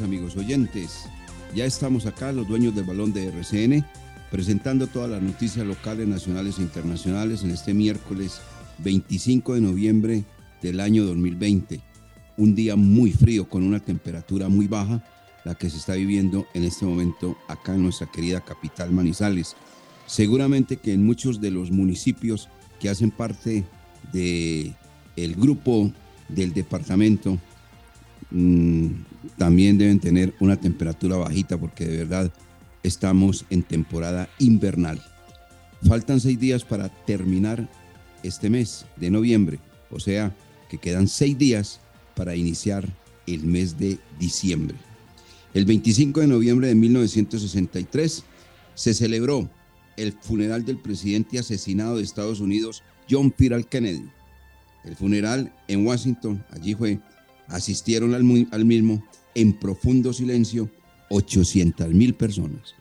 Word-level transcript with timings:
Amigos 0.00 0.36
oyentes. 0.36 1.04
Ya 1.54 1.64
estamos 1.64 2.06
acá, 2.06 2.32
los 2.32 2.48
dueños 2.48 2.74
del 2.74 2.84
balón 2.84 3.12
de 3.12 3.26
RCN, 3.26 3.84
presentando 4.30 4.86
todas 4.86 5.10
las 5.10 5.22
noticias 5.22 5.66
locales, 5.66 6.08
nacionales 6.08 6.58
e 6.58 6.62
internacionales 6.62 7.42
en 7.44 7.50
este 7.50 7.74
miércoles 7.74 8.40
25 8.78 9.54
de 9.54 9.60
noviembre 9.60 10.24
del 10.62 10.80
año 10.80 11.04
2020. 11.04 11.80
Un 12.36 12.54
día 12.54 12.76
muy 12.76 13.12
frío 13.12 13.48
con 13.48 13.62
una 13.62 13.80
temperatura 13.80 14.48
muy 14.48 14.66
baja, 14.66 15.04
la 15.44 15.54
que 15.54 15.70
se 15.70 15.76
está 15.76 15.94
viviendo 15.94 16.46
en 16.54 16.64
este 16.64 16.86
momento 16.86 17.36
acá 17.48 17.74
en 17.74 17.82
nuestra 17.82 18.10
querida 18.10 18.40
capital 18.40 18.90
Manizales. 18.90 19.54
Seguramente 20.06 20.78
que 20.78 20.92
en 20.92 21.04
muchos 21.04 21.40
de 21.40 21.50
los 21.50 21.70
municipios 21.70 22.48
que 22.80 22.88
hacen 22.88 23.10
parte 23.10 23.64
de 24.12 24.72
el 25.16 25.34
grupo 25.34 25.92
del 26.28 26.52
departamento 26.52 27.38
mm, 28.34 28.88
también 29.38 29.78
deben 29.78 30.00
tener 30.00 30.34
una 30.40 30.56
temperatura 30.56 31.16
bajita 31.16 31.56
porque 31.56 31.86
de 31.86 31.98
verdad 31.98 32.32
estamos 32.82 33.46
en 33.50 33.62
temporada 33.62 34.28
invernal. 34.38 35.02
Faltan 35.82 36.20
seis 36.20 36.38
días 36.38 36.64
para 36.64 36.88
terminar 36.88 37.68
este 38.22 38.50
mes 38.50 38.86
de 38.96 39.10
noviembre, 39.10 39.58
o 39.90 40.00
sea 40.00 40.34
que 40.68 40.78
quedan 40.78 41.08
seis 41.08 41.36
días 41.36 41.80
para 42.14 42.36
iniciar 42.36 42.88
el 43.26 43.44
mes 43.44 43.78
de 43.78 43.98
diciembre. 44.18 44.76
El 45.52 45.64
25 45.66 46.20
de 46.20 46.26
noviembre 46.26 46.68
de 46.68 46.74
1963 46.74 48.24
se 48.74 48.94
celebró 48.94 49.48
el 49.96 50.12
funeral 50.12 50.64
del 50.64 50.78
presidente 50.78 51.38
asesinado 51.38 51.96
de 51.96 52.02
Estados 52.02 52.40
Unidos, 52.40 52.82
John 53.08 53.32
F. 53.38 53.64
Kennedy. 53.64 54.08
El 54.84 54.96
funeral 54.96 55.52
en 55.68 55.86
Washington, 55.86 56.44
allí 56.50 56.74
fue, 56.74 56.98
asistieron 57.48 58.14
al, 58.14 58.64
mismo 58.64 59.04
en 59.34 59.52
profundo 59.58 60.12
silencio 60.12 60.70
800 61.10 61.88
mil 61.90 62.14
personas. 62.14 62.74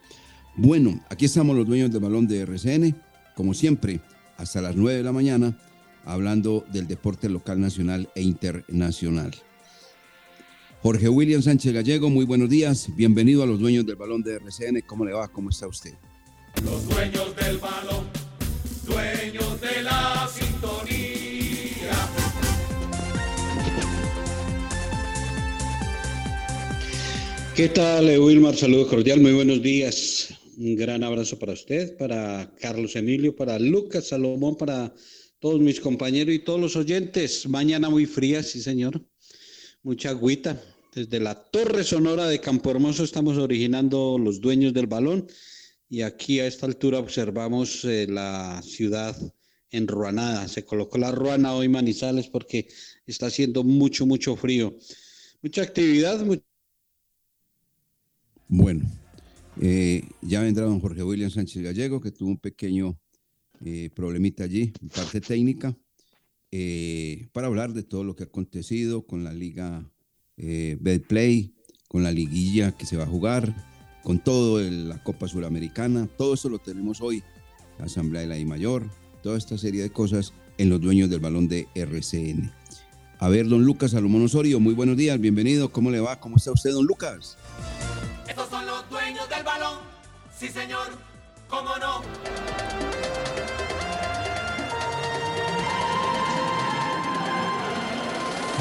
Bueno, 0.56 1.00
aquí 1.10 1.26
estamos 1.26 1.56
los 1.56 1.68
dueños 1.68 1.92
del 1.92 2.02
balón 2.02 2.28
de 2.28 2.42
RCN, 2.42 2.96
como 3.36 3.54
siempre, 3.54 4.02
hasta 4.38 4.62
las 4.62 4.76
9 4.76 4.98
de 4.98 5.04
la 5.04 5.12
mañana, 5.12 5.58
hablando 6.06 6.66
del 6.72 6.88
deporte 6.88 7.30
local, 7.30 7.60
nacional 7.60 8.10
e 8.16 8.22
internacional. 8.22 9.34
Jorge 10.82 11.08
William 11.08 11.42
Sánchez 11.42 11.74
Gallego, 11.74 12.10
muy 12.10 12.26
buenos 12.26 12.50
días, 12.50 12.88
bienvenido 12.96 13.42
a 13.42 13.46
los 13.46 13.60
dueños 13.60 13.86
del 13.86 13.96
balón 13.96 14.22
de 14.22 14.36
RCN, 14.36 14.82
¿cómo 14.86 15.06
le 15.06 15.14
va? 15.14 15.28
¿Cómo 15.30 15.50
está 15.50 15.68
usted? 15.68 15.94
Los 16.64 16.88
dueños 16.88 17.36
del 17.36 17.58
balón. 17.58 18.06
Dueños 18.86 19.53
¿Qué 27.56 27.70
tal, 27.70 28.20
Wilmar? 28.20 28.56
Saludo 28.56 28.88
cordial, 28.88 29.22
muy 29.22 29.32
buenos 29.32 29.62
días. 29.62 30.30
Un 30.58 30.76
gran 30.76 31.04
abrazo 31.04 31.38
para 31.38 31.54
usted, 31.54 31.96
para 31.98 32.52
Carlos 32.60 32.96
Emilio, 32.96 33.36
para 33.36 33.60
Lucas 33.60 34.08
Salomón, 34.08 34.58
para 34.58 34.92
todos 35.38 35.62
mis 35.62 35.80
compañeros 35.80 36.34
y 36.34 36.40
todos 36.40 36.60
los 36.60 36.76
oyentes. 36.76 37.48
Mañana 37.48 37.92
muy 37.92 38.08
fría, 38.08 38.42
sí, 38.42 38.60
señor. 38.60 39.06
Mucha 39.84 40.10
agüita. 40.10 40.60
Desde 40.96 41.20
la 41.20 41.36
Torre 41.36 41.84
Sonora 41.84 42.26
de 42.28 42.42
Campo 42.42 42.72
Hermoso 42.72 43.04
estamos 43.04 43.38
originando 43.38 44.18
los 44.18 44.42
dueños 44.42 44.74
del 44.74 44.88
balón 44.88 45.28
y 45.88 46.02
aquí 46.02 46.40
a 46.40 46.48
esta 46.48 46.66
altura 46.66 46.98
observamos 46.98 47.86
eh, 47.86 48.08
la 48.10 48.64
ciudad 48.64 49.16
enruanada. 49.70 50.48
Se 50.48 50.66
colocó 50.66 50.98
la 50.98 51.12
ruana 51.12 51.54
hoy 51.54 51.70
Manizales 51.70 52.30
porque 52.30 52.68
está 53.06 53.28
haciendo 53.28 53.64
mucho, 53.64 54.08
mucho 54.08 54.36
frío. 54.36 54.76
Mucha 55.44 55.62
actividad, 55.62 56.20
mucho 56.26 56.42
Bueno, 58.48 58.86
eh, 59.62 60.08
ya 60.22 60.42
vendrá 60.42 60.66
don 60.66 60.80
Jorge 60.80 61.04
William 61.04 61.30
Sánchez 61.30 61.64
Gallego, 61.64 62.02
que 62.02 62.12
tuvo 62.12 62.30
un 62.30 62.38
pequeño 62.38 62.98
eh, 63.64 63.90
problemita 63.96 64.44
allí, 64.44 64.74
parte 64.96 65.22
técnica, 65.22 65.78
eh, 66.52 67.28
para 67.32 67.48
hablar 67.48 67.74
de 67.74 67.84
todo 67.84 68.04
lo 68.04 68.16
que 68.16 68.24
ha 68.24 68.28
acontecido 68.28 69.06
con 69.06 69.24
la 69.24 69.34
liga 69.34 69.90
Betplay, 70.36 71.54
con 71.88 72.04
la 72.04 72.12
liguilla 72.12 72.72
que 72.72 72.88
se 72.88 72.98
va 72.98 73.04
a 73.04 73.08
jugar, 73.08 73.56
con 74.04 74.20
todo 74.22 74.60
la 74.60 75.02
Copa 75.04 75.28
Suramericana, 75.28 76.08
todo 76.18 76.34
eso 76.34 76.50
lo 76.50 76.58
tenemos 76.58 77.02
hoy, 77.02 77.24
la 77.78 77.86
Asamblea 77.86 78.24
de 78.24 78.28
la 78.28 78.40
I 78.40 78.46
Mayor, 78.46 78.90
toda 79.22 79.38
esta 79.38 79.58
serie 79.58 79.84
de 79.84 79.92
cosas 79.92 80.34
en 80.58 80.70
los 80.70 80.82
dueños 80.82 81.10
del 81.10 81.20
balón 81.20 81.48
de 81.48 81.68
RCN. 81.76 82.52
A 83.20 83.30
ver, 83.30 83.48
don 83.48 83.64
Lucas 83.64 83.92
Salomón 83.92 84.24
Osorio, 84.24 84.60
muy 84.60 84.74
buenos 84.74 84.98
días, 84.98 85.20
bienvenido, 85.20 85.72
¿cómo 85.72 85.92
le 85.92 86.00
va? 86.00 86.20
¿Cómo 86.20 86.38
está 86.38 86.52
usted, 86.52 86.72
don 86.72 86.86
Lucas? 86.86 87.38
Sí, 90.44 90.50
señor. 90.50 90.88
¿Cómo 91.48 91.70
no? 91.78 92.02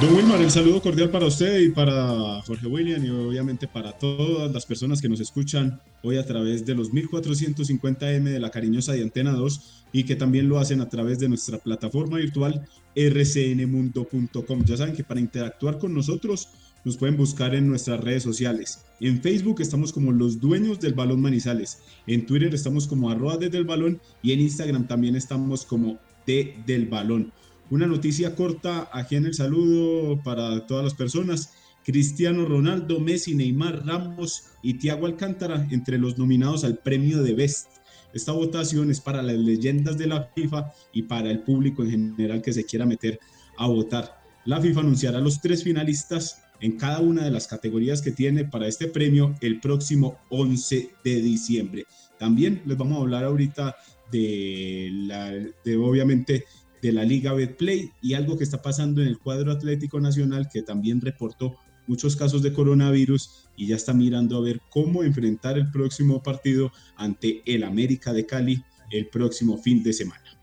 Don 0.00 0.15
Wilmar, 0.15 0.41
el 0.41 0.50
saludo 0.53 0.81
cordial 0.81 1.10
para 1.10 1.26
usted 1.26 1.59
y 1.59 1.71
para 1.71 2.41
Jorge 2.42 2.69
William 2.69 3.04
y 3.04 3.10
obviamente 3.10 3.66
para 3.66 3.91
todas 3.98 4.53
las 4.53 4.65
personas 4.65 5.03
que 5.03 5.09
nos 5.09 5.19
escuchan 5.19 5.80
hoy 6.04 6.18
a 6.18 6.24
través 6.24 6.65
de 6.65 6.77
los 6.77 6.92
1450M 6.92 8.30
de 8.30 8.39
la 8.39 8.51
cariñosa 8.51 8.92
de 8.92 9.03
Antena 9.03 9.33
2 9.33 9.84
y 9.92 10.04
que 10.04 10.15
también 10.15 10.48
lo 10.48 10.60
hacen 10.60 10.80
a 10.83 10.89
través 10.89 11.18
de 11.18 11.28
nuestra 11.28 11.59
plataforma 11.59 12.18
virtual 12.18 12.65
rcnmundo.com. 12.95 14.65
Ya 14.66 14.77
saben 14.77 14.95
que 14.95 15.03
para 15.03 15.18
interactuar 15.18 15.78
con 15.80 15.92
nosotros 15.92 16.48
nos 16.84 16.96
pueden 16.96 17.16
buscar 17.16 17.54
en 17.54 17.68
nuestras 17.68 18.00
redes 18.00 18.22
sociales. 18.22 18.84
En 19.00 19.20
Facebook 19.20 19.60
estamos 19.60 19.92
como 19.92 20.12
los 20.12 20.40
dueños 20.40 20.80
del 20.80 20.94
balón 20.94 21.20
Manizales, 21.20 21.80
en 22.06 22.26
Twitter 22.26 22.54
estamos 22.54 22.86
como 22.86 23.10
arroba 23.10 23.36
desde 23.36 23.58
el 23.58 23.64
balón 23.64 24.00
y 24.22 24.32
en 24.32 24.40
Instagram 24.40 24.86
también 24.86 25.16
estamos 25.16 25.64
como 25.64 25.98
de 26.26 26.56
del 26.66 26.86
balón. 26.86 27.32
Una 27.70 27.86
noticia 27.86 28.34
corta 28.34 28.90
aquí 28.92 29.16
en 29.16 29.26
el 29.26 29.34
saludo 29.34 30.22
para 30.22 30.66
todas 30.66 30.84
las 30.84 30.94
personas. 30.94 31.54
Cristiano 31.84 32.44
Ronaldo, 32.44 33.00
Messi, 33.00 33.34
Neymar, 33.34 33.86
Ramos 33.86 34.44
y 34.62 34.74
Thiago 34.74 35.06
Alcántara 35.06 35.66
entre 35.70 35.98
los 35.98 36.16
nominados 36.18 36.64
al 36.64 36.78
premio 36.78 37.22
de 37.22 37.34
Best. 37.34 37.68
Esta 38.12 38.32
votación 38.32 38.90
es 38.90 39.00
para 39.00 39.22
las 39.22 39.36
leyendas 39.36 39.96
de 39.96 40.06
la 40.06 40.30
FIFA 40.34 40.70
y 40.92 41.02
para 41.02 41.30
el 41.30 41.40
público 41.40 41.82
en 41.82 42.14
general 42.14 42.42
que 42.42 42.52
se 42.52 42.64
quiera 42.64 42.84
meter 42.84 43.18
a 43.56 43.66
votar. 43.66 44.20
La 44.44 44.60
FIFA 44.60 44.80
anunciará 44.80 45.18
los 45.20 45.40
tres 45.40 45.64
finalistas 45.64 46.42
en 46.62 46.78
cada 46.78 47.00
una 47.00 47.24
de 47.24 47.30
las 47.30 47.48
categorías 47.48 48.00
que 48.00 48.12
tiene 48.12 48.44
para 48.44 48.68
este 48.68 48.86
premio 48.86 49.34
el 49.41 49.60
próximo 49.60 50.18
11 50.30 50.91
de 51.04 51.20
diciembre. 51.20 51.84
También 52.18 52.62
les 52.64 52.78
vamos 52.78 52.98
a 52.98 53.00
hablar 53.03 53.24
ahorita 53.24 53.76
de, 54.10 54.88
la, 54.92 55.30
de 55.30 55.76
obviamente 55.76 56.44
de 56.80 56.92
la 56.92 57.04
Liga 57.04 57.32
Betplay 57.34 57.91
y 58.00 58.14
algo 58.14 58.38
que 58.38 58.44
está 58.44 58.62
pasando 58.62 59.03
en 59.03 59.09
el 59.09 59.18
cuadro 59.18 59.53
Atlético 59.53 60.00
Nacional 60.00 60.48
que 60.50 60.62
también 60.62 61.00
reportó 61.00 61.56
muchos 61.88 62.14
casos 62.14 62.42
de 62.42 62.53
coronavirus 62.53 63.48
y 63.56 63.66
ya 63.66 63.76
está 63.76 63.92
mirando 63.92 64.38
a 64.38 64.41
ver 64.41 64.60
cómo 64.70 65.03
enfrentar 65.03 65.58
el 65.58 65.70
próximo 65.70 66.22
partido 66.22 66.72
ante 66.97 67.42
el 67.44 67.65
América 67.65 68.12
de 68.12 68.24
Cali 68.24 68.65
el 68.91 69.08
próximo 69.08 69.58
fin 69.58 69.82
de 69.82 69.92
semana. 69.92 70.41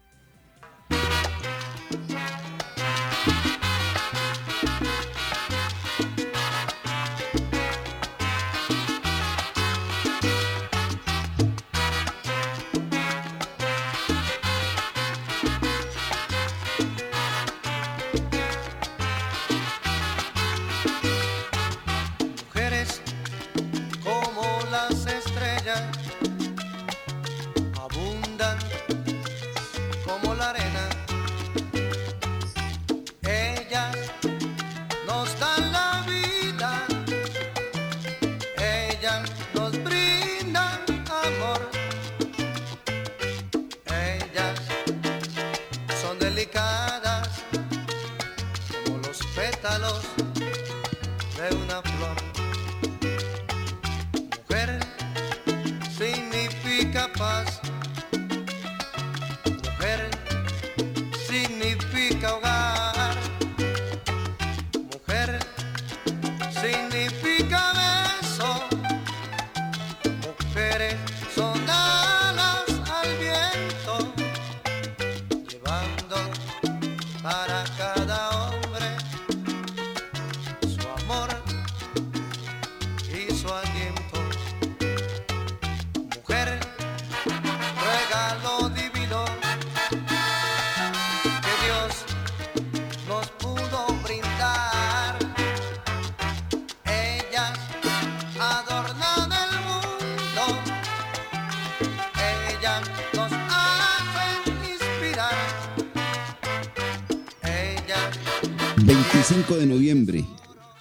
De 109.29 109.65
noviembre 109.67 110.25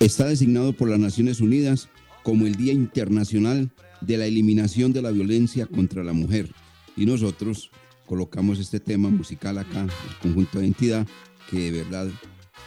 está 0.01 0.25
designado 0.25 0.73
por 0.73 0.89
las 0.89 0.99
Naciones 0.99 1.43
Unidas 1.43 1.91
como 2.23 2.47
el 2.47 2.55
Día 2.55 2.73
Internacional 2.73 3.71
de 4.01 4.17
la 4.17 4.25
Eliminación 4.25 4.95
de 4.95 5.03
la 5.03 5.11
Violencia 5.11 5.67
contra 5.67 6.03
la 6.03 6.15
Mujer. 6.15 6.49
Y 6.97 7.05
nosotros 7.05 7.71
colocamos 8.07 8.59
este 8.59 8.81
tema 8.81 9.11
musical 9.11 9.59
acá, 9.59 9.83
el 9.83 10.17
conjunto 10.23 10.61
de 10.61 10.67
entidad, 10.67 11.07
que 11.51 11.71
de 11.71 11.83
verdad 11.83 12.09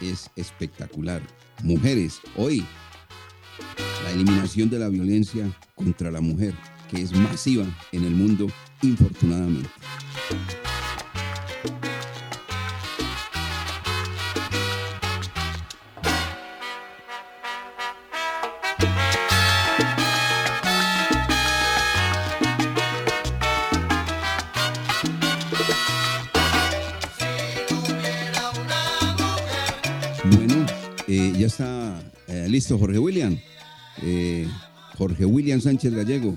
es 0.00 0.30
espectacular. 0.36 1.20
Mujeres, 1.64 2.20
hoy 2.36 2.64
la 4.04 4.12
eliminación 4.12 4.70
de 4.70 4.78
la 4.78 4.88
violencia 4.88 5.50
contra 5.74 6.12
la 6.12 6.20
mujer, 6.20 6.54
que 6.92 7.02
es 7.02 7.12
masiva 7.12 7.66
en 7.90 8.04
el 8.04 8.12
mundo, 8.12 8.46
infortunadamente. 8.82 9.68
Listo, 32.48 32.78
Jorge 32.78 32.98
William. 32.98 33.38
Eh, 34.02 34.46
Jorge 34.96 35.24
William 35.24 35.60
Sánchez 35.60 35.94
Gallego. 35.94 36.36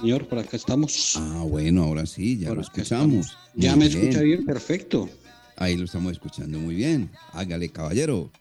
señor, 0.00 0.28
por 0.28 0.38
acá 0.38 0.56
estamos. 0.56 1.14
Ah, 1.16 1.44
bueno, 1.46 1.84
ahora 1.84 2.06
sí, 2.06 2.38
ya 2.38 2.54
lo 2.54 2.60
escuchamos. 2.60 3.36
Ya 3.54 3.76
me 3.76 3.86
escucha 3.86 4.20
bien, 4.20 4.44
perfecto. 4.44 5.08
Ahí 5.56 5.76
lo 5.76 5.84
estamos 5.84 6.12
escuchando 6.12 6.58
muy 6.58 6.74
bien. 6.74 7.10
Hágale, 7.32 7.68
caballero. 7.70 8.32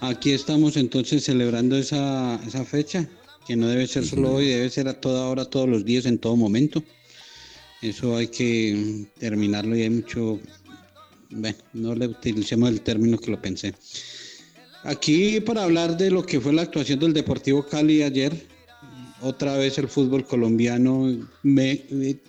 Aquí 0.00 0.32
estamos 0.32 0.76
entonces 0.76 1.24
celebrando 1.24 1.76
esa, 1.76 2.40
esa 2.46 2.64
fecha, 2.64 3.08
que 3.46 3.56
no 3.56 3.68
debe 3.68 3.86
ser 3.86 4.04
solo 4.04 4.34
hoy, 4.34 4.48
debe 4.48 4.70
ser 4.70 4.88
a 4.88 5.00
toda 5.00 5.26
hora, 5.26 5.44
todos 5.44 5.68
los 5.68 5.84
días, 5.84 6.06
en 6.06 6.18
todo 6.18 6.36
momento. 6.36 6.82
Eso 7.82 8.16
hay 8.16 8.28
que 8.28 9.06
terminarlo 9.18 9.76
y 9.76 9.82
hay 9.82 9.90
mucho... 9.90 10.40
Bueno, 11.30 11.58
no 11.72 11.94
le 11.94 12.08
utilicemos 12.08 12.68
el 12.70 12.80
término 12.80 13.16
que 13.18 13.30
lo 13.30 13.40
pensé. 13.40 13.74
Aquí 14.84 15.40
para 15.40 15.64
hablar 15.64 15.96
de 15.98 16.10
lo 16.10 16.24
que 16.24 16.40
fue 16.40 16.54
la 16.54 16.62
actuación 16.62 17.00
del 17.00 17.12
Deportivo 17.12 17.66
Cali 17.66 18.02
ayer, 18.02 18.32
otra 19.20 19.58
vez 19.58 19.76
el 19.76 19.88
fútbol 19.88 20.24
colombiano 20.24 21.14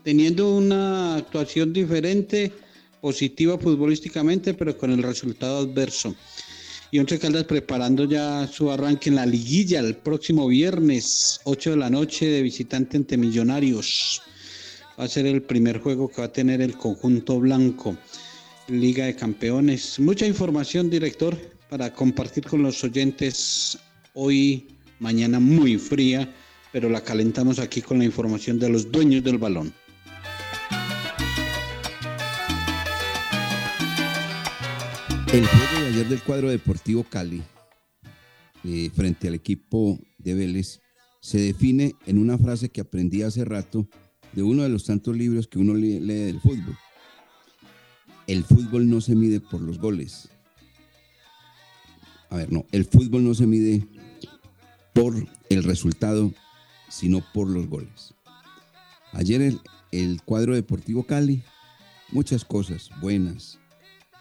teniendo 0.03 0.57
una 0.57 1.15
actuación 1.15 1.71
diferente, 1.71 2.51
positiva 2.99 3.57
futbolísticamente, 3.57 4.53
pero 4.53 4.77
con 4.77 4.91
el 4.91 5.01
resultado 5.01 5.59
adverso. 5.59 6.13
Y 6.91 6.99
Once 6.99 7.17
Caldas 7.19 7.45
preparando 7.45 8.03
ya 8.03 8.45
su 8.47 8.69
arranque 8.69 9.07
en 9.07 9.15
la 9.15 9.25
liguilla 9.25 9.79
el 9.79 9.95
próximo 9.95 10.45
viernes, 10.49 11.39
8 11.45 11.69
de 11.69 11.77
la 11.77 11.89
noche, 11.89 12.25
de 12.25 12.41
visitante 12.41 12.97
ante 12.97 13.15
Millonarios. 13.15 14.21
Va 14.99 15.05
a 15.05 15.07
ser 15.07 15.25
el 15.25 15.41
primer 15.41 15.79
juego 15.79 16.09
que 16.09 16.19
va 16.19 16.27
a 16.27 16.33
tener 16.33 16.61
el 16.61 16.75
conjunto 16.75 17.39
blanco. 17.39 17.95
Liga 18.67 19.05
de 19.05 19.15
Campeones. 19.15 19.99
Mucha 19.99 20.27
información, 20.27 20.89
director 20.89 21.37
para 21.71 21.93
compartir 21.93 22.45
con 22.45 22.61
los 22.61 22.83
oyentes 22.83 23.79
hoy, 24.13 24.67
mañana 24.99 25.39
muy 25.39 25.77
fría, 25.77 26.29
pero 26.73 26.89
la 26.89 26.99
calentamos 26.99 27.59
aquí 27.59 27.81
con 27.81 27.99
la 27.99 28.03
información 28.03 28.59
de 28.59 28.67
los 28.67 28.91
dueños 28.91 29.23
del 29.23 29.37
balón. 29.37 29.73
El 35.31 35.47
juego 35.47 35.79
de 35.79 35.87
ayer 35.87 36.09
del 36.09 36.21
cuadro 36.23 36.49
deportivo 36.49 37.05
Cali 37.05 37.41
eh, 38.65 38.91
frente 38.93 39.29
al 39.29 39.35
equipo 39.35 39.97
de 40.17 40.33
Vélez 40.33 40.81
se 41.21 41.39
define 41.39 41.95
en 42.05 42.17
una 42.17 42.37
frase 42.37 42.67
que 42.67 42.81
aprendí 42.81 43.21
hace 43.21 43.45
rato 43.45 43.87
de 44.33 44.43
uno 44.43 44.63
de 44.63 44.69
los 44.69 44.83
tantos 44.83 45.15
libros 45.15 45.47
que 45.47 45.57
uno 45.57 45.73
lee 45.73 45.99
del 45.99 46.41
fútbol. 46.41 46.77
El 48.27 48.43
fútbol 48.43 48.89
no 48.89 48.99
se 48.99 49.15
mide 49.15 49.39
por 49.39 49.61
los 49.61 49.79
goles, 49.79 50.27
a 52.31 52.37
ver, 52.37 52.51
no, 52.51 52.65
el 52.71 52.85
fútbol 52.85 53.25
no 53.25 53.33
se 53.33 53.45
mide 53.45 53.85
por 54.93 55.13
el 55.49 55.63
resultado, 55.63 56.33
sino 56.87 57.21
por 57.33 57.49
los 57.49 57.67
goles. 57.67 58.13
Ayer 59.11 59.59
el, 59.91 60.21
cuadro 60.23 60.55
deportivo 60.55 61.03
Cali, 61.03 61.43
muchas 62.09 62.45
cosas 62.45 62.89
buenas, 63.01 63.59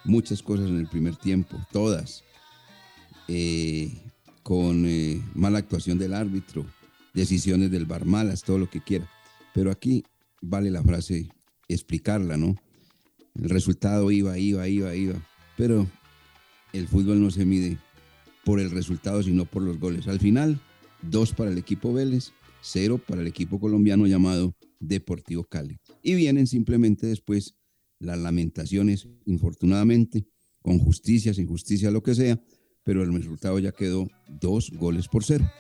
muchas 0.05 0.43
cosas 0.43 0.69
en 0.69 0.79
el 0.79 0.89
primer 0.89 1.15
tiempo, 1.15 1.57
todas, 1.71 2.25
eh, 3.29 3.93
con 4.43 4.87
eh, 4.87 5.23
mala 5.35 5.59
actuación 5.59 5.97
del 5.97 6.13
árbitro, 6.13 6.67
decisiones 7.15 7.71
del 7.71 7.87
bar 7.87 8.07
malas, 8.07 8.43
todo 8.43 8.59
lo 8.59 8.69
que 8.69 8.81
quiera. 8.81 9.09
Pero 9.55 9.71
aquí 9.71 10.03
vale 10.43 10.73
la 10.73 10.83
frase 10.83 11.29
explicarla, 11.69 12.37
¿no? 12.37 12.57
El 13.37 13.51
resultado 13.51 14.11
iba, 14.11 14.37
iba, 14.37 14.67
iba, 14.67 14.97
iba. 14.97 15.15
Pero 15.57 15.87
el 16.73 16.89
fútbol 16.89 17.23
no 17.23 17.31
se 17.31 17.45
mide 17.45 17.79
por 18.45 18.61
el 18.61 18.71
resultado, 18.71 19.23
sino 19.23 19.45
por 19.45 19.63
los 19.63 19.79
goles. 19.79 20.09
Al 20.09 20.21
final, 20.21 20.61
dos 21.03 21.33
para 21.33 21.51
el 21.51 21.59
equipo 21.59 21.93
Vélez, 21.93 22.33
cero 22.63 23.01
para 23.05 23.23
el 23.23 23.27
equipo 23.27 23.59
colombiano 23.59 24.07
llamado 24.07 24.55
Deportivo 24.79 25.45
Cali. 25.45 25.79
Y 26.03 26.15
vienen 26.15 26.47
simplemente 26.47 27.07
después 27.07 27.57
las 27.99 28.19
lamentaciones, 28.19 29.09
infortunadamente, 29.27 30.27
con 30.63 30.79
justicia, 30.79 31.35
sin 31.35 31.47
justicia, 31.47 31.91
lo 31.91 32.03
que 32.03 32.15
sea, 32.15 32.43
pero 32.83 33.03
el 33.03 33.13
resultado 33.13 33.59
ya 33.59 33.73
quedó 33.73 34.09
dos 34.29 34.71
goles 34.71 35.09
por 35.09 35.25
cero, 35.25 35.51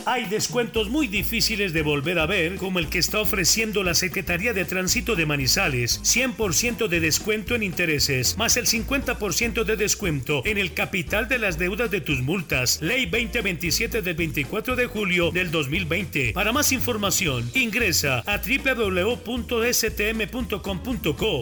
Hay 0.06 0.26
descuentos 0.26 0.90
muy 0.90 1.06
difíciles 1.06 1.72
de 1.72 1.80
volver 1.80 2.18
a 2.18 2.26
ver, 2.26 2.56
como 2.56 2.78
el 2.78 2.88
que 2.88 2.98
está 2.98 3.20
ofreciendo 3.20 3.82
la 3.82 3.94
Secretaría 3.94 4.52
de 4.52 4.66
Tránsito 4.66 5.16
de 5.16 5.24
Manizales. 5.24 6.02
100% 6.02 6.88
de 6.88 7.00
descuento 7.00 7.54
en 7.54 7.62
intereses, 7.62 8.36
más 8.36 8.58
el 8.58 8.66
50% 8.66 9.64
de 9.64 9.76
descuento 9.76 10.42
en 10.44 10.58
el 10.58 10.74
capital 10.74 11.26
de 11.28 11.38
las 11.38 11.58
deudas 11.58 11.90
de 11.90 12.02
tus 12.02 12.20
multas. 12.20 12.82
Ley 12.82 13.06
2027 13.06 14.02
del 14.02 14.14
24 14.14 14.76
de 14.76 14.84
julio 14.86 15.30
del 15.30 15.50
2020. 15.50 16.34
Para 16.34 16.52
más 16.52 16.70
información, 16.72 17.50
ingresa 17.54 18.22
a 18.26 18.38
www.stm.com.co. 18.38 19.24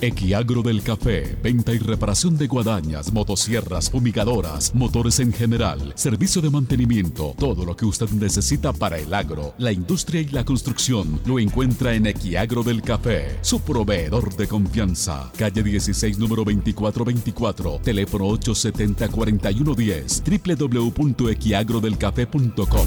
Equiagro 0.00 0.62
del 0.62 0.82
Café, 0.82 1.36
venta 1.42 1.72
y 1.72 1.78
reparación 1.78 2.36
de 2.36 2.46
guadañas, 2.46 3.14
motosierras, 3.14 3.90
fumigadoras, 3.90 4.74
motores 4.74 5.20
en 5.20 5.32
general, 5.32 5.94
servicio 5.96 6.42
de 6.42 6.50
mantenimiento, 6.50 7.34
todo 7.38 7.64
lo 7.64 7.74
que 7.74 7.86
usted 7.86 8.10
necesita 8.10 8.74
para 8.74 8.98
el 8.98 9.14
agro, 9.14 9.54
la 9.56 9.72
industria 9.72 10.20
y 10.20 10.26
la 10.26 10.44
construcción, 10.44 11.18
lo 11.24 11.38
encuentra 11.38 11.94
en 11.94 12.04
Equiagro 12.06 12.62
del 12.62 12.82
Café, 12.82 13.38
su 13.40 13.60
proveedor 13.60 14.36
de 14.36 14.46
confianza. 14.46 15.32
Calle 15.38 15.62
16, 15.62 16.18
número 16.18 16.44
2424, 16.44 17.80
teléfono 17.82 18.28
870-4110, 18.28 20.58
www.equiagrodelcafé.com. 20.58 22.86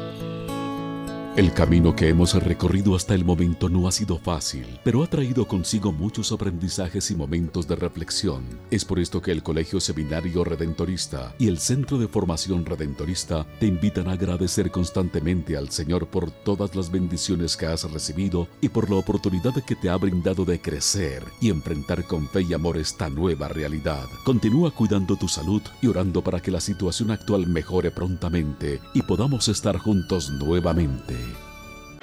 El 1.37 1.53
camino 1.53 1.95
que 1.95 2.09
hemos 2.09 2.33
recorrido 2.33 2.93
hasta 2.93 3.15
el 3.15 3.23
momento 3.23 3.69
no 3.69 3.87
ha 3.87 3.93
sido 3.93 4.17
fácil, 4.17 4.65
pero 4.83 5.01
ha 5.01 5.07
traído 5.07 5.47
consigo 5.47 5.93
muchos 5.93 6.33
aprendizajes 6.33 7.09
y 7.09 7.15
momentos 7.15 7.69
de 7.69 7.77
reflexión. 7.77 8.43
Es 8.69 8.83
por 8.83 8.99
esto 8.99 9.21
que 9.21 9.31
el 9.31 9.41
Colegio 9.41 9.79
Seminario 9.79 10.43
Redentorista 10.43 11.33
y 11.39 11.47
el 11.47 11.57
Centro 11.57 11.97
de 11.97 12.09
Formación 12.09 12.65
Redentorista 12.65 13.45
te 13.61 13.65
invitan 13.65 14.09
a 14.09 14.13
agradecer 14.13 14.71
constantemente 14.71 15.55
al 15.55 15.69
Señor 15.71 16.07
por 16.07 16.31
todas 16.31 16.75
las 16.75 16.91
bendiciones 16.91 17.55
que 17.55 17.65
has 17.65 17.89
recibido 17.89 18.49
y 18.59 18.67
por 18.67 18.89
la 18.89 18.97
oportunidad 18.97 19.53
que 19.63 19.77
te 19.77 19.89
ha 19.89 19.95
brindado 19.95 20.43
de 20.43 20.59
crecer 20.59 21.23
y 21.39 21.49
enfrentar 21.49 22.03
con 22.07 22.27
fe 22.27 22.41
y 22.41 22.53
amor 22.53 22.77
esta 22.77 23.09
nueva 23.09 23.47
realidad. 23.47 24.03
Continúa 24.25 24.71
cuidando 24.71 25.15
tu 25.15 25.29
salud 25.29 25.61
y 25.81 25.87
orando 25.87 26.21
para 26.21 26.41
que 26.41 26.51
la 26.51 26.59
situación 26.59 27.09
actual 27.09 27.47
mejore 27.47 27.89
prontamente 27.89 28.81
y 28.93 29.01
podamos 29.03 29.47
estar 29.47 29.77
juntos 29.77 30.29
nuevamente. 30.29 31.21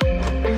thank 0.08 0.46
you 0.46 0.57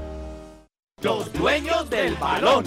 Los 1.01 1.33
dueños 1.33 1.89
del 1.89 2.13
balón. 2.15 2.63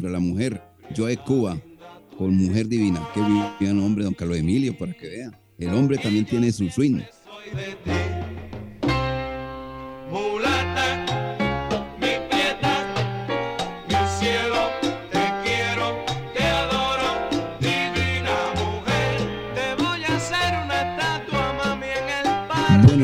La 0.10 0.20
Mujer, 0.20 0.62
Joe 0.96 1.18
Cuba, 1.18 1.62
con 2.18 2.36
Mujer 2.36 2.68
Divina. 2.68 3.08
Qué 3.14 3.22
bien 3.60 3.80
hombre, 3.80 4.04
don 4.04 4.14
Carlos 4.14 4.38
Emilio, 4.38 4.78
para 4.78 4.94
que 4.94 5.10
vea. 5.10 5.40
El 5.58 5.74
hombre 5.74 5.98
también 5.98 6.26
tiene 6.26 6.52
su 6.52 6.70
swing. 6.70 7.02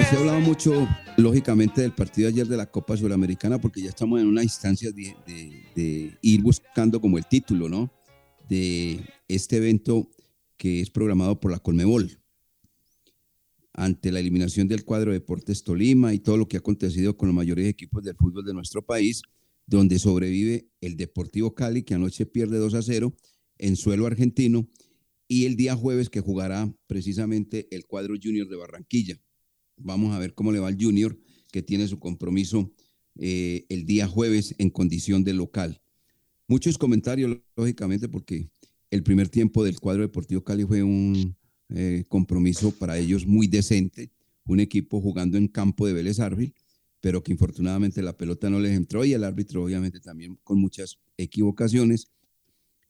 Se 0.09 0.15
ha 0.15 0.19
hablado 0.19 0.39
mucho 0.39 0.87
lógicamente 1.17 1.81
del 1.81 1.91
partido 1.91 2.29
ayer 2.29 2.47
de 2.47 2.55
la 2.55 2.71
Copa 2.71 2.95
Suramericana, 2.95 3.59
porque 3.59 3.81
ya 3.81 3.89
estamos 3.89 4.21
en 4.21 4.27
una 4.27 4.41
instancia 4.41 4.89
de, 4.91 6.17
ir 6.21 6.41
buscando 6.41 7.01
como 7.01 7.17
el 7.17 7.25
título, 7.25 7.67
¿no? 7.67 7.91
De 8.47 9.01
este 9.27 9.57
evento 9.57 10.09
que 10.55 10.79
es 10.79 10.89
programado 10.89 11.41
por 11.41 11.51
la 11.51 11.59
Colmebol. 11.59 12.21
Ante 13.73 14.13
la 14.13 14.21
eliminación 14.21 14.69
del 14.69 14.85
cuadro 14.85 15.11
de 15.11 15.19
Deportes 15.19 15.65
Tolima 15.65 16.13
y 16.13 16.19
todo 16.19 16.37
lo 16.37 16.47
que 16.47 16.55
ha 16.55 16.59
acontecido 16.59 17.17
con 17.17 17.27
los 17.27 17.35
mayores 17.35 17.67
equipos 17.67 18.01
del 18.01 18.15
fútbol 18.15 18.45
de 18.45 18.53
nuestro 18.53 18.85
país, 18.85 19.23
donde 19.65 19.99
sobrevive 19.99 20.69
el 20.79 20.95
Deportivo 20.95 21.53
Cali, 21.53 21.83
que 21.83 21.95
anoche 21.95 22.25
pierde 22.25 22.59
2 22.59 22.75
a 22.75 22.81
0 22.81 23.13
en 23.57 23.75
suelo 23.75 24.05
argentino, 24.05 24.69
y 25.27 25.47
el 25.47 25.57
día 25.57 25.75
jueves 25.75 26.09
que 26.09 26.21
jugará 26.21 26.73
precisamente 26.87 27.67
el 27.71 27.85
cuadro 27.85 28.15
Junior 28.21 28.47
de 28.47 28.55
Barranquilla. 28.55 29.19
Vamos 29.77 30.13
a 30.13 30.19
ver 30.19 30.33
cómo 30.33 30.51
le 30.51 30.59
va 30.59 30.67
al 30.67 30.77
Junior, 30.81 31.17
que 31.51 31.61
tiene 31.61 31.87
su 31.87 31.99
compromiso 31.99 32.73
eh, 33.15 33.65
el 33.69 33.85
día 33.85 34.07
jueves 34.07 34.55
en 34.57 34.69
condición 34.69 35.23
de 35.23 35.33
local. 35.33 35.81
Muchos 36.47 36.77
comentarios, 36.77 37.39
lógicamente, 37.55 38.09
porque 38.09 38.49
el 38.89 39.03
primer 39.03 39.29
tiempo 39.29 39.63
del 39.63 39.79
cuadro 39.79 40.01
deportivo 40.01 40.43
Cali 40.43 40.63
fue 40.65 40.83
un 40.83 41.35
eh, 41.69 42.05
compromiso 42.07 42.71
para 42.71 42.97
ellos 42.97 43.25
muy 43.25 43.47
decente, 43.47 44.11
un 44.45 44.59
equipo 44.59 45.01
jugando 45.01 45.37
en 45.37 45.47
campo 45.47 45.85
de 45.87 45.93
Vélez 45.93 46.17
pero 47.01 47.23
que 47.23 47.31
infortunadamente 47.31 48.01
la 48.01 48.17
pelota 48.17 48.49
no 48.49 48.59
les 48.59 48.75
entró 48.75 49.05
y 49.05 49.13
el 49.13 49.23
árbitro 49.23 49.63
obviamente 49.63 49.99
también 49.99 50.37
con 50.43 50.59
muchas 50.59 50.97
equivocaciones. 51.17 52.07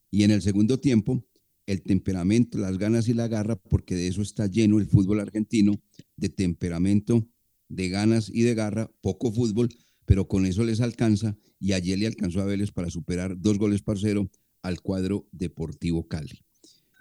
Y 0.10 0.23
en 0.23 0.32
el 0.32 0.41
segundo 0.41 0.80
tiempo, 0.80 1.26
el 1.65 1.82
temperamento, 1.82 2.58
las 2.58 2.78
ganas 2.78 3.10
y 3.10 3.13
la 3.13 3.28
garra, 3.28 3.58
porque 3.58 3.95
de 3.95 4.08
eso 4.08 4.21
está 4.21 4.47
lleno 4.47 4.80
el 4.80 4.88
fútbol 4.88 5.19
argentino, 5.19 5.73
de 6.17 6.30
temperamento, 6.30 7.27
de 7.69 7.89
ganas 7.89 8.30
y 8.34 8.41
de 8.41 8.56
garra, 8.56 8.91
poco 9.01 9.32
fútbol, 9.32 9.69
pero 10.06 10.27
con 10.27 10.45
eso 10.45 10.63
les 10.63 10.82
alcanza 10.82 11.38
y 11.60 11.73
ayer 11.73 11.99
le 11.99 12.08
alcanzó 12.08 12.41
a 12.41 12.45
Vélez 12.45 12.71
para 12.71 12.89
superar 12.89 13.39
dos 13.39 13.58
goles 13.58 13.82
por 13.82 13.99
cero 13.99 14.30
al 14.62 14.82
cuadro 14.82 15.27
Deportivo 15.32 16.08
Cali. 16.08 16.41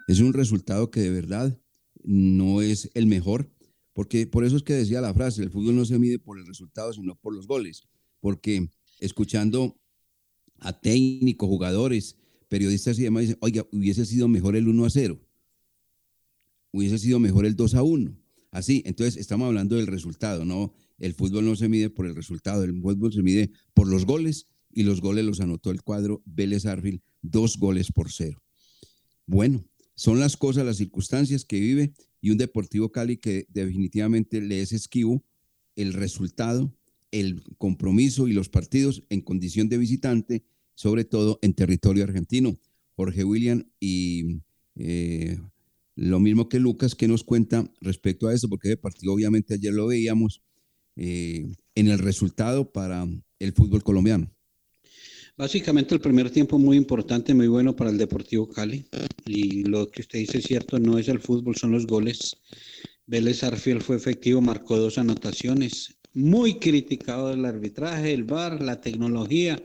Es 0.09 0.20
un 0.20 0.33
resultado 0.33 0.90
que 0.90 1.00
de 1.00 1.11
verdad 1.11 1.59
no 2.02 2.62
es 2.62 2.90
el 2.94 3.07
mejor, 3.07 3.50
porque 3.92 4.26
por 4.26 4.44
eso 4.44 4.57
es 4.57 4.62
que 4.62 4.74
decía 4.74 5.00
la 5.00 5.14
frase, 5.14 5.42
el 5.42 5.50
fútbol 5.50 5.76
no 5.76 5.85
se 5.85 5.98
mide 5.98 6.18
por 6.18 6.38
el 6.38 6.46
resultado, 6.46 6.92
sino 6.92 7.16
por 7.16 7.35
los 7.35 7.46
goles, 7.46 7.85
porque 8.20 8.68
escuchando 9.00 9.79
a 10.59 10.79
técnicos, 10.79 11.48
jugadores, 11.48 12.16
periodistas 12.48 12.98
y 12.98 13.02
demás 13.02 13.22
dicen, 13.22 13.38
oiga, 13.40 13.66
hubiese 13.72 14.07
sido 14.07 14.29
mejor 14.29 14.57
el 14.57 14.68
1 14.68 14.85
a 14.85 14.90
0, 14.90 15.20
hubiese 16.72 16.98
sido 16.98 17.18
mejor 17.18 17.46
el 17.46 17.57
2 17.57 17.74
a 17.74 17.83
1. 17.83 18.16
Así, 18.50 18.82
entonces 18.87 19.16
estamos 19.16 19.46
hablando 19.46 19.76
del 19.76 19.87
resultado, 19.87 20.44
¿no? 20.44 20.72
El 20.98 21.14
fútbol 21.14 21.44
no 21.44 21.56
se 21.56 21.68
mide 21.68 21.90
por 21.90 22.06
el 22.06 22.14
resultado, 22.14 22.64
el 22.64 22.80
fútbol 22.80 23.12
se 23.12 23.22
mide 23.22 23.50
por 23.74 23.88
los 23.88 24.06
goles 24.06 24.46
y 24.72 24.82
los 24.82 25.00
goles 25.00 25.24
los 25.24 25.40
anotó 25.40 25.70
el 25.70 25.82
cuadro 25.82 26.22
Vélez 26.24 26.66
Arfil, 26.66 27.02
dos 27.22 27.59
goles 27.59 27.92
por 27.92 28.11
cero. 28.11 28.42
Bueno, 29.26 29.64
son 29.94 30.20
las 30.20 30.37
cosas, 30.37 30.64
las 30.64 30.76
circunstancias 30.76 31.44
que 31.44 31.61
vive 31.61 31.92
y 32.20 32.30
un 32.30 32.38
Deportivo 32.38 32.92
Cali 32.92 33.16
que 33.16 33.46
definitivamente 33.48 34.40
le 34.40 34.61
es 34.62 34.72
esquivo 34.72 35.24
el 35.74 35.92
resultado, 35.92 36.74
el 37.11 37.42
compromiso 37.59 38.28
y 38.28 38.32
los 38.32 38.48
partidos 38.48 39.04
en 39.11 39.20
condición 39.20 39.68
de 39.68 39.78
visitante 39.78 40.44
sobre 40.76 41.04
todo 41.04 41.38
en 41.42 41.54
territorio 41.54 42.04
argentino. 42.04 42.56
Jorge 42.94 43.24
William 43.24 43.64
y 43.80 44.40
eh, 44.76 45.38
lo 45.96 46.20
mismo 46.20 46.48
que 46.48 46.61
Lucas, 46.61 46.94
que 46.94 47.09
nos 47.09 47.24
cuenta 47.24 47.68
respecto 47.80 48.28
a 48.28 48.35
eso, 48.35 48.48
porque 48.48 48.68
de 48.68 48.76
partido 48.76 49.12
obviamente 49.12 49.54
ayer 49.54 49.72
lo 49.72 49.87
veíamos 49.87 50.42
eh, 50.94 51.46
en 51.74 51.88
el 51.88 51.98
resultado 51.98 52.70
para 52.70 53.06
el 53.38 53.52
fútbol 53.52 53.82
colombiano. 53.82 54.30
Básicamente 55.38 55.94
el 55.94 56.00
primer 56.00 56.30
tiempo 56.30 56.59
muy 56.59 56.76
importante, 56.76 57.35
muy 57.35 57.48
bueno 57.48 57.76
para 57.76 57.90
el 57.90 57.98
Deportivo 57.98 58.48
Cali. 58.48 58.87
Y 59.26 59.64
lo 59.64 59.90
que 59.90 60.02
usted 60.02 60.20
dice 60.20 60.38
es 60.38 60.44
cierto, 60.44 60.78
no 60.78 60.98
es 60.98 61.09
el 61.09 61.20
fútbol, 61.20 61.56
son 61.56 61.72
los 61.72 61.87
goles. 61.87 62.37
Vélez 63.06 63.42
Arfiel 63.42 63.82
fue 63.82 63.96
efectivo, 63.96 64.40
marcó 64.40 64.78
dos 64.78 64.96
anotaciones. 64.96 65.98
Muy 66.14 66.54
criticado 66.59 67.32
el 67.32 67.44
arbitraje, 67.44 68.14
el 68.14 68.24
VAR, 68.24 68.62
la 68.62 68.80
tecnología 68.80 69.62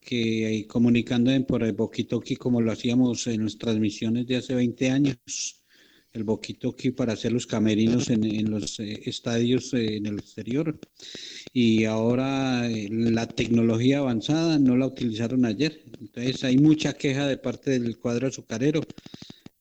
que 0.00 0.66
comunicando 0.68 1.32
por 1.46 1.64
el 1.64 1.72
Boquitoki 1.72 2.36
como 2.36 2.60
lo 2.60 2.72
hacíamos 2.72 3.26
en 3.26 3.44
las 3.44 3.58
transmisiones 3.58 4.26
de 4.26 4.36
hace 4.36 4.54
20 4.54 4.90
años. 4.90 5.55
El 6.16 6.24
Boquitoqui 6.24 6.90
para 6.90 7.12
hacer 7.12 7.32
los 7.32 7.46
camerinos 7.46 8.10
en, 8.10 8.50
los 8.50 8.80
eh, 8.80 9.02
estadios 9.04 9.72
eh, 9.74 9.96
en 9.96 10.06
el 10.06 10.18
exterior. 10.18 10.78
Y 11.52 11.84
ahora 11.84 12.68
eh, 12.68 12.88
la 12.90 13.26
tecnología 13.26 13.98
avanzada 13.98 14.58
no 14.58 14.76
la 14.76 14.86
utilizaron 14.86 15.44
ayer. 15.44 15.84
Entonces 16.00 16.42
hay 16.44 16.58
mucha 16.58 16.94
queja 16.94 17.26
de 17.26 17.36
parte 17.36 17.78
del 17.78 17.98
cuadro 17.98 18.28
azucarero. 18.28 18.80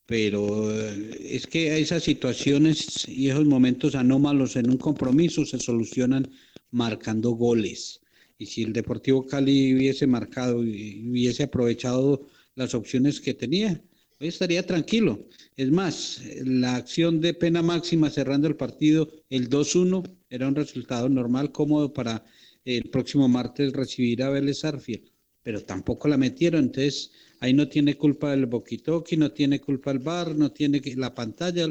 Pero 0.07 0.71
es 0.71 1.47
que 1.47 1.79
esas 1.79 2.03
situaciones 2.03 3.07
y 3.07 3.29
esos 3.29 3.45
momentos 3.45 3.95
anómalos 3.95 4.55
en 4.55 4.69
un 4.69 4.77
compromiso 4.77 5.45
se 5.45 5.59
solucionan 5.59 6.29
marcando 6.69 7.31
goles. 7.31 8.01
Y 8.37 8.45
si 8.45 8.61
el 8.63 8.73
Deportivo 8.73 9.25
Cali 9.25 9.73
hubiese 9.73 10.05
marcado 10.05 10.63
y 10.63 11.09
hubiese 11.09 11.43
aprovechado 11.43 12.27
las 12.53 12.75
opciones 12.75 13.19
que 13.19 13.33
tenía, 13.33 13.81
hoy 14.19 14.27
estaría 14.27 14.65
tranquilo. 14.65 15.27
Es 15.55 15.71
más, 15.71 16.21
la 16.43 16.75
acción 16.75 17.21
de 17.21 17.33
pena 17.33 17.61
máxima 17.61 18.09
cerrando 18.09 18.47
el 18.47 18.55
partido, 18.55 19.09
el 19.29 19.49
2-1, 19.49 20.03
era 20.29 20.47
un 20.47 20.55
resultado 20.55 21.09
normal, 21.09 21.51
cómodo 21.51 21.93
para 21.93 22.23
el 22.65 22.89
próximo 22.89 23.27
martes 23.27 23.73
recibir 23.73 24.23
a 24.23 24.29
Vélez 24.29 24.65
Arfiel, 24.65 25.11
pero 25.43 25.61
tampoco 25.61 26.07
la 26.07 26.17
metieron, 26.17 26.65
entonces 26.65 27.11
ahí 27.39 27.53
no 27.53 27.67
tiene 27.67 27.95
culpa 27.95 28.33
el 28.33 28.47
Boquitoqui, 28.47 29.17
no 29.17 29.31
tiene 29.31 29.59
culpa 29.59 29.91
el 29.91 29.99
bar, 29.99 30.35
no 30.35 30.51
tiene 30.51 30.81
la 30.95 31.13
pantalla, 31.13 31.67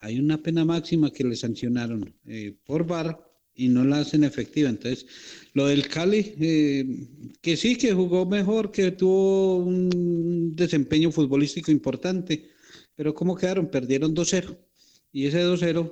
hay 0.00 0.20
una 0.20 0.38
pena 0.38 0.64
máxima 0.64 1.10
que 1.10 1.24
le 1.24 1.34
sancionaron 1.34 2.14
eh, 2.26 2.54
por 2.64 2.86
bar 2.86 3.27
y 3.58 3.68
no 3.68 3.84
la 3.84 3.98
hacen 3.98 4.24
efectiva. 4.24 4.70
Entonces, 4.70 5.04
lo 5.52 5.66
del 5.66 5.88
Cali, 5.88 6.34
eh, 6.40 6.86
que 7.42 7.56
sí, 7.56 7.76
que 7.76 7.92
jugó 7.92 8.24
mejor, 8.24 8.70
que 8.70 8.92
tuvo 8.92 9.56
un 9.56 10.54
desempeño 10.54 11.10
futbolístico 11.10 11.72
importante, 11.72 12.50
pero 12.94 13.12
¿cómo 13.12 13.34
quedaron? 13.36 13.68
Perdieron 13.68 14.14
2-0. 14.14 14.56
Y 15.12 15.26
ese 15.26 15.44
2-0, 15.44 15.90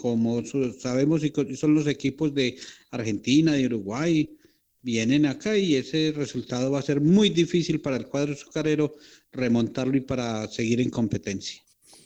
como 0.00 0.42
sabemos, 0.78 1.22
y 1.22 1.56
son 1.56 1.74
los 1.74 1.86
equipos 1.86 2.34
de 2.34 2.56
Argentina, 2.90 3.52
de 3.52 3.66
Uruguay, 3.66 4.30
vienen 4.80 5.26
acá 5.26 5.56
y 5.56 5.76
ese 5.76 6.12
resultado 6.16 6.70
va 6.70 6.78
a 6.78 6.82
ser 6.82 7.00
muy 7.00 7.28
difícil 7.28 7.80
para 7.80 7.96
el 7.96 8.06
cuadro 8.06 8.32
azucarero 8.32 8.94
remontarlo 9.30 9.96
y 9.96 10.00
para 10.00 10.46
seguir 10.48 10.80
en 10.80 10.90
competencia. 10.90 11.62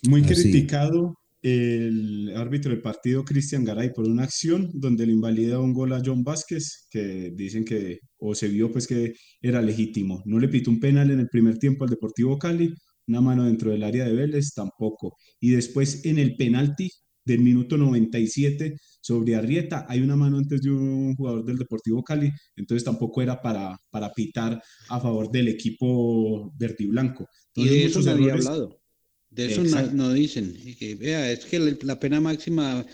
Muy 0.08 0.22
criticado 0.22 1.16
el 1.42 2.32
árbitro 2.36 2.72
del 2.72 2.82
partido, 2.82 3.24
Cristian 3.24 3.64
Garay, 3.64 3.92
por 3.92 4.08
una 4.08 4.24
acción 4.24 4.70
donde 4.74 5.06
le 5.06 5.12
invalida 5.12 5.60
un 5.60 5.72
gol 5.72 5.92
a 5.92 6.02
John 6.04 6.24
Vázquez, 6.24 6.86
que 6.90 7.32
dicen 7.34 7.64
que, 7.64 8.00
o 8.18 8.34
se 8.34 8.48
vio 8.48 8.72
pues 8.72 8.86
que 8.86 9.14
era 9.40 9.62
legítimo. 9.62 10.22
No 10.26 10.38
le 10.38 10.48
pitó 10.48 10.70
un 10.70 10.80
penal 10.80 11.10
en 11.10 11.20
el 11.20 11.28
primer 11.28 11.58
tiempo 11.58 11.84
al 11.84 11.90
Deportivo 11.90 12.38
Cali, 12.38 12.74
una 13.06 13.20
mano 13.20 13.44
dentro 13.44 13.70
del 13.70 13.84
área 13.84 14.04
de 14.04 14.14
Vélez, 14.14 14.52
tampoco. 14.54 15.16
Y 15.40 15.50
después 15.50 16.04
en 16.04 16.18
el 16.18 16.36
penalti 16.36 16.90
del 17.24 17.40
minuto 17.40 17.76
97 17.76 18.76
sobre 19.00 19.36
Arrieta, 19.36 19.86
hay 19.88 20.00
una 20.00 20.16
mano 20.16 20.38
antes 20.38 20.60
de 20.62 20.70
un 20.70 21.14
jugador 21.14 21.44
del 21.44 21.58
Deportivo 21.58 22.02
Cali, 22.02 22.30
entonces 22.56 22.84
tampoco 22.84 23.22
era 23.22 23.40
para, 23.40 23.78
para 23.90 24.12
pitar 24.12 24.60
a 24.88 25.00
favor 25.00 25.30
del 25.30 25.48
equipo 25.48 26.52
verde 26.58 26.76
y 26.80 26.86
blanco. 26.86 27.26
y 27.54 27.68
de 27.68 27.84
eso 27.84 28.02
se 28.02 28.10
había 28.10 28.34
hablado. 28.34 28.80
De 29.30 29.52
eso 29.52 29.62
no, 29.92 30.12
dicen. 30.12 30.56
Que, 30.78 30.94
vea, 30.94 31.30
es 31.30 31.44
que 31.44 31.58
la 31.82 32.00
pena 32.00 32.20
máxima 32.20 32.84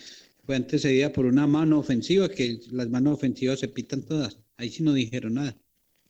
fue 0.45 0.57
antecedida 0.57 1.13
por 1.13 1.27
una 1.27 1.47
mano 1.47 1.79
ofensiva, 1.79 2.29
que 2.29 2.61
las 2.71 2.89
manos 2.91 3.15
ofensivas 3.15 3.61
se 3.61 3.69
pitan 3.69 4.03
todas. 4.03 4.39
Ahí 4.57 4.71
sí 4.71 4.83
no 4.83 4.93
dijeron 4.93 5.35
nada 5.35 5.57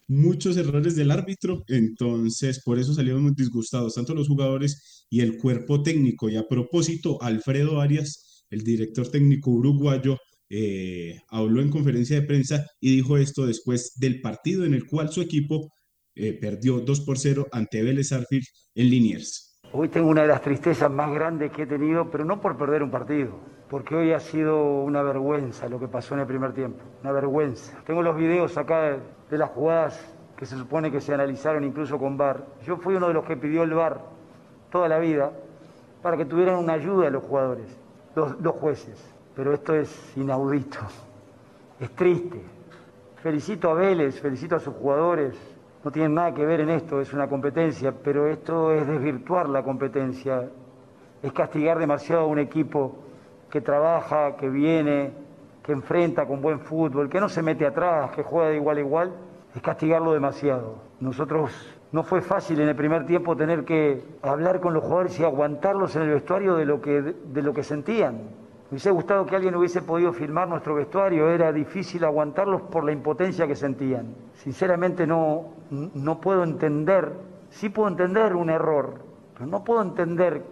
muchos 0.06 0.56
errores 0.56 0.96
del 0.96 1.10
árbitro, 1.10 1.64
entonces 1.68 2.60
por 2.62 2.78
eso 2.78 2.94
salieron 2.94 3.22
muy 3.22 3.32
disgustados 3.34 3.94
tanto 3.94 4.14
los 4.14 4.28
jugadores 4.28 5.06
y 5.10 5.20
el 5.20 5.38
cuerpo 5.38 5.82
técnico. 5.82 6.28
Y 6.28 6.36
a 6.36 6.46
propósito, 6.48 7.20
Alfredo 7.22 7.80
Arias, 7.80 8.44
el 8.50 8.62
director 8.62 9.10
técnico 9.10 9.50
uruguayo, 9.50 10.18
eh, 10.50 11.20
habló 11.28 11.62
en 11.62 11.70
conferencia 11.70 12.20
de 12.20 12.26
prensa 12.26 12.66
y 12.80 12.96
dijo 12.96 13.16
esto 13.16 13.46
después 13.46 13.94
del 13.96 14.20
partido 14.20 14.64
en 14.64 14.74
el 14.74 14.86
cual 14.86 15.10
su 15.10 15.22
equipo 15.22 15.72
eh, 16.14 16.34
perdió 16.34 16.80
2 16.80 17.00
por 17.00 17.18
0 17.18 17.48
ante 17.50 17.82
Vélez 17.82 18.12
Arfield 18.12 18.44
en 18.74 18.90
Liniers. 18.90 19.53
Hoy 19.76 19.88
tengo 19.88 20.08
una 20.08 20.22
de 20.22 20.28
las 20.28 20.40
tristezas 20.40 20.88
más 20.88 21.12
grandes 21.12 21.50
que 21.50 21.62
he 21.62 21.66
tenido, 21.66 22.08
pero 22.08 22.24
no 22.24 22.40
por 22.40 22.56
perder 22.56 22.84
un 22.84 22.92
partido, 22.92 23.32
porque 23.68 23.96
hoy 23.96 24.12
ha 24.12 24.20
sido 24.20 24.62
una 24.62 25.02
vergüenza 25.02 25.68
lo 25.68 25.80
que 25.80 25.88
pasó 25.88 26.14
en 26.14 26.20
el 26.20 26.28
primer 26.28 26.52
tiempo, 26.52 26.78
una 27.02 27.10
vergüenza. 27.10 27.76
Tengo 27.84 28.00
los 28.00 28.14
videos 28.14 28.56
acá 28.56 28.98
de 29.28 29.36
las 29.36 29.50
jugadas 29.50 30.16
que 30.36 30.46
se 30.46 30.56
supone 30.56 30.92
que 30.92 31.00
se 31.00 31.12
analizaron 31.12 31.64
incluso 31.64 31.98
con 31.98 32.16
VAR. 32.16 32.44
Yo 32.64 32.76
fui 32.76 32.94
uno 32.94 33.08
de 33.08 33.14
los 33.14 33.24
que 33.24 33.36
pidió 33.36 33.64
el 33.64 33.74
VAR 33.74 34.00
toda 34.70 34.86
la 34.86 35.00
vida 35.00 35.32
para 36.02 36.16
que 36.16 36.24
tuvieran 36.24 36.54
una 36.54 36.74
ayuda 36.74 37.08
a 37.08 37.10
los 37.10 37.24
jugadores, 37.24 37.66
los, 38.14 38.40
los 38.40 38.54
jueces. 38.54 39.12
Pero 39.34 39.52
esto 39.52 39.74
es 39.74 40.16
inaudito, 40.16 40.78
es 41.80 41.90
triste. 41.96 42.40
Felicito 43.24 43.70
a 43.70 43.74
Vélez, 43.74 44.20
felicito 44.20 44.54
a 44.54 44.60
sus 44.60 44.74
jugadores, 44.74 45.34
no 45.84 45.90
tienen 45.90 46.14
nada 46.14 46.32
que 46.32 46.46
ver 46.46 46.60
en 46.60 46.70
esto, 46.70 47.00
es 47.00 47.12
una 47.12 47.28
competencia, 47.28 47.92
pero 47.92 48.26
esto 48.26 48.72
es 48.72 48.86
desvirtuar 48.86 49.50
la 49.50 49.62
competencia, 49.62 50.48
es 51.22 51.32
castigar 51.32 51.78
demasiado 51.78 52.22
a 52.22 52.26
un 52.26 52.38
equipo 52.38 52.96
que 53.50 53.60
trabaja, 53.60 54.34
que 54.36 54.48
viene, 54.48 55.12
que 55.62 55.72
enfrenta 55.72 56.26
con 56.26 56.40
buen 56.40 56.60
fútbol, 56.60 57.10
que 57.10 57.20
no 57.20 57.28
se 57.28 57.42
mete 57.42 57.66
atrás, 57.66 58.12
que 58.12 58.22
juega 58.22 58.48
de 58.48 58.56
igual 58.56 58.78
a 58.78 58.80
igual, 58.80 59.12
es 59.54 59.60
castigarlo 59.60 60.14
demasiado. 60.14 60.76
Nosotros 61.00 61.52
no 61.92 62.02
fue 62.02 62.22
fácil 62.22 62.60
en 62.60 62.68
el 62.70 62.76
primer 62.76 63.04
tiempo 63.04 63.36
tener 63.36 63.64
que 63.64 64.02
hablar 64.22 64.60
con 64.60 64.72
los 64.72 64.82
jugadores 64.82 65.20
y 65.20 65.24
aguantarlos 65.24 65.94
en 65.96 66.02
el 66.02 66.10
vestuario 66.14 66.56
de 66.56 66.64
lo 66.64 66.80
que, 66.80 67.02
de 67.02 67.42
lo 67.42 67.52
que 67.52 67.62
sentían. 67.62 68.22
Hubiese 68.70 68.90
gustado 68.90 69.26
que 69.26 69.36
alguien 69.36 69.54
hubiese 69.54 69.82
podido 69.82 70.12
filmar 70.12 70.48
nuestro 70.48 70.74
vestuario, 70.74 71.30
era 71.30 71.52
difícil 71.52 72.02
aguantarlos 72.04 72.62
por 72.62 72.84
la 72.84 72.92
impotencia 72.92 73.46
que 73.46 73.54
sentían. 73.54 74.14
Sinceramente 74.42 75.06
no, 75.06 75.52
no 75.70 76.20
puedo 76.20 76.42
entender, 76.42 77.12
sí 77.50 77.68
puedo 77.68 77.88
entender 77.88 78.34
un 78.34 78.50
error, 78.50 79.04
pero 79.34 79.46
no 79.46 79.62
puedo 79.62 79.82
entender 79.82 80.42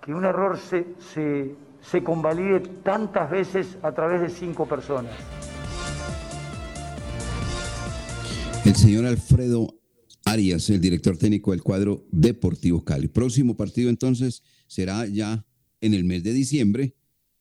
que 0.00 0.14
un 0.14 0.24
error 0.24 0.56
se, 0.56 0.94
se, 0.98 1.56
se 1.80 2.04
convalide 2.04 2.60
tantas 2.60 3.30
veces 3.30 3.76
a 3.82 3.92
través 3.92 4.20
de 4.20 4.28
cinco 4.28 4.66
personas. 4.66 5.12
El 8.64 8.74
señor 8.76 9.04
Alfredo 9.04 9.74
Arias, 10.24 10.70
el 10.70 10.80
director 10.80 11.18
técnico 11.18 11.50
del 11.50 11.62
cuadro 11.62 12.04
Deportivo 12.10 12.82
Cali. 12.84 13.08
Próximo 13.08 13.56
partido 13.56 13.90
entonces 13.90 14.42
será 14.66 15.06
ya 15.06 15.44
en 15.84 15.92
el 15.92 16.04
mes 16.04 16.22
de 16.22 16.32
diciembre, 16.32 16.94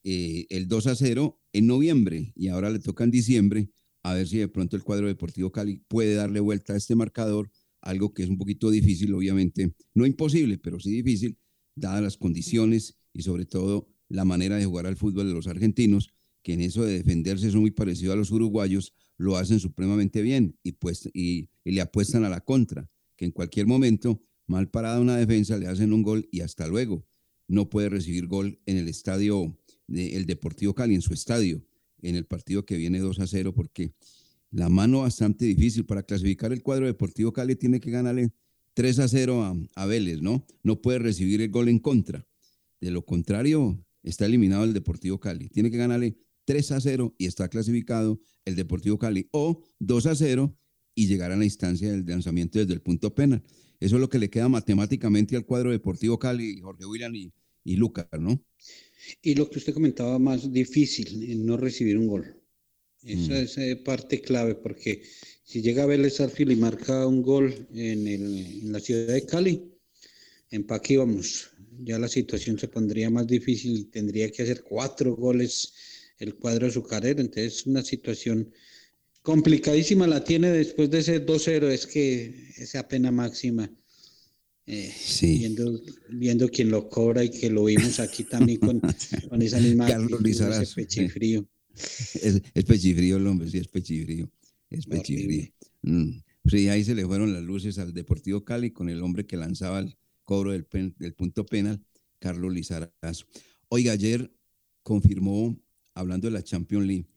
eh, 0.04 0.48
el 0.50 0.68
2 0.68 0.88
a 0.88 0.96
0 0.96 1.40
en 1.54 1.66
noviembre 1.66 2.34
y 2.36 2.50
ahora 2.50 2.70
le 2.70 2.80
toca 2.80 3.06
en 3.06 3.12
diciembre 3.12 3.70
a 4.04 4.14
ver 4.14 4.28
si 4.28 4.38
de 4.38 4.50
pronto 4.50 4.76
el 4.76 4.84
cuadro 4.84 5.08
Deportivo 5.08 5.50
Cali 5.50 5.82
puede 5.88 6.16
darle 6.16 6.42
vuelta 6.42 6.74
a 6.74 6.76
este 6.76 6.94
marcador, 6.94 7.50
algo 7.80 8.14
que 8.14 8.24
es 8.24 8.30
un 8.30 8.38
poquito 8.38 8.70
difícil, 8.70 9.14
obviamente, 9.14 9.74
no 9.94 10.06
imposible, 10.06 10.58
pero 10.58 10.78
sí 10.78 10.92
difícil, 10.92 11.38
dadas 11.74 12.04
las 12.04 12.18
condiciones 12.18 12.98
y 13.14 13.22
sobre 13.22 13.46
todo 13.46 13.88
la 14.10 14.26
manera 14.26 14.58
de 14.58 14.66
jugar 14.66 14.88
al 14.88 14.98
fútbol 14.98 15.28
de 15.28 15.34
los 15.34 15.48
argentinos, 15.48 16.12
que 16.42 16.52
en 16.52 16.60
eso 16.60 16.84
de 16.84 16.98
defenderse 16.98 17.50
son 17.50 17.62
muy 17.62 17.72
parecidos 17.72 18.14
a 18.14 18.18
los 18.18 18.30
uruguayos, 18.32 18.94
lo 19.18 19.38
hacen 19.38 19.62
supremamente 19.62 20.22
bien 20.22 20.58
y, 20.64 20.74
pues, 20.74 21.10
y, 21.14 21.50
le 21.64 21.80
apuestan 21.80 22.26
a 22.26 22.30
la 22.30 22.42
contra, 22.42 22.90
que 23.16 23.24
en 23.24 23.32
cualquier 23.32 23.68
momento, 23.68 24.22
mal 24.48 24.70
parada 24.70 25.00
una 25.00 25.16
defensa, 25.16 25.58
le 25.58 25.68
hacen 25.68 25.94
un 25.94 26.04
gol 26.04 26.28
y 26.30 26.42
hasta 26.42 26.68
luego. 26.68 27.06
No 27.48 27.70
puede 27.70 27.90
recibir 27.90 28.28
gol 28.28 28.60
en 28.66 28.78
el 28.78 28.88
estadio 28.88 29.58
del 29.88 30.26
Deportivo 30.26 30.74
Cali, 30.74 30.96
en 30.96 31.02
su 31.02 31.14
estadio, 31.14 31.64
en 32.02 32.16
el 32.16 32.26
partido 32.26 32.66
que 32.66 32.78
viene 32.78 33.00
2 33.00 33.20
a 33.20 33.28
0, 33.28 33.54
porque 33.54 33.94
la 34.52 34.70
mano 34.70 35.02
bastante 35.02 35.46
difícil 35.46 35.86
para 35.86 36.04
clasificar 36.04 36.54
el 36.54 36.62
cuadro 36.62 36.86
Deportivo 36.86 37.34
Cali 37.34 37.56
tiene 37.56 37.80
que 37.80 37.92
ganarle 37.92 38.32
3 38.76 39.00
a 39.00 39.08
0 39.08 39.44
a, 39.44 39.56
a 39.76 39.86
Vélez, 39.86 40.22
¿no? 40.22 40.46
No 40.64 40.82
puede 40.82 41.00
recibir 41.00 41.42
el 41.42 41.50
gol 41.50 41.70
en 41.70 41.80
contra. 41.80 42.28
De 42.80 42.92
lo 42.92 43.06
contrario, 43.06 43.84
está 44.04 44.26
eliminado 44.26 44.64
el 44.64 44.74
Deportivo 44.74 45.20
Cali. 45.20 45.50
Tiene 45.50 45.72
que 45.72 45.78
ganarle 45.78 46.18
3 46.46 46.72
a 46.72 46.82
0 46.82 47.16
y 47.18 47.26
está 47.26 47.48
clasificado 47.50 48.20
el 48.46 48.56
Deportivo 48.56 49.00
Cali 49.00 49.28
o 49.32 49.64
2 49.80 50.06
a 50.08 50.16
0 50.16 50.58
y 50.96 51.08
llegar 51.08 51.32
a 51.32 51.38
la 51.38 51.46
instancia 51.46 51.92
del 51.92 52.06
lanzamiento 52.06 52.60
desde 52.60 52.74
el 52.74 52.82
punto 52.82 53.16
penal. 53.16 53.44
Eso 53.84 53.96
es 53.98 54.02
lo 54.02 54.10
que 54.10 54.18
le 54.18 54.30
queda 54.30 54.48
matemáticamente 54.48 55.36
al 55.36 55.46
cuadro 55.46 55.70
Deportivo 55.72 56.18
Cali, 56.18 56.62
Jorge 56.62 56.86
William 56.86 57.14
y, 57.14 57.34
y 57.66 57.76
Lucas, 57.76 58.08
¿no? 58.18 58.42
Y 59.22 59.36
lo 59.36 59.50
que 59.50 59.60
usted 59.60 59.74
comentaba 59.74 60.18
más 60.20 60.54
difícil, 60.54 61.30
en 61.30 61.46
no 61.46 61.58
recibir 61.58 61.98
un 61.98 62.08
gol. 62.08 62.42
Esa 63.04 63.34
mm. 63.34 63.44
es 63.44 63.58
eh, 63.58 63.76
parte 63.76 64.22
clave, 64.22 64.56
porque 64.56 65.04
si 65.44 65.62
llega 65.62 65.84
a 65.84 65.88
Vélez 65.88 66.22
Arfield 66.22 66.54
y 66.54 66.56
marca 66.56 67.06
un 67.06 67.22
gol 67.22 67.68
en, 67.74 68.08
en 68.08 68.72
la 68.72 68.80
ciudad 68.80 69.14
de 69.14 69.26
Cali, 69.26 69.62
en 70.50 70.64
Paqui 70.64 70.96
vamos, 70.96 71.50
ya 71.84 72.00
la 72.00 72.08
situación 72.08 72.58
se 72.58 72.70
pondría 72.70 73.10
más 73.10 73.28
difícil 73.28 73.78
y 73.78 73.84
tendría 73.86 74.32
que 74.32 74.44
hacer 74.44 74.64
cuatro 74.64 75.14
goles 75.14 75.74
el 76.20 76.36
cuadro 76.36 76.68
azucarero. 76.68 77.20
Entonces, 77.20 77.66
una 77.66 77.82
situación 77.82 78.50
complicadísima 79.24 80.06
la 80.06 80.24
tiene 80.24 80.52
después 80.52 80.92
de 80.92 81.00
ese 81.00 81.26
2-0, 81.26 81.70
es 81.72 81.88
que 81.88 82.52
esa 82.58 82.88
pena 82.88 83.12
máxima 83.12 83.72
eh, 84.68 84.94
viendo, 85.22 85.82
viendo 86.10 86.48
quién 86.50 86.70
lo 86.70 86.88
cobra 86.90 87.24
y 87.24 87.30
que 87.32 87.50
lo 87.50 87.66
vimos 87.66 88.00
aquí 88.00 88.24
también 88.26 88.60
con, 88.60 88.80
con 89.30 89.42
esa 89.42 89.60
misma 89.60 89.88
Carlos 89.88 90.22
Lizarazo. 90.22 90.76
pechifrío. 90.76 91.48
Es, 91.76 92.40
es 92.54 92.64
pechifrío 92.66 93.18
el 93.18 93.26
hombre, 93.26 93.50
sí, 93.50 93.58
es 93.58 93.68
pechifrío. 93.68 94.30
Es 94.70 94.86
pechifrío. 94.86 95.48
Mm. 95.82 96.20
Sí, 96.46 96.70
ahí 96.70 96.84
se 96.84 96.94
le 96.94 97.04
fueron 97.04 97.34
las 97.34 97.42
luces 97.42 97.80
al 97.80 97.96
Deportivo 97.96 98.46
Cali 98.46 98.70
con 98.70 98.90
el 98.90 99.02
hombre 99.02 99.26
que 99.26 99.38
lanzaba 99.38 99.80
el 99.80 99.98
cobro 100.24 100.52
del, 100.52 100.66
pen- 100.66 100.94
del 101.00 101.16
punto 101.16 101.48
penal, 101.48 101.84
Carlos 102.20 102.54
Lizarazo. 102.54 103.26
Oiga, 103.70 103.94
ayer 103.94 104.32
confirmó, 104.84 105.60
hablando 105.96 106.28
de 106.28 106.34
la 106.34 106.44
Champions 106.44 106.86
League, 106.86 107.08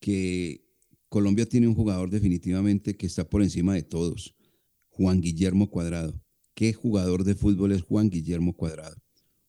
que 0.00 0.63
Colombia 1.14 1.46
tiene 1.46 1.68
un 1.68 1.76
jugador 1.76 2.10
definitivamente 2.10 2.96
que 2.96 3.06
está 3.06 3.22
por 3.22 3.40
encima 3.40 3.72
de 3.72 3.84
todos, 3.84 4.34
Juan 4.88 5.20
Guillermo 5.20 5.70
Cuadrado. 5.70 6.20
¿Qué 6.54 6.72
jugador 6.72 7.22
de 7.22 7.36
fútbol 7.36 7.70
es 7.70 7.82
Juan 7.82 8.10
Guillermo 8.10 8.56
Cuadrado? 8.56 8.96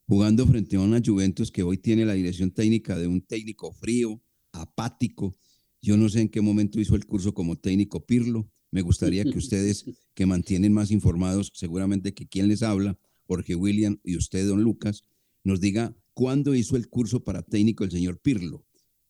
Jugando 0.06 0.46
frente 0.46 0.76
a 0.76 0.82
una 0.82 1.02
Juventus 1.04 1.50
que 1.50 1.64
hoy 1.64 1.80
tiene 1.80 2.06
la 2.06 2.14
dirección 2.14 2.52
técnica 2.52 3.00
de 3.00 3.08
un 3.08 3.20
técnico 3.20 3.72
frío, 3.72 4.22
apático. 4.52 5.40
Yo 5.82 5.98
no 5.98 6.08
sé 6.08 6.22
en 6.22 6.30
qué 6.30 6.40
momento 6.40 6.80
hizo 6.80 6.94
el 6.94 7.08
curso 7.08 7.34
como 7.34 7.58
técnico 7.58 8.06
Pirlo. 8.06 8.48
Me 8.70 8.84
gustaría 8.84 9.24
que 9.24 9.30
ustedes, 9.40 9.86
que 10.14 10.28
mantienen 10.28 10.72
más 10.72 10.92
informados, 10.92 11.52
seguramente 11.56 12.14
que 12.14 12.28
quien 12.28 12.48
les 12.48 12.62
habla, 12.62 13.00
Jorge 13.24 13.56
William 13.56 14.00
y 14.04 14.18
usted, 14.18 14.48
don 14.48 14.62
Lucas, 14.62 15.02
nos 15.44 15.62
diga 15.62 15.98
cuándo 16.14 16.54
hizo 16.54 16.76
el 16.76 16.90
curso 16.90 17.24
para 17.24 17.42
técnico 17.42 17.84
el 17.84 17.90
señor 17.90 18.20
Pirlo. 18.20 18.68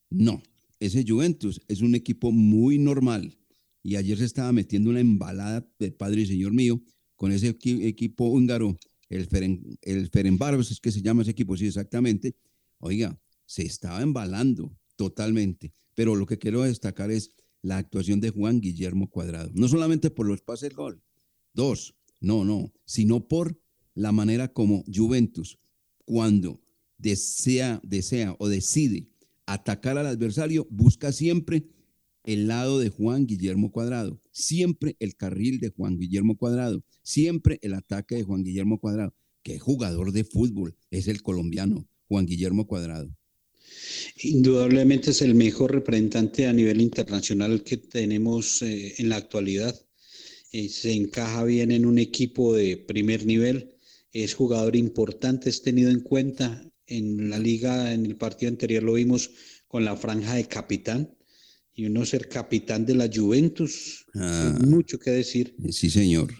No, 0.10 0.42
ese 0.86 1.04
Juventus 1.08 1.62
es 1.68 1.82
un 1.82 1.96
equipo 1.96 2.32
muy 2.32 2.78
normal. 2.78 3.38
Y 3.84 3.98
ayer 3.98 4.18
se 4.18 4.26
estaba 4.26 4.52
metiendo 4.52 4.90
una 4.90 5.00
embalada 5.00 5.68
de 5.78 5.92
padre 5.92 6.22
y 6.22 6.26
señor 6.26 6.54
mío 6.54 6.82
con 7.16 7.32
ese 7.32 7.58
equi- 7.58 7.84
equipo 7.86 8.26
húngaro, 8.26 8.78
el, 9.10 9.26
Feren, 9.28 9.78
el 9.82 10.10
Ferencváros 10.10 10.72
es 10.72 10.80
que 10.80 10.92
se 10.92 11.02
llama 11.02 11.22
ese 11.22 11.32
equipo, 11.32 11.56
sí, 11.56 11.68
exactamente. 11.68 12.36
Oiga, 12.80 13.20
se 13.46 13.64
estaba 13.64 14.02
embalando 14.02 14.76
totalmente, 14.96 15.72
pero 15.94 16.16
lo 16.16 16.26
que 16.26 16.40
quiero 16.40 16.64
destacar 16.64 17.12
es 17.12 17.30
la 17.62 17.78
actuación 17.78 18.20
de 18.20 18.32
Juan 18.32 18.60
Guillermo 18.60 19.10
Cuadrado, 19.10 19.52
no 19.54 19.68
solamente 19.68 20.10
por 20.10 20.28
los 20.28 20.42
pases 20.42 20.74
gol, 20.74 21.02
dos, 21.54 21.96
no, 22.20 22.44
no, 22.44 22.74
sino 22.86 23.28
por 23.28 23.60
la 23.94 24.12
manera 24.12 24.52
como 24.52 24.84
Juventus, 24.94 25.58
cuando 26.06 26.62
desea, 26.98 27.80
desea 27.84 28.36
o 28.40 28.48
decide 28.48 29.10
atacar 29.46 29.98
al 29.98 30.08
adversario, 30.08 30.68
busca 30.70 31.12
siempre 31.12 31.66
el 32.24 32.48
lado 32.48 32.80
de 32.80 32.90
Juan 32.90 33.28
Guillermo 33.28 33.72
Cuadrado, 33.72 34.20
siempre 34.32 34.96
el 35.00 35.16
carril 35.16 35.60
de 35.60 35.70
Juan 35.70 35.98
Guillermo 35.98 36.38
Cuadrado, 36.38 36.84
siempre 37.04 37.60
el 37.62 37.74
ataque 37.74 38.16
de 38.16 38.24
Juan 38.24 38.44
Guillermo 38.44 38.80
Cuadrado. 38.80 39.14
Qué 39.44 39.60
jugador 39.60 40.12
de 40.12 40.24
fútbol 40.24 40.76
es 40.90 41.08
el 41.08 41.22
colombiano 41.22 41.88
Juan 42.08 42.26
Guillermo 42.26 42.66
Cuadrado. 42.66 43.16
Indudablemente 44.24 45.12
es 45.12 45.22
el 45.22 45.36
mejor 45.36 45.72
representante 45.72 46.48
a 46.48 46.54
nivel 46.54 46.82
internacional 46.82 47.64
que 47.64 47.78
tenemos 47.78 48.62
eh, 48.62 48.96
en 48.98 49.10
la 49.10 49.18
actualidad. 49.18 49.80
Eh, 50.52 50.70
se 50.70 50.94
encaja 50.94 51.44
bien 51.44 51.72
en 51.72 51.86
un 51.86 52.00
equipo 52.00 52.56
de 52.56 52.78
primer 52.78 53.26
nivel. 53.26 53.76
Es 54.14 54.34
jugador 54.34 54.76
importante, 54.76 55.50
es 55.50 55.62
tenido 55.62 55.92
en 55.92 56.00
cuenta 56.00 56.72
en 56.88 57.30
la 57.30 57.40
liga. 57.40 57.94
En 57.94 58.06
el 58.06 58.16
partido 58.16 58.50
anterior 58.50 58.84
lo 58.84 58.94
vimos 58.94 59.32
con 59.68 59.86
la 59.86 59.96
franja 59.96 60.36
de 60.36 60.46
capitán. 60.46 61.10
Y 61.74 61.86
uno 61.86 62.06
ser 62.06 62.30
capitán 62.30 62.86
de 62.86 62.96
la 62.96 63.10
Juventus, 63.14 64.06
Ah. 64.14 64.58
mucho 64.66 64.98
que 64.98 65.12
decir. 65.12 65.56
Sí, 65.72 65.90
señor. 65.90 66.34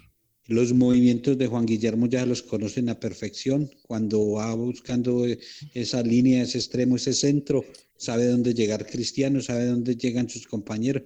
Los 0.46 0.72
movimientos 0.72 1.36
de 1.36 1.46
Juan 1.46 1.66
Guillermo 1.66 2.06
ya 2.06 2.24
los 2.24 2.42
conocen 2.42 2.88
a 2.88 2.98
perfección. 2.98 3.68
Cuando 3.82 4.30
va 4.32 4.54
buscando 4.54 5.26
eh, 5.26 5.38
esa 5.74 6.02
línea, 6.02 6.42
ese 6.42 6.58
extremo, 6.58 6.96
ese 6.96 7.12
centro, 7.12 7.64
sabe 7.98 8.26
dónde 8.26 8.54
llegar 8.54 8.86
Cristiano, 8.86 9.42
sabe 9.42 9.66
dónde 9.66 9.96
llegan 9.96 10.28
sus 10.28 10.46
compañeros. 10.46 11.02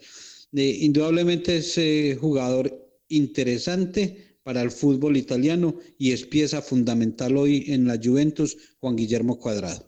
Eh, 0.52 0.78
indudablemente 0.82 1.56
es 1.56 1.76
eh, 1.78 2.16
jugador 2.20 2.70
interesante 3.08 4.29
para 4.42 4.62
el 4.62 4.70
fútbol 4.70 5.16
italiano 5.16 5.76
y 5.98 6.12
es 6.12 6.26
pieza 6.26 6.62
fundamental 6.62 7.36
hoy 7.36 7.64
en 7.68 7.86
la 7.86 7.98
Juventus, 8.02 8.56
Juan 8.78 8.96
Guillermo 8.96 9.38
Cuadrado. 9.38 9.86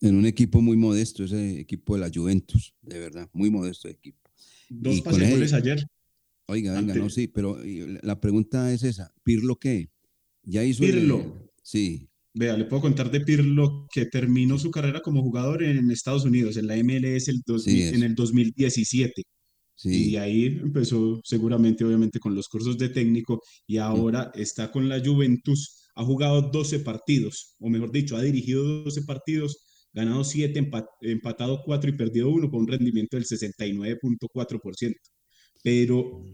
En 0.00 0.16
un 0.16 0.26
equipo 0.26 0.60
muy 0.60 0.76
modesto, 0.76 1.24
ese 1.24 1.60
equipo 1.60 1.94
de 1.94 2.00
la 2.00 2.10
Juventus, 2.12 2.74
de 2.82 2.98
verdad, 2.98 3.28
muy 3.32 3.50
modesto 3.50 3.88
de 3.88 3.92
equipo. 3.94 4.30
Dos 4.68 4.96
Y 4.96 5.02
con 5.02 5.12
pase 5.12 5.24
él- 5.26 5.30
goles 5.32 5.52
ayer. 5.52 5.86
Oiga, 6.46 6.72
venga, 6.74 6.92
Ante- 6.92 6.98
no, 7.04 7.10
sí, 7.10 7.28
pero 7.28 7.58
la 8.02 8.20
pregunta 8.20 8.72
es 8.72 8.82
esa, 8.82 9.12
¿Pirlo 9.22 9.56
qué? 9.58 9.90
¿Ya 10.42 10.64
hizo 10.64 10.82
el- 10.84 10.90
Pirlo. 10.92 11.50
Sí, 11.62 12.06
Vea, 12.32 12.56
le 12.56 12.64
puedo 12.64 12.82
contar 12.82 13.10
de 13.10 13.20
Pirlo 13.22 13.88
que 13.92 14.06
terminó 14.06 14.56
su 14.56 14.70
carrera 14.70 15.00
como 15.02 15.20
jugador 15.20 15.64
en 15.64 15.90
Estados 15.90 16.24
Unidos, 16.24 16.56
en 16.56 16.68
la 16.68 16.76
MLS 16.76 17.28
el 17.28 17.42
2000 17.44 17.88
Sí, 17.90 17.94
en 17.96 18.04
el 18.04 18.14
2017. 18.14 19.24
Sí. 19.82 20.10
Y 20.10 20.16
ahí 20.16 20.46
empezó 20.46 21.20
seguramente, 21.24 21.84
obviamente, 21.84 22.18
con 22.18 22.34
los 22.34 22.48
cursos 22.48 22.76
de 22.76 22.88
técnico 22.88 23.40
y 23.66 23.78
ahora 23.78 24.30
está 24.34 24.70
con 24.70 24.88
la 24.88 25.02
Juventus. 25.04 25.88
Ha 25.94 26.04
jugado 26.04 26.50
12 26.50 26.80
partidos, 26.80 27.56
o 27.58 27.68
mejor 27.68 27.90
dicho, 27.90 28.16
ha 28.16 28.22
dirigido 28.22 28.82
12 28.84 29.02
partidos, 29.02 29.58
ganado 29.92 30.22
7, 30.24 30.70
empatado 31.02 31.62
4 31.64 31.90
y 31.90 31.96
perdido 31.96 32.30
1 32.30 32.50
con 32.50 32.60
un 32.60 32.68
rendimiento 32.68 33.16
del 33.16 33.26
69.4%. 33.26 34.94
Pero 35.62 36.24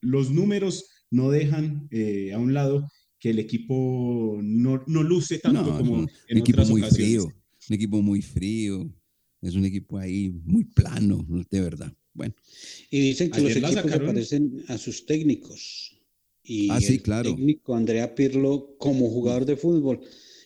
los 0.00 0.30
números 0.30 0.84
no 1.10 1.30
dejan 1.30 1.88
eh, 1.90 2.32
a 2.32 2.38
un 2.38 2.54
lado 2.54 2.88
que 3.18 3.30
el 3.30 3.38
equipo 3.38 4.38
no, 4.42 4.82
no 4.86 5.02
luce 5.02 5.38
tanto 5.38 5.62
No, 5.62 5.76
como 5.78 5.94
un, 5.94 6.10
en 6.28 6.38
equipo 6.38 6.56
otras 6.56 6.70
muy 6.70 6.82
ocasiones. 6.82 7.22
frío, 7.22 7.24
un 7.68 7.74
equipo 7.74 8.02
muy 8.02 8.20
frío, 8.20 8.92
es 9.40 9.54
un 9.54 9.64
equipo 9.64 9.98
ahí 9.98 10.30
muy 10.44 10.64
plano, 10.64 11.24
de 11.50 11.60
verdad. 11.60 11.92
Bueno, 12.14 12.34
Y 12.90 13.00
dicen 13.00 13.30
que 13.30 13.40
Ayer 13.40 13.42
los 13.42 13.56
equipos 13.56 13.90
se 13.90 13.98
sacaron. 13.98 14.06
parecen 14.06 14.64
a 14.68 14.78
sus 14.78 15.06
técnicos. 15.06 16.00
Y 16.42 16.70
Ah, 16.70 16.80
sí, 16.80 16.94
el 16.94 17.02
claro. 17.02 17.34
técnico 17.34 17.74
Andrea 17.74 18.14
Pirlo, 18.14 18.76
como 18.78 19.10
jugador 19.10 19.44
de 19.46 19.56
fútbol, 19.56 20.00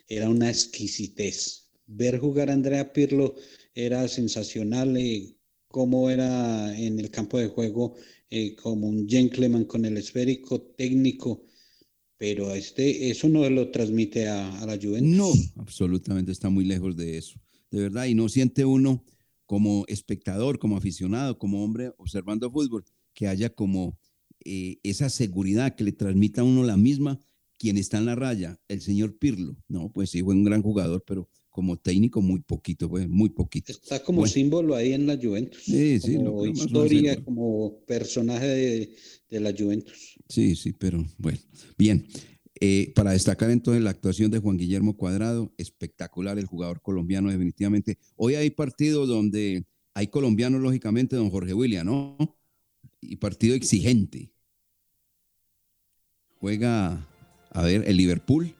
era 0.09 0.29
una 0.31 0.49
exquisitez. 0.51 1.71
Ver 1.87 2.19
jugar 2.19 2.51
a 2.51 2.55
Andrea 2.55 2.93
Pirlo 2.93 3.35
era 3.75 4.09
sensacional. 4.09 4.97
eh, 4.97 5.35
cómo 5.71 6.09
era 6.11 6.77
en 6.79 6.99
el 6.99 7.11
campo 7.11 7.39
de 7.39 7.49
juego, 7.49 7.95
eh, 8.31 8.55
como 8.57 8.89
un 8.89 9.07
gentleman 9.09 9.65
con 9.67 9.85
el 9.85 9.97
esférico 9.99 10.63
técnico. 10.63 11.45
Pero 12.19 12.55
este, 12.55 13.11
eso 13.11 13.29
no 13.29 13.49
lo 13.51 13.71
transmite 13.71 14.29
a, 14.29 14.61
a 14.63 14.67
la 14.67 14.79
Juventus. 14.81 15.17
no, 15.17 15.33
absolutamente 15.57 16.33
está 16.33 16.49
muy 16.51 16.65
lejos 16.65 16.97
de 16.97 17.19
eso, 17.19 17.41
de 17.71 17.81
verdad, 17.83 18.07
y 18.07 18.15
no 18.15 18.29
siente 18.29 18.65
uno 18.65 19.05
como 19.49 19.87
espectador, 19.89 20.59
como 20.59 20.77
aficionado, 20.77 21.39
como 21.39 21.65
hombre 21.65 21.91
observando 21.97 22.51
fútbol, 22.51 22.85
que 23.15 23.29
haya 23.29 23.49
como 23.49 23.99
eh, 24.45 24.77
esa 24.83 25.09
seguridad 25.09 25.75
que 25.75 25.85
le 25.85 25.93
transmita 25.93 26.43
a 26.43 26.45
uno 26.45 26.65
la 26.65 26.77
misma 26.77 27.19
quien 27.59 27.79
está 27.79 27.97
en 27.97 28.05
la 28.05 28.15
raya, 28.15 28.61
el 28.69 28.83
señor 28.83 29.17
Pirlo. 29.17 29.57
No, 29.67 29.91
pues 29.91 30.11
sí, 30.11 30.23
fue 30.23 30.35
un 30.35 30.45
gran 30.45 30.61
jugador, 30.63 31.03
pero 31.07 31.31
como 31.49 31.79
técnico 31.79 32.21
muy 32.21 32.41
poquito, 32.41 32.91
pues 32.91 33.09
muy 33.09 33.31
poquito. 33.31 33.73
Está 33.73 34.03
como 34.05 34.19
Bueno. 34.19 34.33
símbolo 34.33 34.75
ahí 34.77 34.93
en 34.93 35.07
la 35.07 35.17
Juventus. 35.17 35.63
Sí, 35.65 35.99
sí, 35.99 36.13
lo 36.19 36.25
como 36.33 36.43
uno 36.43 36.51
historia, 36.53 37.25
como 37.25 37.81
personaje 37.87 38.47
de, 38.47 38.97
de 39.31 39.41
la 39.41 39.55
Juventus. 39.59 40.19
Sí, 40.29 40.55
sí, 40.57 40.75
pero 40.75 41.03
bueno, 41.17 41.39
bien. 41.79 42.07
Eh, 42.61 42.93
para 42.95 43.13
destacar 43.13 43.51
entonces 43.51 43.83
la 43.83 43.91
actuación 43.91 44.31
de 44.31 44.39
Juan 44.41 44.57
Guillermo 44.57 44.97
Cuadrado, 44.97 45.53
espectacular 45.59 46.39
el 46.39 46.47
jugador 46.47 46.83
colombiano 46.83 47.31
definitivamente. 47.31 47.99
Hoy 48.17 48.35
hay 48.35 48.51
partido 48.51 49.07
donde 49.07 49.65
hay 49.95 50.09
colombianos, 50.09 50.61
lógicamente, 50.61 51.17
don 51.17 51.31
Jorge 51.31 51.55
William, 51.55 51.87
¿no? 51.87 52.17
Y 53.01 53.17
partido 53.17 53.55
exigente. 53.55 54.33
Juega, 56.41 57.07
a 57.51 57.63
ver, 57.63 57.85
el 57.87 57.97
Liverpool 57.97 58.55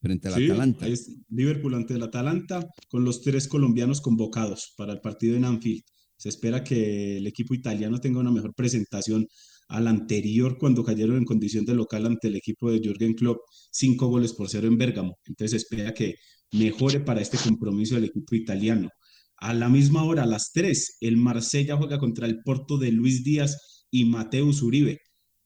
frente 0.00 0.28
al 0.28 0.34
Sí, 0.34 0.44
Atalanta. 0.46 0.86
es 0.86 1.10
Liverpool 1.28 1.74
ante 1.74 1.94
el 1.94 2.02
Atalanta 2.02 2.68
con 2.88 3.04
los 3.04 3.22
tres 3.22 3.48
colombianos 3.48 4.00
convocados 4.00 4.74
para 4.76 4.92
el 4.92 5.00
partido 5.00 5.36
en 5.36 5.44
Anfield. 5.44 5.82
Se 6.16 6.28
espera 6.28 6.64
que 6.64 7.18
el 7.18 7.26
equipo 7.26 7.54
italiano 7.54 8.00
tenga 8.00 8.20
una 8.20 8.30
mejor 8.30 8.54
presentación 8.54 9.26
al 9.68 9.88
anterior 9.88 10.58
cuando 10.58 10.84
cayeron 10.84 11.16
en 11.16 11.24
condición 11.24 11.64
de 11.64 11.74
local 11.74 12.06
ante 12.06 12.28
el 12.28 12.36
equipo 12.36 12.70
de 12.70 12.80
Jürgen 12.80 13.14
Klopp, 13.14 13.38
cinco 13.70 14.06
goles 14.08 14.32
por 14.32 14.48
cero 14.48 14.68
en 14.68 14.78
Bérgamo. 14.78 15.18
Entonces 15.24 15.62
espera 15.62 15.92
que 15.92 16.14
mejore 16.52 17.00
para 17.00 17.20
este 17.20 17.38
compromiso 17.38 17.96
el 17.96 18.04
equipo 18.04 18.34
italiano. 18.34 18.88
A 19.38 19.52
la 19.54 19.68
misma 19.68 20.04
hora, 20.04 20.22
a 20.22 20.26
las 20.26 20.52
tres, 20.52 20.96
el 21.00 21.16
Marsella 21.16 21.76
juega 21.76 21.98
contra 21.98 22.26
el 22.26 22.42
Porto 22.42 22.78
de 22.78 22.92
Luis 22.92 23.22
Díaz 23.24 23.86
y 23.90 24.04
Mateus 24.04 24.62
Uribe. 24.62 25.00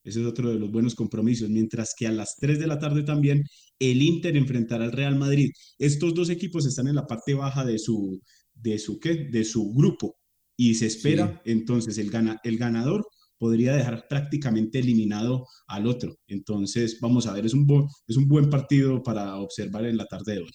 Ese 0.04 0.20
es 0.20 0.26
otro 0.26 0.50
de 0.50 0.58
los 0.58 0.70
buenos 0.70 0.94
compromisos. 0.94 1.50
Mientras 1.50 1.94
que 1.98 2.06
a 2.06 2.12
las 2.12 2.36
3 2.36 2.58
de 2.58 2.66
la 2.66 2.78
tarde 2.78 3.02
también 3.02 3.44
el 3.78 4.02
Inter 4.02 4.36
enfrentará 4.36 4.84
al 4.84 4.92
Real 4.92 5.16
Madrid. 5.16 5.50
Estos 5.78 6.14
dos 6.14 6.30
equipos 6.30 6.66
están 6.66 6.88
en 6.88 6.94
la 6.94 7.06
parte 7.06 7.34
baja 7.34 7.64
de 7.64 7.78
su, 7.78 8.20
de 8.54 8.78
su, 8.78 8.98
¿qué? 9.00 9.28
De 9.30 9.44
su 9.44 9.72
grupo. 9.72 10.16
Y 10.56 10.74
se 10.74 10.86
espera 10.86 11.40
entonces 11.44 11.98
el, 11.98 12.10
gana, 12.10 12.38
el 12.44 12.58
ganador 12.58 13.06
podría 13.40 13.74
dejar 13.74 14.06
prácticamente 14.06 14.80
eliminado 14.80 15.48
al 15.66 15.86
otro. 15.86 16.20
Entonces, 16.28 16.98
vamos 17.00 17.26
a 17.26 17.32
ver, 17.32 17.46
es 17.46 17.54
un, 17.54 17.88
es 18.06 18.18
un 18.18 18.28
buen 18.28 18.50
partido 18.50 19.02
para 19.02 19.36
observar 19.36 19.86
en 19.86 19.96
la 19.96 20.04
tarde 20.04 20.34
de 20.34 20.38
hoy. 20.40 20.50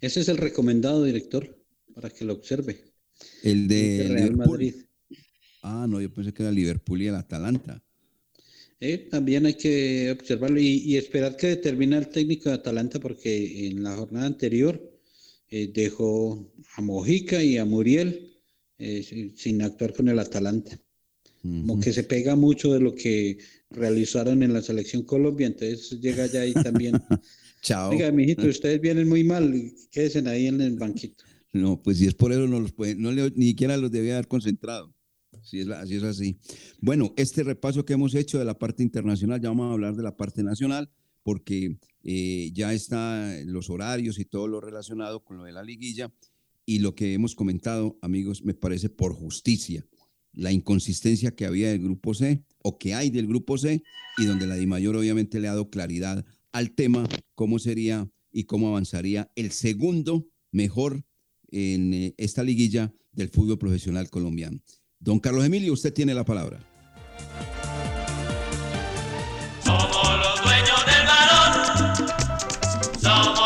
Ese 0.00 0.20
es 0.20 0.28
el 0.28 0.36
recomendado, 0.36 1.02
director, 1.02 1.58
para 1.92 2.08
que 2.08 2.24
lo 2.24 2.34
observe. 2.34 2.92
El 3.42 3.66
de 3.66 4.06
Real 4.08 4.36
Madrid. 4.36 4.74
Ah, 5.62 5.86
no, 5.88 6.00
yo 6.00 6.12
pensé 6.14 6.32
que 6.32 6.44
era 6.44 6.52
Liverpool 6.52 7.02
y 7.02 7.08
el 7.08 7.16
Atalanta. 7.16 7.82
Eh, 8.78 9.08
también 9.10 9.46
hay 9.46 9.54
que 9.54 10.12
observarlo 10.12 10.60
y, 10.60 10.96
esperar 10.96 11.36
que 11.36 11.48
determine 11.48 11.96
el 11.96 12.08
técnico 12.08 12.50
de 12.50 12.54
Atalanta 12.54 13.00
porque 13.00 13.66
en 13.66 13.82
la 13.82 13.96
jornada 13.96 14.26
anterior 14.26 14.80
eh, 15.50 15.72
dejó 15.74 16.52
a 16.76 16.82
Mojica 16.82 17.42
y 17.42 17.58
a 17.58 17.64
Muriel 17.64 18.38
eh, 18.78 19.32
sin 19.34 19.62
actuar 19.62 19.92
con 19.92 20.08
el 20.08 20.20
Atalanta. 20.20 20.78
Como 21.66 21.80
que 21.80 21.92
se 21.92 22.02
pega 22.02 22.34
mucho 22.34 22.72
de 22.72 22.80
lo 22.80 22.94
que 22.94 23.38
realizaron 23.70 24.42
en 24.42 24.52
la 24.52 24.62
selección 24.62 25.02
Colombia, 25.02 25.46
entonces 25.46 26.00
llega 26.00 26.26
ya 26.26 26.40
ahí 26.40 26.54
también. 26.54 26.94
Chao. 27.62 27.90
Oiga, 27.90 28.10
mijito, 28.12 28.46
ustedes 28.46 28.80
vienen 28.80 29.08
muy 29.08 29.24
mal, 29.24 29.72
quédense 29.90 30.28
ahí 30.28 30.46
en 30.46 30.60
el 30.60 30.76
banquito. 30.76 31.24
No, 31.52 31.82
pues 31.82 31.98
si 31.98 32.06
es 32.06 32.14
por 32.14 32.32
eso 32.32 32.46
no 32.46 32.60
los 32.60 32.72
puede, 32.72 32.94
no 32.94 33.10
ni 33.12 33.48
siquiera 33.48 33.76
los 33.76 33.90
debía 33.90 34.14
haber 34.14 34.28
concentrado. 34.28 34.94
Si 35.42 35.60
es, 35.60 35.68
así 35.68 35.96
es 35.96 36.02
así. 36.02 36.38
Bueno, 36.80 37.12
este 37.16 37.42
repaso 37.42 37.84
que 37.84 37.94
hemos 37.94 38.14
hecho 38.14 38.38
de 38.38 38.44
la 38.44 38.58
parte 38.58 38.82
internacional, 38.82 39.40
ya 39.40 39.48
vamos 39.48 39.70
a 39.70 39.72
hablar 39.72 39.94
de 39.94 40.02
la 40.02 40.16
parte 40.16 40.42
nacional, 40.42 40.90
porque 41.22 41.76
eh, 42.02 42.50
ya 42.52 42.72
están 42.72 43.52
los 43.52 43.70
horarios 43.70 44.18
y 44.18 44.24
todo 44.24 44.48
lo 44.48 44.60
relacionado 44.60 45.24
con 45.24 45.38
lo 45.38 45.44
de 45.44 45.52
la 45.52 45.62
liguilla. 45.62 46.12
Y 46.64 46.80
lo 46.80 46.94
que 46.94 47.14
hemos 47.14 47.34
comentado, 47.36 47.96
amigos, 48.02 48.42
me 48.42 48.54
parece 48.54 48.88
por 48.88 49.12
justicia. 49.12 49.86
La 50.36 50.52
inconsistencia 50.52 51.34
que 51.34 51.46
había 51.46 51.70
del 51.70 51.82
grupo 51.82 52.14
C 52.14 52.44
o 52.62 52.78
que 52.78 52.94
hay 52.94 53.10
del 53.10 53.26
grupo 53.26 53.58
C 53.58 53.82
y 54.18 54.24
donde 54.26 54.46
la 54.46 54.54
DIMAYOR 54.54 54.96
obviamente 54.96 55.40
le 55.40 55.48
ha 55.48 55.52
dado 55.52 55.70
claridad 55.70 56.24
al 56.52 56.70
tema, 56.70 57.08
cómo 57.34 57.58
sería 57.58 58.08
y 58.30 58.44
cómo 58.44 58.68
avanzaría 58.68 59.32
el 59.34 59.50
segundo 59.50 60.28
mejor 60.52 61.04
en 61.50 61.94
eh, 61.94 62.14
esta 62.18 62.42
liguilla 62.42 62.92
del 63.12 63.30
fútbol 63.30 63.58
profesional 63.58 64.10
colombiano. 64.10 64.60
Don 64.98 65.18
Carlos 65.20 65.44
Emilio, 65.44 65.72
usted 65.72 65.92
tiene 65.92 66.14
la 66.14 66.24
palabra. 66.24 66.60
Somos 69.64 70.18
los 70.18 70.42
dueños 70.42 70.86
del 70.86 71.06
balón. 71.06 72.08
Somos 73.00 73.45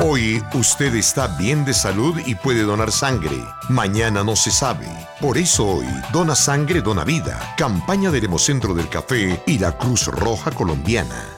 Hoy 0.00 0.40
usted 0.54 0.94
está 0.94 1.26
bien 1.26 1.64
de 1.64 1.74
salud 1.74 2.20
y 2.24 2.36
puede 2.36 2.62
donar 2.62 2.92
sangre. 2.92 3.44
Mañana 3.68 4.22
no 4.22 4.36
se 4.36 4.52
sabe. 4.52 4.86
Por 5.20 5.36
eso 5.36 5.66
hoy, 5.66 5.86
Dona 6.12 6.36
Sangre, 6.36 6.82
Dona 6.82 7.02
Vida. 7.02 7.54
Campaña 7.56 8.12
del 8.12 8.26
Hemocentro 8.26 8.74
del 8.74 8.88
Café 8.88 9.42
y 9.44 9.58
la 9.58 9.76
Cruz 9.76 10.06
Roja 10.06 10.52
Colombiana. 10.52 11.37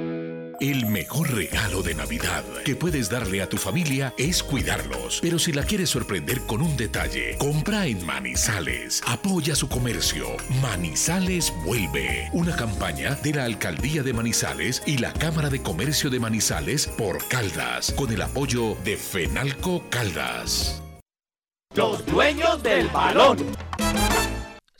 El 0.61 0.87
mejor 0.87 1.33
regalo 1.33 1.83
de 1.83 1.95
Navidad 1.95 2.43
que 2.65 2.75
puedes 2.75 3.09
darle 3.09 3.43
a 3.43 3.49
tu 3.49 3.59
familia 3.59 4.13
es 4.19 4.43
cuidarlos. 4.43 5.21
Pero 5.23 5.39
si 5.39 5.53
la 5.53 5.63
quieres 5.63 5.91
sorprender 5.91 6.41
con 6.41 6.63
un 6.63 6.77
detalle, 6.77 7.37
compra 7.39 7.87
en 7.87 8.05
Manizales. 8.05 9.01
Apoya 9.07 9.55
su 9.55 9.69
comercio. 9.69 10.27
Manizales 10.61 11.53
vuelve. 11.65 12.29
Una 12.33 12.57
campaña 12.57 13.15
de 13.23 13.35
la 13.35 13.45
Alcaldía 13.45 14.03
de 14.03 14.13
Manizales 14.13 14.83
y 14.85 14.99
la 14.99 15.13
Cámara 15.13 15.49
de 15.49 15.63
Comercio 15.63 16.11
de 16.11 16.19
Manizales 16.19 16.89
por 16.89 17.27
Caldas, 17.29 17.93
con 17.93 18.13
el 18.13 18.21
apoyo 18.21 18.77
de 18.85 18.97
Fenalco 18.97 19.85
Caldas. 19.91 20.83
Los 21.77 22.05
dueños 22.07 22.61
del 22.65 22.89
balón. 22.89 23.39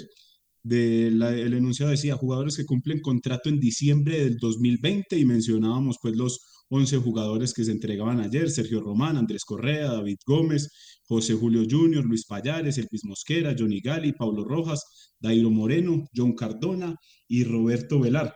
De 0.64 1.08
el 1.08 1.54
enunciado 1.54 1.92
decía 1.92 2.16
jugadores 2.16 2.56
que 2.56 2.64
cumplen 2.64 3.00
contrato 3.00 3.48
en 3.48 3.60
diciembre 3.60 4.18
del 4.18 4.36
2020 4.38 5.16
y 5.16 5.24
mencionábamos 5.24 5.98
pues 6.02 6.16
los 6.16 6.40
11 6.74 6.96
jugadores 6.98 7.52
que 7.52 7.64
se 7.64 7.70
entregaban 7.70 8.18
ayer, 8.20 8.50
Sergio 8.50 8.80
Román, 8.80 9.18
Andrés 9.18 9.44
Correa, 9.44 9.92
David 9.92 10.16
Gómez, 10.24 10.70
José 11.04 11.34
Julio 11.34 11.64
Junior, 11.70 12.02
Luis 12.02 12.24
Payares, 12.24 12.78
Elvis 12.78 13.04
Mosquera, 13.04 13.54
Johnny 13.56 13.82
Gali, 13.82 14.12
Pablo 14.14 14.42
Rojas, 14.42 15.12
Dairo 15.20 15.50
Moreno, 15.50 16.08
John 16.16 16.32
Cardona 16.34 16.96
y 17.28 17.44
Roberto 17.44 18.00
Velar. 18.00 18.34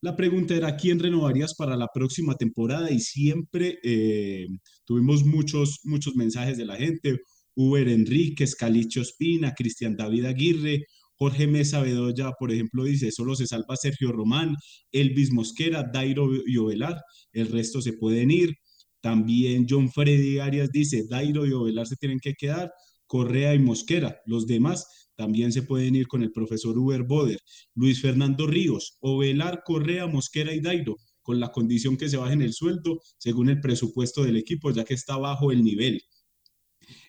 La 0.00 0.16
pregunta 0.16 0.54
era, 0.54 0.76
¿quién 0.76 0.98
renovarías 0.98 1.54
para 1.54 1.76
la 1.76 1.88
próxima 1.92 2.36
temporada? 2.36 2.90
Y 2.90 3.00
siempre 3.00 3.78
eh, 3.82 4.46
tuvimos 4.86 5.22
muchos, 5.22 5.80
muchos 5.84 6.16
mensajes 6.16 6.56
de 6.56 6.64
la 6.64 6.76
gente. 6.76 7.20
Uber 7.54 7.86
Enríquez, 7.86 8.54
Calicho 8.54 9.02
Espina, 9.02 9.52
Cristian 9.52 9.94
David 9.94 10.24
Aguirre, 10.24 10.86
Jorge 11.16 11.46
Mesa 11.46 11.80
Bedoya, 11.80 12.32
por 12.38 12.52
ejemplo, 12.52 12.84
dice, 12.84 13.12
solo 13.12 13.34
se 13.34 13.46
salva 13.46 13.76
Sergio 13.76 14.12
Román, 14.12 14.54
Elvis 14.92 15.32
Mosquera, 15.32 15.84
Dairo 15.92 16.28
y 16.46 16.56
Ovelar, 16.56 17.00
el 17.32 17.48
resto 17.48 17.80
se 17.80 17.92
pueden 17.92 18.30
ir. 18.30 18.54
También 19.00 19.66
John 19.68 19.90
Freddy 19.90 20.38
Arias 20.38 20.70
dice, 20.72 21.04
Dairo 21.08 21.46
y 21.46 21.52
Ovelar 21.52 21.86
se 21.86 21.96
tienen 21.96 22.20
que 22.20 22.34
quedar, 22.34 22.72
Correa 23.06 23.54
y 23.54 23.58
Mosquera, 23.58 24.18
los 24.26 24.46
demás 24.46 24.86
también 25.16 25.52
se 25.52 25.62
pueden 25.62 25.94
ir 25.94 26.08
con 26.08 26.22
el 26.22 26.32
profesor 26.32 26.76
Uber 26.76 27.04
Boder, 27.04 27.38
Luis 27.74 28.00
Fernando 28.00 28.46
Ríos, 28.46 28.96
Ovelar, 29.00 29.62
Correa, 29.64 30.06
Mosquera 30.06 30.52
y 30.52 30.60
Dairo, 30.60 30.96
con 31.22 31.40
la 31.40 31.52
condición 31.52 31.96
que 31.96 32.08
se 32.08 32.16
bajen 32.16 32.42
el 32.42 32.52
sueldo 32.52 33.00
según 33.18 33.48
el 33.48 33.60
presupuesto 33.60 34.24
del 34.24 34.36
equipo, 34.36 34.70
ya 34.72 34.84
que 34.84 34.94
está 34.94 35.16
bajo 35.16 35.52
el 35.52 35.62
nivel. 35.62 36.00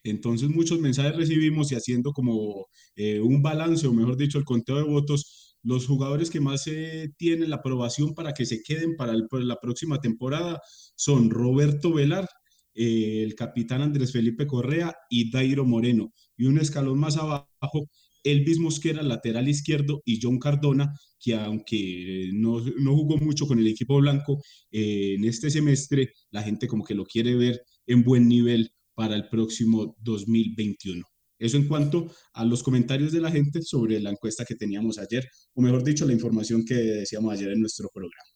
Entonces 0.04 0.50
muchos 0.50 0.80
mensajes 0.80 1.16
recibimos 1.16 1.72
y 1.72 1.76
haciendo 1.76 2.12
como 2.14 2.68
eh, 2.96 3.20
un 3.20 3.42
balance, 3.42 3.88
o 3.88 3.94
mejor 3.94 4.18
dicho, 4.18 4.38
el 4.38 4.46
conteo 4.46 4.78
de 4.78 4.84
votos, 4.84 5.58
los 5.64 5.88
jugadores 5.88 6.30
que 6.30 6.40
más 6.40 6.68
eh, 6.68 7.10
tienen 7.18 7.50
la 7.50 7.58
aprobación 7.58 8.14
para 8.14 8.34
que 8.34 8.46
se 8.46 8.62
queden 8.62 8.96
para, 8.96 9.14
la 9.14 9.60
próxima 9.60 10.00
temporada 10.00 10.62
son 10.96 11.30
Roberto 11.30 11.92
Velar, 11.94 12.28
eh, 12.76 13.24
el 13.24 13.36
capitán 13.36 13.82
Andrés 13.82 14.12
Felipe 14.12 14.46
Correa 14.48 14.96
y 15.10 15.32
Dairo 15.32 15.66
Moreno. 15.66 16.14
Y 16.38 16.46
un 16.46 16.60
escalón 16.60 17.00
más 17.00 17.18
abajo, 17.18 17.90
Elvis 18.24 18.60
Mosquera, 18.60 19.02
lateral 19.02 19.48
izquierdo, 19.50 20.02
y 20.06 20.20
John 20.22 20.40
Cardona, 20.40 20.94
que 21.20 21.36
aunque 21.36 22.30
no, 22.34 22.60
no 22.80 22.96
jugó 22.96 23.18
mucho 23.18 23.48
con 23.48 23.60
el 23.60 23.68
equipo 23.68 23.98
blanco 23.98 24.42
en 24.72 25.24
este 25.26 25.50
semestre, 25.50 26.12
la 26.32 26.44
gente 26.44 26.68
como 26.68 26.84
que 26.84 26.96
lo 26.96 27.06
quiere 27.06 27.36
ver 27.36 27.62
en 27.88 28.04
buen 28.04 28.28
nivel 28.28 28.72
para 28.96 29.16
el 29.16 29.28
próximo 29.30 29.96
2021. 30.02 31.04
Eso 31.38 31.58
en 31.58 31.68
cuanto 31.68 32.10
a 32.34 32.46
los 32.46 32.64
comentarios 32.64 33.12
de 33.12 33.20
la 33.20 33.30
gente 33.30 33.62
sobre 33.62 34.00
la 34.00 34.10
encuesta 34.10 34.46
que 34.46 34.56
teníamos 34.56 34.98
ayer, 34.98 35.28
o 35.54 35.62
mejor 35.62 35.84
dicho, 35.84 36.06
la 36.06 36.14
información 36.14 36.64
que 36.66 36.76
decíamos 36.76 37.34
ayer 37.34 37.52
en 37.52 37.60
nuestro 37.60 37.90
programa. 37.94 38.30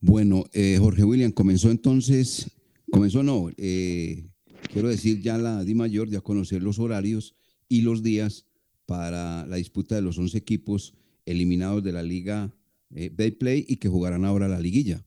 Bueno, 0.00 0.44
eh, 0.52 0.76
Jorge 0.78 1.02
William, 1.02 1.32
comenzó 1.32 1.70
entonces, 1.70 2.50
comenzó 2.90 3.22
no, 3.22 3.50
eh, 3.56 4.28
quiero 4.72 4.88
decir 4.88 5.20
ya 5.22 5.38
la 5.38 5.64
Di 5.64 5.74
Mayor 5.74 6.08
ya 6.08 6.20
conocer 6.20 6.62
los 6.62 6.78
horarios 6.78 7.34
y 7.68 7.82
los 7.82 8.02
días 8.02 8.46
para 8.86 9.46
la 9.46 9.56
disputa 9.56 9.94
de 9.94 10.02
los 10.02 10.18
11 10.18 10.36
equipos 10.38 10.94
eliminados 11.24 11.82
de 11.82 11.92
la 11.92 12.02
Liga 12.02 12.54
eh, 12.94 13.10
Play 13.32 13.64
y 13.66 13.76
que 13.76 13.88
jugarán 13.88 14.24
ahora 14.24 14.46
la 14.46 14.60
liguilla. 14.60 15.04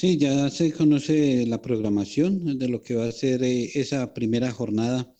Sí, 0.00 0.16
ya 0.16 0.48
se 0.48 0.72
conoce 0.72 1.44
la 1.44 1.60
programación 1.60 2.58
de 2.58 2.68
lo 2.68 2.80
que 2.82 2.94
va 2.94 3.04
a 3.06 3.12
ser 3.12 3.42
eh, 3.44 3.70
esa 3.74 4.14
primera 4.14 4.50
jornada 4.50 5.14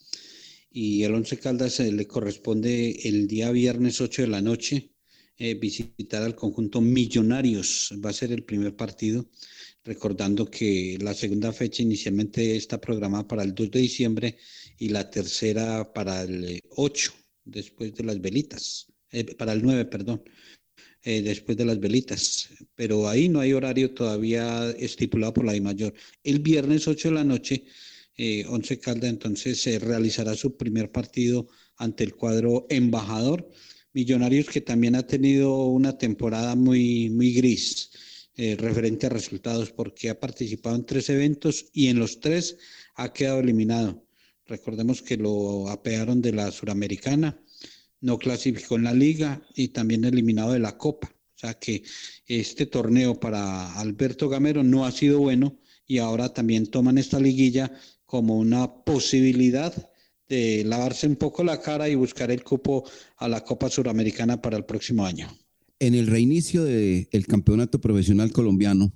y 0.72 1.02
el 1.02 1.12
Once 1.12 1.36
Caldas 1.38 1.80
le 1.80 2.06
corresponde 2.06 2.92
el 3.04 3.28
día 3.28 3.50
viernes 3.50 4.00
8 4.00 4.22
de 4.22 4.28
la 4.28 4.40
noche 4.40 4.94
eh, 5.36 5.52
visitar 5.52 6.22
al 6.22 6.34
conjunto 6.34 6.80
Millonarios. 6.80 7.92
Va 8.02 8.08
a 8.08 8.14
ser 8.14 8.32
el 8.32 8.42
primer 8.42 8.74
partido, 8.74 9.28
recordando 9.84 10.50
que 10.50 10.96
la 10.98 11.12
segunda 11.12 11.52
fecha 11.52 11.82
inicialmente 11.82 12.56
está 12.56 12.80
programada 12.80 13.28
para 13.28 13.42
el 13.42 13.54
2 13.54 13.70
de 13.70 13.80
diciembre 13.80 14.38
y 14.78 14.88
la 14.88 15.10
tercera 15.10 15.92
para 15.92 16.22
el 16.22 16.58
8, 16.70 17.12
después 17.44 17.94
de 17.94 18.04
las 18.04 18.18
velitas, 18.18 18.86
eh, 19.12 19.24
para 19.34 19.52
el 19.52 19.62
9, 19.62 19.84
perdón. 19.84 20.22
Eh, 21.02 21.22
después 21.22 21.56
de 21.56 21.64
las 21.64 21.80
velitas, 21.80 22.50
pero 22.74 23.08
ahí 23.08 23.30
no 23.30 23.40
hay 23.40 23.54
horario 23.54 23.94
todavía 23.94 24.70
estipulado 24.72 25.32
por 25.32 25.46
la 25.46 25.56
I 25.56 25.60
mayor. 25.62 25.94
El 26.22 26.40
viernes 26.40 26.86
8 26.86 27.08
de 27.08 27.14
la 27.14 27.24
noche, 27.24 27.64
eh, 28.18 28.44
Once 28.46 28.78
Calda 28.78 29.08
entonces 29.08 29.62
se 29.62 29.78
realizará 29.78 30.34
su 30.34 30.58
primer 30.58 30.92
partido 30.92 31.48
ante 31.76 32.04
el 32.04 32.14
cuadro 32.14 32.66
embajador. 32.68 33.48
Millonarios 33.94 34.48
que 34.50 34.60
también 34.60 34.94
ha 34.94 35.06
tenido 35.06 35.68
una 35.68 35.96
temporada 35.96 36.54
muy, 36.54 37.08
muy 37.08 37.32
gris 37.32 37.90
eh, 38.36 38.56
referente 38.56 39.06
a 39.06 39.08
resultados 39.10 39.72
porque 39.72 40.10
ha 40.10 40.20
participado 40.20 40.76
en 40.76 40.84
tres 40.84 41.08
eventos 41.08 41.66
y 41.72 41.86
en 41.88 41.98
los 41.98 42.20
tres 42.20 42.58
ha 42.94 43.10
quedado 43.14 43.40
eliminado. 43.40 44.06
Recordemos 44.46 45.00
que 45.00 45.16
lo 45.16 45.70
apearon 45.70 46.20
de 46.20 46.32
la 46.32 46.50
Suramericana, 46.50 47.42
no 48.00 48.18
clasificó 48.18 48.76
en 48.76 48.84
la 48.84 48.94
liga 48.94 49.42
y 49.54 49.68
también 49.68 50.04
eliminado 50.04 50.52
de 50.52 50.58
la 50.58 50.76
Copa. 50.76 51.08
O 51.08 51.38
sea 51.40 51.54
que 51.54 51.82
este 52.26 52.66
torneo 52.66 53.18
para 53.18 53.74
Alberto 53.78 54.28
Gamero 54.28 54.62
no 54.62 54.84
ha 54.84 54.92
sido 54.92 55.20
bueno 55.20 55.58
y 55.86 55.98
ahora 55.98 56.32
también 56.32 56.66
toman 56.66 56.98
esta 56.98 57.18
liguilla 57.18 57.72
como 58.04 58.38
una 58.38 58.84
posibilidad 58.84 59.72
de 60.28 60.64
lavarse 60.64 61.06
un 61.06 61.16
poco 61.16 61.42
la 61.42 61.60
cara 61.60 61.88
y 61.88 61.94
buscar 61.94 62.30
el 62.30 62.44
cupo 62.44 62.84
a 63.16 63.28
la 63.28 63.42
Copa 63.42 63.68
Suramericana 63.68 64.40
para 64.40 64.56
el 64.56 64.64
próximo 64.64 65.04
año. 65.04 65.28
En 65.78 65.94
el 65.94 66.06
reinicio 66.06 66.64
del 66.64 67.26
campeonato 67.26 67.80
profesional 67.80 68.30
colombiano, 68.32 68.92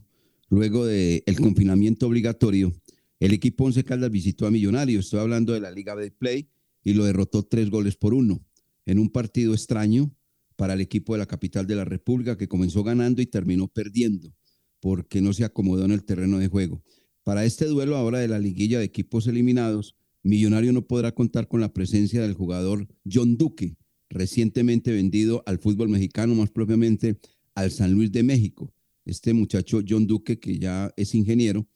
luego 0.49 0.87
del 0.87 1.41
confinamiento 1.41 2.07
obligatorio, 2.07 2.73
el 3.19 3.33
equipo 3.33 3.65
Once 3.65 3.83
Caldas 3.83 4.11
visitó 4.11 4.47
a 4.47 4.51
Millonarios, 4.51 5.07
estoy 5.07 5.21
hablando 5.21 5.55
de 5.55 5.61
la 5.61 5.71
Liga 5.71 5.97
de 5.97 6.11
Play, 6.11 6.49
y 6.85 6.93
lo 6.93 7.05
derrotó 7.05 7.43
tres 7.43 7.71
goles 7.71 7.97
por 7.97 8.13
uno 8.13 8.45
en 8.87 8.99
un 8.99 9.11
partido 9.11 9.55
extraño 9.55 10.15
para 10.57 10.75
el 10.75 10.81
equipo 10.81 11.15
de 11.15 11.19
la 11.19 11.27
capital 11.27 11.67
de 11.67 11.75
la 11.75 11.85
República 11.85 12.37
que 12.37 12.49
comenzó 12.49 12.85
ganando 12.85 13.23
y 13.23 13.27
terminó 13.27 13.69
perdiendo 13.69 14.33
porque 14.81 15.23
no 15.23 15.33
se 15.33 15.45
acomodó 15.45 15.87
en 15.87 15.93
el 15.93 16.05
terreno 16.05 16.39
de 16.39 16.49
juego. 16.49 16.83
Para 17.23 17.47
este 17.47 17.65
duelo 17.65 17.97
ahora 17.97 18.19
de 18.19 18.29
la 18.29 18.39
liguilla 18.39 18.79
de 18.79 18.85
equipos 18.85 19.27
eliminados, 19.27 19.97
Millonario 20.23 20.73
no 20.73 20.87
podrá 20.87 21.13
contar 21.15 21.49
con 21.49 21.61
la 21.61 21.73
presencia 21.73 22.21
del 22.21 22.35
jugador 22.35 22.87
John 23.11 23.39
Duque, 23.39 23.77
recientemente 24.11 24.93
vendido 24.93 25.43
al 25.47 25.59
fútbol 25.59 25.89
mexicano, 25.89 26.35
más 26.35 26.51
propiamente 26.51 27.19
al 27.55 27.71
San 27.71 27.93
Luis 27.93 28.13
de 28.13 28.23
México. 28.23 28.75
Este 29.07 29.33
muchacho 29.33 29.81
John 29.87 30.07
Duque, 30.07 30.39
que 30.39 30.59
ya 30.59 30.93
es 30.97 31.15
ingeniero, 31.15 31.67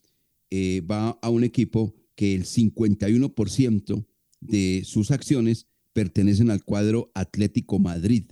eh, 0.51 0.83
va 0.83 1.11
a 1.23 1.31
un 1.31 1.45
equipo 1.45 1.95
que 2.15 2.35
el 2.35 2.45
51% 2.45 4.07
de 4.41 4.83
sus 4.85 5.11
acciones 5.11 5.67
pertenecen 5.99 6.49
al 6.49 6.63
cuadro 6.63 7.11
Atlético 7.13 7.81
Madrid. 7.81 8.23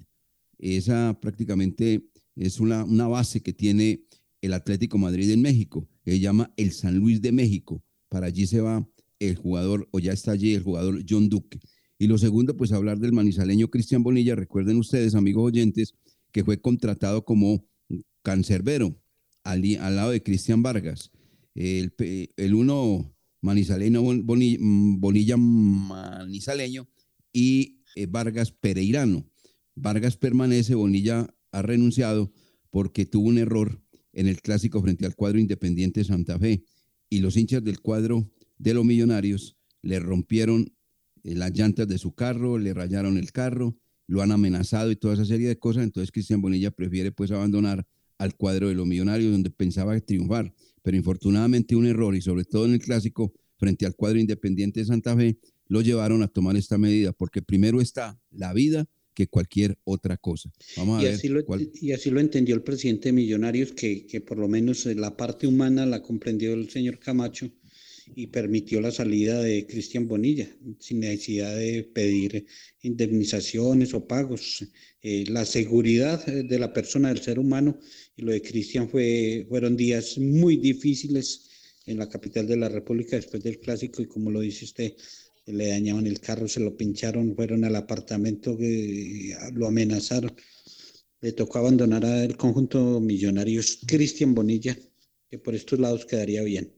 Esa 0.57 1.19
prácticamente 1.21 2.09
es 2.37 2.61
una, 2.61 2.85
una 2.85 3.09
base 3.09 3.43
que 3.43 3.53
tiene 3.53 4.05
el 4.41 4.53
Atlético 4.53 4.99
Madrid 4.99 5.29
en 5.33 5.43
México, 5.43 5.89
se 6.05 6.21
llama 6.21 6.53
el 6.57 6.71
San 6.71 6.97
Luis 6.97 7.21
de 7.21 7.33
México. 7.33 7.83
Para 8.09 8.29
allí 8.29 8.47
se 8.47 8.61
va 8.61 8.89
el 9.19 9.35
jugador, 9.35 9.89
o 9.91 9.99
ya 9.99 10.13
está 10.13 10.31
allí 10.31 10.55
el 10.55 10.63
jugador 10.63 11.03
John 11.09 11.29
Duque. 11.29 11.59
Y 11.99 12.07
lo 12.07 12.19
segundo, 12.19 12.57
pues 12.57 12.71
hablar 12.71 13.01
del 13.01 13.13
manizaleño 13.13 13.69
Cristian 13.69 14.05
Bonilla. 14.05 14.37
Recuerden 14.37 14.77
ustedes, 14.77 15.17
amigos 15.17 15.47
oyentes, 15.47 15.93
que 16.31 16.45
fue 16.45 16.61
contratado 16.61 17.25
como 17.25 17.67
cancerbero 18.23 18.97
al, 19.43 19.65
al 19.81 19.97
lado 19.97 20.13
de 20.13 20.23
Cristian 20.23 20.63
Vargas. 20.63 21.11
El, 21.57 21.93
el 22.37 22.55
uno 22.55 23.13
manizaleño, 23.41 24.03
Bonilla, 24.23 25.37
manizaleño 25.37 26.87
y 27.37 27.83
eh, 27.97 28.07
Vargas 28.07 28.51
Pereirano. 28.51 29.29
Vargas 29.75 30.17
permanece, 30.17 30.75
Bonilla 30.75 31.29
ha 31.53 31.61
renunciado 31.61 32.33
porque 32.71 33.05
tuvo 33.05 33.29
un 33.29 33.37
error 33.37 33.83
en 34.15 34.27
el 34.27 34.41
clásico 34.41 34.81
frente 34.81 35.05
al 35.05 35.15
cuadro 35.15 35.39
Independiente 35.39 36.03
Santa 36.03 36.39
Fe 36.39 36.65
y 37.11 37.19
los 37.21 37.37
hinchas 37.37 37.63
del 37.63 37.81
cuadro 37.81 38.33
de 38.57 38.73
los 38.73 38.87
millonarios 38.87 39.59
le 39.83 40.01
rompieron 40.01 40.73
eh, 41.25 41.35
las 41.35 41.53
llantas 41.53 41.87
de 41.87 41.99
su 41.99 42.15
carro, 42.15 42.57
le 42.57 42.73
rayaron 42.73 43.19
el 43.19 43.31
carro, 43.33 43.77
lo 44.07 44.23
han 44.23 44.33
amenazado 44.33 44.91
y 44.91 44.97
toda 44.97 45.13
esa 45.13 45.27
serie 45.27 45.47
de 45.47 45.59
cosas. 45.59 45.85
Entonces 45.85 46.11
Cristian 46.11 46.41
Bonilla 46.41 46.71
prefiere 46.71 47.13
pues 47.13 47.33
abandonar 47.33 47.87
al 48.17 48.35
cuadro 48.35 48.69
de 48.69 48.75
los 48.75 48.87
millonarios 48.87 49.31
donde 49.31 49.51
pensaba 49.51 50.01
triunfar. 50.01 50.55
Pero 50.81 50.97
infortunadamente 50.97 51.77
un 51.77 51.87
error 51.87 52.17
y 52.17 52.23
sobre 52.23 52.45
todo 52.45 52.65
en 52.65 52.73
el 52.73 52.81
clásico 52.81 53.35
frente 53.59 53.85
al 53.85 53.95
cuadro 53.95 54.19
independiente 54.19 54.81
de 54.81 54.87
Santa 54.87 55.15
Fe 55.15 55.39
lo 55.69 55.81
llevaron 55.81 56.23
a 56.23 56.29
tomar 56.29 56.57
esta 56.57 56.79
medida 56.79 57.13
porque 57.13 57.43
primero 57.43 57.81
está 57.81 58.21
la 58.31 58.53
vida 58.53 58.87
que 59.15 59.29
cualquier 59.29 59.79
otra 59.85 60.19
cosa. 60.19 60.53
Vamos 60.77 60.99
a 60.99 61.03
y, 61.03 61.05
ver 61.07 61.15
así 61.15 61.29
lo, 61.29 61.45
y 61.81 61.93
así 61.93 62.11
lo 62.11 62.21
entendió 62.21 62.55
el 62.55 62.63
presidente 62.63 63.09
de 63.09 63.15
Millonarios, 63.15 63.73
que, 63.73 64.07
que 64.07 64.21
por 64.21 64.39
lo 64.39 64.47
menos 64.47 64.85
la 64.87 65.17
parte 65.17 65.47
humana 65.47 65.87
la 65.87 66.03
comprendió 66.03 66.53
el 66.53 66.69
señor 66.69 66.99
Camacho 66.99 67.51
y 68.15 68.29
permitió 68.29 68.81
la 68.81 68.91
salida 68.91 69.43
de 69.43 69.67
Cristian 69.67 70.07
Bonilla 70.07 70.49
sin 70.79 71.01
necesidad 71.01 71.57
de 71.57 71.83
pedir 71.83 72.47
indemnizaciones 72.83 73.95
o 73.95 74.07
pagos. 74.07 74.65
Eh, 75.03 75.25
la 75.29 75.45
seguridad 75.45 76.25
de 76.27 76.59
la 76.59 76.73
persona, 76.73 77.09
del 77.09 77.23
ser 77.23 77.39
humano, 77.39 77.79
y 78.17 78.23
lo 78.23 78.33
de 78.33 78.43
Cristian 78.43 78.89
fue, 78.89 79.47
fueron 79.49 79.77
días 79.77 80.19
muy 80.19 80.57
difíciles 80.57 81.49
en 81.87 81.99
la 81.99 82.09
capital 82.09 82.47
de 82.47 82.57
la 82.57 82.69
República 82.69 83.17
después 83.17 83.43
del 83.43 83.61
clásico 83.61 84.03
y 84.03 84.07
como 84.07 84.31
lo 84.31 84.41
dice 84.41 84.65
usted, 84.65 84.95
le 85.47 85.69
dañaban 85.69 86.07
el 86.07 86.21
carro, 86.21 86.49
se 86.49 86.61
lo 86.61 86.77
pincharon, 86.77 87.35
fueron 87.35 87.65
al 87.65 87.77
apartamento, 87.77 88.57
que 88.57 89.35
lo 89.53 89.67
amenazaron. 89.67 90.35
Le 91.21 91.33
tocó 91.33 91.59
abandonar 91.59 92.05
al 92.05 92.37
conjunto 92.37 93.01
Millonarios 93.01 93.81
Cristian 93.87 94.35
Bonilla, 94.35 94.77
que 95.31 95.39
por 95.39 95.55
estos 95.55 95.79
lados 95.79 96.05
quedaría 96.05 96.43
bien. 96.43 96.73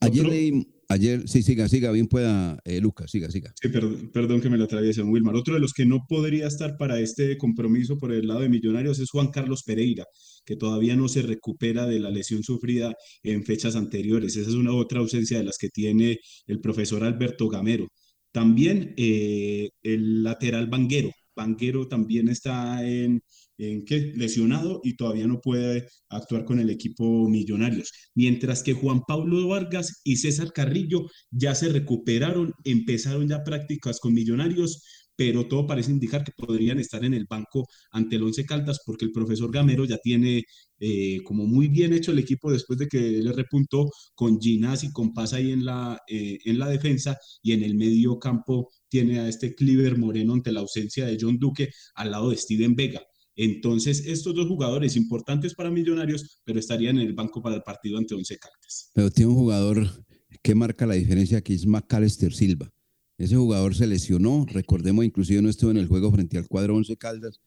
Ayer 0.00 0.26
leí, 0.26 0.71
ayer, 0.92 1.28
sí, 1.28 1.42
siga, 1.42 1.68
siga, 1.68 1.90
bien 1.90 2.06
pueda, 2.06 2.60
eh, 2.64 2.80
Lucas, 2.80 3.10
siga, 3.10 3.30
siga. 3.30 3.52
Sí, 3.60 3.68
perdón, 3.68 4.10
perdón 4.12 4.40
que 4.40 4.50
me 4.50 4.56
lo 4.56 4.64
atraviese, 4.64 5.02
Wilmar. 5.02 5.34
Otro 5.34 5.54
de 5.54 5.60
los 5.60 5.72
que 5.72 5.86
no 5.86 6.04
podría 6.08 6.46
estar 6.46 6.76
para 6.76 7.00
este 7.00 7.36
compromiso 7.38 7.98
por 7.98 8.12
el 8.12 8.26
lado 8.28 8.40
de 8.40 8.48
Millonarios 8.48 8.98
es 8.98 9.10
Juan 9.10 9.28
Carlos 9.28 9.62
Pereira, 9.64 10.04
que 10.44 10.56
todavía 10.56 10.96
no 10.96 11.08
se 11.08 11.22
recupera 11.22 11.86
de 11.86 12.00
la 12.00 12.10
lesión 12.10 12.42
sufrida 12.42 12.94
en 13.22 13.44
fechas 13.44 13.76
anteriores. 13.76 14.36
Esa 14.36 14.50
es 14.50 14.56
una 14.56 14.74
otra 14.74 15.00
ausencia 15.00 15.38
de 15.38 15.44
las 15.44 15.58
que 15.58 15.68
tiene 15.68 16.18
el 16.46 16.60
profesor 16.60 17.04
Alberto 17.04 17.48
Gamero. 17.48 17.88
También 18.32 18.94
eh, 18.96 19.70
el 19.82 20.22
lateral 20.22 20.68
Vanguero. 20.68 21.10
Vanguero 21.34 21.88
también 21.88 22.28
está 22.28 22.86
en, 22.86 23.22
en 23.62 23.84
¿qué? 23.84 24.12
lesionado 24.16 24.80
y 24.82 24.96
todavía 24.96 25.26
no 25.26 25.40
puede 25.40 25.86
actuar 26.08 26.44
con 26.44 26.60
el 26.60 26.70
equipo 26.70 27.28
Millonarios. 27.28 27.92
Mientras 28.14 28.62
que 28.62 28.74
Juan 28.74 29.02
Pablo 29.06 29.46
Vargas 29.48 30.00
y 30.04 30.16
César 30.16 30.52
Carrillo 30.52 31.06
ya 31.30 31.54
se 31.54 31.68
recuperaron, 31.68 32.52
empezaron 32.64 33.28
ya 33.28 33.44
prácticas 33.44 34.00
con 34.00 34.14
Millonarios, 34.14 34.82
pero 35.16 35.46
todo 35.46 35.66
parece 35.66 35.90
indicar 35.90 36.24
que 36.24 36.32
podrían 36.36 36.78
estar 36.78 37.04
en 37.04 37.14
el 37.14 37.26
banco 37.28 37.66
ante 37.90 38.16
el 38.16 38.22
Once 38.22 38.44
Caldas 38.44 38.80
porque 38.84 39.04
el 39.04 39.12
profesor 39.12 39.52
Gamero 39.52 39.84
ya 39.84 39.98
tiene 39.98 40.44
eh, 40.80 41.18
como 41.24 41.46
muy 41.46 41.68
bien 41.68 41.92
hecho 41.92 42.12
el 42.12 42.18
equipo 42.18 42.50
después 42.50 42.78
de 42.78 42.88
que 42.88 42.98
le 42.98 43.32
repuntó 43.32 43.90
con 44.14 44.40
Ginás 44.40 44.84
y 44.84 44.90
con 44.92 45.12
Paz 45.12 45.32
ahí 45.32 45.52
en 45.52 45.64
la, 45.64 46.00
eh, 46.08 46.38
en 46.44 46.58
la 46.58 46.68
defensa 46.68 47.16
y 47.42 47.52
en 47.52 47.62
el 47.62 47.74
medio 47.76 48.18
campo 48.18 48.70
tiene 48.88 49.20
a 49.20 49.28
este 49.28 49.54
Cliver 49.54 49.98
Moreno 49.98 50.34
ante 50.34 50.52
la 50.52 50.60
ausencia 50.60 51.06
de 51.06 51.18
John 51.20 51.38
Duque 51.38 51.70
al 51.94 52.10
lado 52.10 52.30
de 52.30 52.36
Steven 52.36 52.74
Vega. 52.74 53.02
Entonces, 53.36 54.06
estos 54.06 54.34
dos 54.34 54.46
jugadores 54.46 54.96
importantes 54.96 55.54
para 55.54 55.70
Millonarios, 55.70 56.42
pero 56.44 56.58
estarían 56.58 56.98
en 56.98 57.08
el 57.08 57.14
banco 57.14 57.42
para 57.42 57.56
el 57.56 57.62
partido 57.62 57.98
ante 57.98 58.14
Once 58.14 58.36
Caldas. 58.38 58.90
Pero 58.94 59.10
tiene 59.10 59.30
un 59.30 59.36
jugador 59.36 60.04
que 60.42 60.54
marca 60.54 60.86
la 60.86 60.94
diferencia 60.94 61.40
que 61.40 61.54
es 61.54 61.66
Macalister 61.66 62.32
Silva. 62.34 62.72
Ese 63.18 63.36
jugador 63.36 63.74
se 63.74 63.86
lesionó, 63.86 64.46
recordemos, 64.48 65.04
inclusive 65.04 65.40
no 65.42 65.48
estuvo 65.48 65.70
en 65.70 65.76
el 65.76 65.86
juego 65.86 66.10
frente 66.10 66.38
al 66.38 66.48
cuadro 66.48 66.76
Once 66.76 66.96
Caldas, 66.96 67.40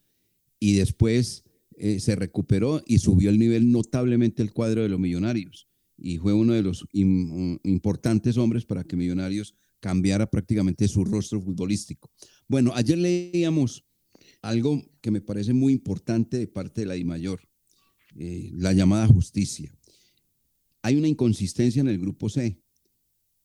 y 0.60 0.74
después 0.76 1.44
eh, 1.78 2.00
se 2.00 2.16
recuperó 2.16 2.82
y 2.86 3.00
subió 3.00 3.30
el 3.30 3.38
nivel 3.38 3.72
notablemente 3.72 4.42
el 4.42 4.54
cuadro 4.54 4.82
de 4.82 4.90
los 4.90 5.00
Millonarios. 5.00 5.68
Y 5.98 6.18
fue 6.18 6.34
uno 6.34 6.54
de 6.54 6.62
los 6.62 6.86
importantes 6.92 8.38
hombres 8.38 8.66
para 8.66 8.84
que 8.84 8.98
Millonarios 8.98 9.56
cambiara 9.80 10.30
prácticamente 10.30 10.88
su 10.88 11.06
rostro 11.06 11.42
futbolístico. 11.42 12.12
Bueno, 12.48 12.72
ayer 12.76 12.98
leíamos 12.98 13.85
algo 14.46 14.86
que 15.02 15.10
me 15.10 15.22
parece 15.22 15.54
muy 15.54 15.74
importante 15.74 16.38
de 16.38 16.48
parte 16.48 16.82
de 16.82 16.88
la 16.88 16.94
DIMAYOR, 16.94 17.42
eh, 18.16 18.52
la 18.54 18.74
llamada 18.74 19.08
justicia. 19.08 19.76
Hay 20.84 20.96
una 20.96 21.08
inconsistencia 21.08 21.82
en 21.82 21.88
el 21.88 21.98
grupo 21.98 22.30
C. 22.30 22.62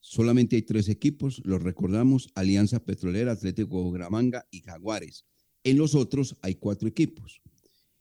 Solamente 0.01 0.57
hay 0.57 0.63
tres 0.63 0.91
equipos, 0.91 1.41
los 1.45 1.63
recordamos, 1.63 2.31
Alianza 2.35 2.85
Petrolera, 2.85 3.33
Atlético 3.33 3.83
Bucaramanga 3.83 4.47
y 4.51 4.61
Jaguares. 4.61 5.25
En 5.65 5.79
los 5.79 5.95
otros 5.95 6.37
hay 6.43 6.57
cuatro 6.57 6.87
equipos. 6.87 7.41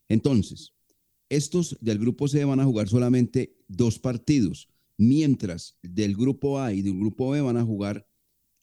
Entonces, 0.10 0.74
estos 1.30 1.78
del 1.80 2.00
grupo 2.00 2.28
C 2.28 2.44
van 2.44 2.60
a 2.60 2.66
jugar 2.66 2.90
solamente 2.90 3.56
dos 3.70 3.98
partidos, 3.98 4.68
mientras 4.98 5.78
del 5.82 6.18
grupo 6.18 6.60
A 6.60 6.74
y 6.74 6.82
del 6.82 7.00
grupo 7.00 7.30
B 7.30 7.40
van 7.40 7.56
a 7.56 7.64
jugar 7.64 8.06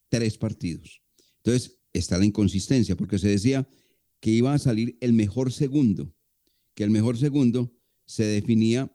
tres 0.09 0.37
partidos. 0.37 1.01
Entonces, 1.37 1.79
está 1.91 2.19
la 2.19 2.25
inconsistencia, 2.25 2.95
porque 2.95 3.17
se 3.17 3.29
decía 3.29 3.67
que 4.27 4.33
iba 4.33 4.53
a 4.53 4.59
salir 4.59 4.97
el 4.99 5.13
mejor 5.13 5.53
segundo, 5.53 6.13
que 6.75 6.83
el 6.83 6.89
mejor 6.89 7.15
segundo 7.15 7.73
se 8.05 8.25
definía 8.25 8.93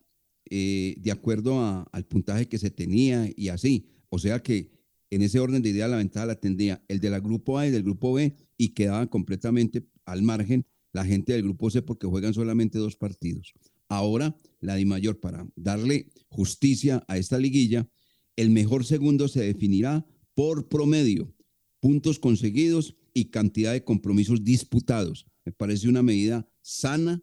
eh, 0.50 0.94
de 0.98 1.10
acuerdo 1.10 1.88
al 1.90 2.04
puntaje 2.04 2.48
que 2.48 2.58
se 2.58 2.70
tenía 2.70 3.32
y 3.34 3.48
así. 3.48 3.88
O 4.10 4.18
sea 4.18 4.42
que 4.42 4.70
en 5.08 5.22
ese 5.22 5.40
orden 5.40 5.62
de 5.62 5.70
idea 5.70 5.88
la 5.88 5.96
ventaja 5.96 6.26
la 6.26 6.38
tendría 6.38 6.84
el 6.86 7.00
de 7.00 7.08
la 7.08 7.18
grupo 7.18 7.58
A 7.58 7.66
y 7.66 7.70
del 7.70 7.82
grupo 7.82 8.12
B 8.12 8.36
y 8.58 8.74
quedaban 8.74 9.08
completamente 9.08 9.88
al 10.04 10.20
margen 10.20 10.66
la 10.92 11.06
gente 11.06 11.32
del 11.32 11.44
grupo 11.44 11.70
C 11.70 11.80
porque 11.80 12.06
juegan 12.06 12.34
solamente 12.34 12.78
dos 12.78 12.96
partidos. 12.96 13.54
Ahora, 13.88 14.38
la 14.60 14.74
de 14.74 14.84
mayor 14.84 15.18
para 15.18 15.48
darle 15.56 16.12
justicia 16.28 17.06
a 17.08 17.16
esta 17.16 17.38
liguilla, 17.38 17.88
el 18.36 18.50
mejor 18.50 18.84
segundo 18.84 19.28
se 19.28 19.40
definirá 19.40 20.04
por 20.34 20.68
promedio, 20.68 21.34
puntos 21.80 22.18
conseguidos 22.18 22.96
y 23.14 23.26
cantidad 23.26 23.72
de 23.72 23.84
compromisos 23.84 24.44
disputados. 24.44 25.26
Me 25.44 25.52
parece 25.52 25.88
una 25.88 26.02
medida 26.02 26.48
sana 26.62 27.22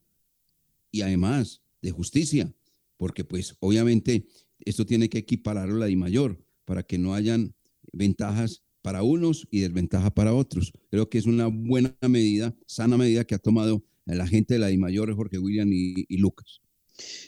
y 0.91 1.01
además 1.01 1.61
de 1.81 1.91
justicia, 1.91 2.53
porque 2.97 3.23
pues 3.23 3.55
obviamente 3.59 4.25
esto 4.65 4.85
tiene 4.85 5.09
que 5.09 5.19
equipararlo 5.19 5.75
a 5.75 5.79
la 5.79 5.85
de 5.85 5.95
mayor 5.95 6.43
para 6.65 6.83
que 6.83 6.97
no 6.97 7.13
hayan 7.13 7.53
ventajas 7.93 8.63
para 8.81 9.03
unos 9.03 9.47
y 9.51 9.61
desventaja 9.61 10.13
para 10.13 10.33
otros. 10.33 10.71
Creo 10.89 11.09
que 11.09 11.17
es 11.17 11.25
una 11.25 11.47
buena 11.47 11.95
medida, 12.07 12.55
sana 12.65 12.97
medida 12.97 13.25
que 13.25 13.35
ha 13.35 13.39
tomado 13.39 13.83
la 14.05 14.27
gente 14.27 14.55
de 14.55 14.59
la 14.59 14.77
mayor 14.77 15.13
Jorge 15.13 15.37
William 15.37 15.71
y, 15.71 16.05
y 16.07 16.17
Lucas. 16.17 16.61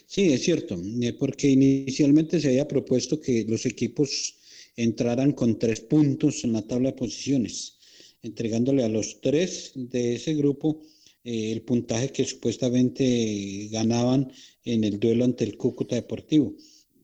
Sí, 0.06 0.34
es 0.34 0.44
cierto, 0.44 0.82
eh, 1.02 1.14
porque 1.14 1.50
inicialmente 1.50 2.40
se 2.40 2.50
había 2.50 2.68
propuesto 2.68 3.22
que 3.22 3.46
los 3.48 3.66
equipos 3.66 4.36
entraran 4.76 5.32
con 5.32 5.60
tres 5.60 5.82
puntos 5.82 6.44
en 6.44 6.54
la 6.54 6.62
tabla 6.62 6.92
de 6.92 6.98
posiciones, 6.98 7.78
entregándole 8.24 8.84
a 8.84 8.90
los 8.90 9.22
tres 9.22 9.72
de 9.76 10.16
ese 10.16 10.34
grupo 10.36 10.82
eh, 11.24 11.52
el 11.52 11.62
puntaje 11.62 12.12
que 12.12 12.26
supuestamente 12.26 13.68
ganaban 13.72 14.32
en 14.64 14.84
el 14.84 15.00
duelo 15.00 15.26
ante 15.26 15.44
el 15.44 15.58
Cúcuta 15.58 15.96
Deportivo. 15.96 16.56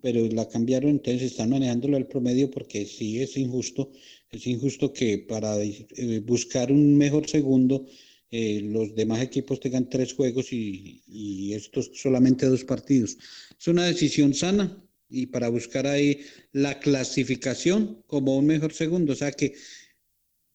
Pero 0.02 0.28
la 0.28 0.48
cambiaron, 0.48 0.92
entonces 0.92 1.24
están 1.24 1.50
manejándolo 1.50 1.98
al 1.98 2.08
promedio 2.08 2.50
porque 2.52 2.86
sí 2.86 3.22
es 3.22 3.36
injusto. 3.38 3.92
Es 4.32 4.46
injusto 4.48 4.94
que 4.94 5.20
para 5.20 5.62
eh, 5.62 6.22
buscar 6.26 6.72
un 6.72 6.98
mejor 6.98 7.28
segundo, 7.28 7.86
eh, 8.30 8.62
los 8.62 8.94
demás 8.96 9.22
equipos 9.22 9.60
tengan 9.60 9.90
tres 9.90 10.14
juegos 10.14 10.52
y, 10.52 11.02
y 11.08 11.54
estos 11.54 11.92
solamente 11.94 12.46
dos 12.46 12.64
partidos. 12.64 13.18
Es 13.60 13.68
una 13.68 13.86
decisión 13.86 14.34
sana 14.34 14.84
y 15.10 15.28
para 15.28 15.50
buscar 15.50 15.88
ahí 15.88 16.20
la 16.52 16.80
clasificación 16.80 18.04
como 18.08 18.38
un 18.38 18.46
mejor 18.46 18.74
segundo. 18.74 19.14
O 19.14 19.16
sea 19.16 19.32
que 19.32 19.54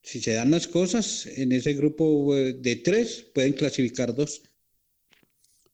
si 0.02 0.20
se 0.20 0.32
dan 0.32 0.50
las 0.50 0.66
cosas, 0.66 1.26
en 1.26 1.52
ese 1.52 1.74
grupo 1.74 2.36
eh, 2.36 2.54
de 2.54 2.76
tres 2.76 3.24
pueden 3.34 3.52
clasificar 3.52 4.14
dos. 4.14 4.42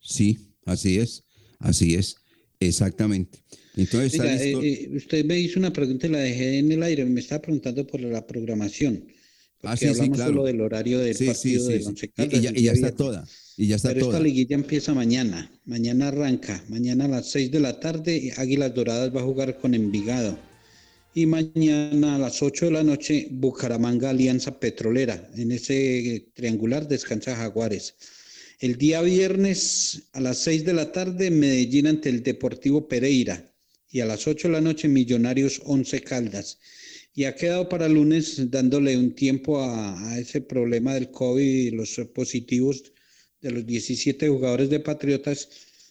Sí, 0.00 0.38
así 0.64 0.98
es, 0.98 1.24
así 1.58 1.94
es, 1.94 2.16
exactamente. 2.60 3.38
Entonces, 3.76 4.18
Oiga, 4.20 4.34
eh, 4.42 4.52
eh, 4.62 4.90
usted 4.96 5.24
me 5.24 5.38
hizo 5.38 5.58
una 5.58 5.72
pregunta 5.72 6.06
y 6.06 6.10
la 6.10 6.18
dejé 6.18 6.58
en 6.58 6.72
el 6.72 6.82
aire, 6.82 7.04
me 7.04 7.20
estaba 7.20 7.42
preguntando 7.42 7.86
por 7.86 8.00
la 8.00 8.26
programación. 8.26 9.04
Porque 9.60 9.72
Ah, 9.72 9.76
sí, 9.76 9.88
sí, 9.92 10.10
claro. 10.10 10.30
solo 10.32 10.44
del 10.44 10.60
horario 10.60 11.00
del 11.00 11.16
Sí, 11.16 11.26
partido 11.26 11.66
sí, 11.66 11.72
del 11.72 11.82
sí. 11.82 11.88
Once 11.88 12.10
Y- 12.16 12.40
ya- 12.40 12.52
y 12.54 12.68
está 12.68 12.94
toda, 12.94 13.26
y 13.56 13.66
ya 13.66 13.76
está 13.76 13.88
Pero 13.88 14.00
esta 14.02 14.10
toda. 14.12 14.20
liguilla 14.20 14.54
empieza 14.54 14.94
mañana. 14.94 15.50
Mañana 15.64 16.08
arranca. 16.08 16.64
Mañana 16.68 17.06
a 17.06 17.08
las 17.08 17.30
6 17.30 17.50
de 17.50 17.58
la 17.60 17.80
tarde, 17.80 18.32
Águilas 18.36 18.72
Doradas 18.74 19.14
va 19.14 19.20
a 19.20 19.24
jugar 19.24 19.58
con 19.58 19.74
Envigado. 19.74 20.38
Y 21.20 21.26
mañana 21.26 22.14
a 22.14 22.18
las 22.20 22.44
8 22.44 22.66
de 22.66 22.70
la 22.70 22.84
noche, 22.84 23.26
Bucaramanga 23.32 24.10
Alianza 24.10 24.60
Petrolera. 24.60 25.28
En 25.34 25.50
ese 25.50 26.28
triangular 26.32 26.86
descansa 26.86 27.34
Jaguares. 27.34 27.96
El 28.60 28.76
día 28.78 29.02
viernes 29.02 30.04
a 30.12 30.20
las 30.20 30.38
6 30.38 30.64
de 30.64 30.74
la 30.74 30.92
tarde, 30.92 31.32
Medellín 31.32 31.88
ante 31.88 32.08
el 32.08 32.22
Deportivo 32.22 32.86
Pereira. 32.86 33.52
Y 33.90 33.98
a 33.98 34.06
las 34.06 34.28
8 34.28 34.46
de 34.46 34.52
la 34.52 34.60
noche, 34.60 34.86
Millonarios 34.86 35.60
11 35.64 36.02
Caldas. 36.02 36.60
Y 37.12 37.24
ha 37.24 37.34
quedado 37.34 37.68
para 37.68 37.88
lunes 37.88 38.48
dándole 38.48 38.96
un 38.96 39.12
tiempo 39.12 39.60
a, 39.60 40.10
a 40.10 40.20
ese 40.20 40.40
problema 40.40 40.94
del 40.94 41.10
COVID 41.10 41.42
y 41.42 41.70
los 41.72 42.00
positivos 42.14 42.92
de 43.40 43.50
los 43.50 43.66
17 43.66 44.28
jugadores 44.28 44.70
de 44.70 44.78
Patriotas. 44.78 45.48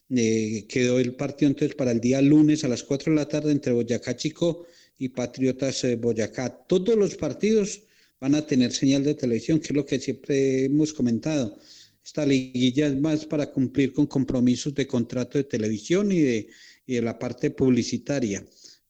eh, 0.10 0.66
quedó 0.70 1.00
el 1.00 1.16
partido 1.16 1.50
entonces 1.50 1.76
para 1.76 1.92
el 1.92 2.00
día 2.00 2.22
lunes 2.22 2.64
a 2.64 2.70
las 2.70 2.84
4 2.84 3.12
de 3.12 3.18
la 3.18 3.28
tarde 3.28 3.52
entre 3.52 3.74
Boyacá 3.74 4.16
Chico 4.16 4.66
y 4.98 5.10
Patriotas 5.10 5.84
eh, 5.84 5.96
Boyacá. 5.96 6.50
Todos 6.68 6.96
los 6.96 7.16
partidos 7.16 7.84
van 8.20 8.36
a 8.36 8.46
tener 8.46 8.72
señal 8.72 9.04
de 9.04 9.16
televisión, 9.16 9.60
que 9.60 9.68
es 9.68 9.76
lo 9.76 9.86
que 9.86 10.00
siempre 10.00 10.66
hemos 10.66 10.94
comentado. 10.94 11.58
Esta 12.04 12.26
liguilla 12.26 12.88
es 12.88 13.00
más 13.00 13.26
para 13.26 13.52
cumplir 13.52 13.94
con 13.94 14.08
compromisos 14.08 14.74
de 14.74 14.88
contrato 14.88 15.38
de 15.38 15.44
televisión 15.44 16.12
y 16.12 16.22
de, 16.22 16.48
y 16.86 16.96
de 16.96 17.02
la 17.02 17.20
parte 17.20 17.52
publicitaria 17.52 18.46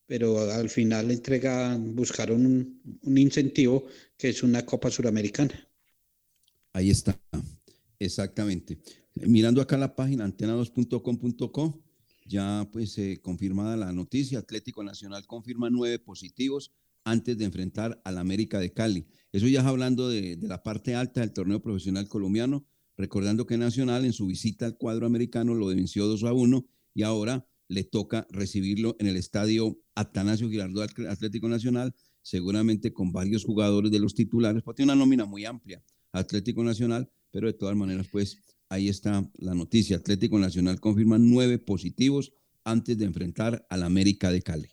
pero 0.08 0.50
al 0.50 0.70
final 0.70 1.12
entrega, 1.12 1.78
buscaron 1.78 2.46
un, 2.46 3.00
un 3.04 3.18
incentivo 3.18 3.86
que 4.18 4.30
es 4.30 4.42
una 4.42 4.66
Copa 4.66 4.90
Suramericana. 4.90 5.68
Ahí 6.74 6.90
está, 6.90 7.20
exactamente. 8.00 8.80
Mirando 9.16 9.62
acá 9.62 9.78
la 9.78 9.96
página 9.96 10.26
antena2.com.co, 10.26 11.84
ya 12.28 12.68
pues 12.72 12.98
eh, 12.98 13.20
confirmada 13.22 13.78
la 13.78 13.92
noticia, 13.92 14.40
Atlético 14.40 14.84
Nacional 14.84 15.26
confirma 15.26 15.70
nueve 15.70 16.00
positivos 16.00 16.72
antes 17.04 17.38
de 17.38 17.46
enfrentar 17.46 18.02
al 18.04 18.18
América 18.18 18.60
de 18.60 18.74
Cali. 18.74 19.08
Eso 19.32 19.48
ya 19.48 19.62
es 19.62 19.66
hablando 19.66 20.10
de, 20.10 20.38
la 20.42 20.62
parte 20.62 20.94
alta 20.94 21.22
del 21.22 21.32
torneo 21.32 21.62
profesional 21.62 22.08
colombiano, 22.08 22.66
recordando 22.98 23.46
que 23.46 23.58
Nacional 23.58 24.04
en 24.04 24.14
su 24.14 24.28
visita 24.28 24.66
al 24.66 24.78
cuadro 24.78 25.06
americano 25.06 25.56
lo 25.56 25.68
venció 25.68 26.06
2 26.06 26.24
a 26.26 26.34
1 26.34 26.68
y 26.94 27.04
ahora 27.04 27.48
le 27.70 27.84
toca 27.84 28.28
recibirlo 28.30 28.96
en 29.00 29.08
el 29.08 29.16
estadio 29.16 29.80
Atanasio 29.96 30.50
Girardot 30.50 30.90
Atlético 31.10 31.48
Nacional, 31.48 31.96
seguramente 32.22 32.92
con 32.92 33.12
varios 33.12 33.46
jugadores 33.46 33.92
de 33.92 34.00
los 34.00 34.14
titulares, 34.14 34.64
porque 34.64 34.78
tiene 34.78 34.92
una 34.92 35.00
nómina 35.00 35.26
muy 35.26 35.46
amplia, 35.46 35.82
Atlético 36.12 36.64
Nacional, 36.64 37.10
pero 37.32 37.48
de 37.48 37.54
todas 37.54 37.76
maneras, 37.76 38.08
pues 38.12 38.42
ahí 38.70 38.90
está 38.90 39.30
la 39.38 39.54
noticia. 39.54 39.98
Atlético 39.98 40.40
Nacional 40.40 40.80
confirma 40.80 41.18
nueve 41.18 41.58
positivos 41.60 42.34
antes 42.64 42.98
de 42.98 43.06
enfrentar 43.06 43.66
al 43.70 43.84
América 43.84 44.32
de 44.32 44.42
Cali. 44.42 44.68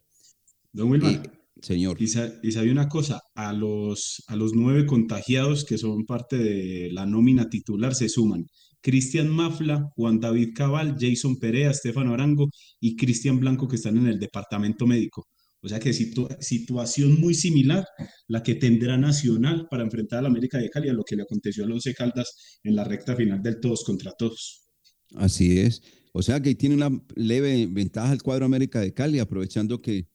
Don 0.73 0.91
Wilmar. 0.91 1.13
Eh, 1.15 1.31
señor. 1.63 2.01
Y, 2.01 2.09
sa- 2.09 2.33
y 2.43 2.53
sabe 2.53 2.73
una 2.73 2.89
cosa, 2.89 3.21
a 3.35 3.53
los, 3.53 4.23
a 4.27 4.37
los 4.37 4.55
nueve 4.55 4.87
contagiados 4.87 5.65
que 5.65 5.79
son 5.79 6.05
parte 6.05 6.37
de 6.37 6.91
la 6.93 7.07
nómina 7.07 7.49
titular 7.49 7.95
se 7.95 8.09
suman 8.09 8.47
Cristian 8.81 9.29
Mafla, 9.31 9.91
Juan 9.97 10.21
David 10.21 10.51
Cabal, 10.55 10.97
Jason 11.01 11.39
Perea, 11.39 11.71
Estefano 11.71 12.13
Arango 12.13 12.51
y 12.81 12.97
Cristian 12.97 13.41
Blanco 13.41 13.67
que 13.67 13.77
están 13.77 13.97
en 13.97 14.09
el 14.09 14.19
departamento 14.19 14.87
médico. 14.87 15.27
O 15.65 15.69
sea 15.69 15.81
que 15.81 15.91
situa- 15.95 16.37
situación 16.41 17.19
muy 17.19 17.33
similar 17.33 17.87
la 18.29 18.43
que 18.43 18.55
tendrá 18.55 18.99
Nacional 18.99 19.67
para 19.71 19.83
enfrentar 19.83 20.19
al 20.19 20.27
América 20.27 20.59
de 20.59 20.69
Cali 20.69 20.91
a 20.91 20.93
lo 20.93 21.05
que 21.05 21.17
le 21.17 21.23
aconteció 21.23 21.65
al 21.65 21.73
Once 21.73 21.95
Caldas 21.95 22.59
en 22.63 22.77
la 22.77 22.85
recta 22.85 23.17
final 23.17 23.43
del 23.43 23.61
todos 23.61 23.83
contra 23.83 24.13
todos. 24.13 24.69
Así 25.15 25.59
es. 25.59 25.83
O 26.13 26.23
sea 26.23 26.41
que 26.41 26.55
tiene 26.55 26.75
una 26.75 26.91
leve 27.17 27.67
ventaja 27.67 28.13
el 28.13 28.23
cuadro 28.23 28.45
América 28.45 28.79
de 28.81 28.93
Cali, 28.93 29.19
aprovechando 29.21 29.81
que 29.81 30.07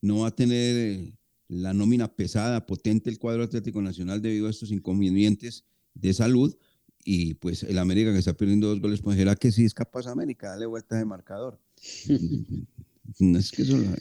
no 0.00 0.20
va 0.20 0.28
a 0.28 0.36
tener 0.36 0.76
eh, 0.76 1.18
la 1.48 1.74
nómina 1.74 2.14
pesada, 2.14 2.64
potente 2.64 3.10
el 3.10 3.18
cuadro 3.18 3.42
Atlético 3.42 3.82
Nacional 3.82 4.22
debido 4.22 4.46
a 4.46 4.50
estos 4.50 4.70
inconvenientes 4.70 5.64
de 5.94 6.14
salud. 6.14 6.56
Y 7.04 7.34
pues 7.34 7.64
el 7.64 7.78
América 7.78 8.12
que 8.12 8.20
está 8.20 8.34
perdiendo 8.34 8.68
dos 8.68 8.80
goles, 8.80 9.00
pues 9.02 9.16
será 9.16 9.34
que 9.34 9.50
sí 9.50 9.64
es 9.64 9.74
capaz 9.74 10.06
América, 10.06 10.50
dale 10.50 10.66
vuelta 10.66 10.96
de 10.96 11.04
marcador. 11.04 11.60
No 13.18 13.38
es 13.38 13.50
que 13.50 13.62
eso, 13.62 13.76
la, 13.76 13.96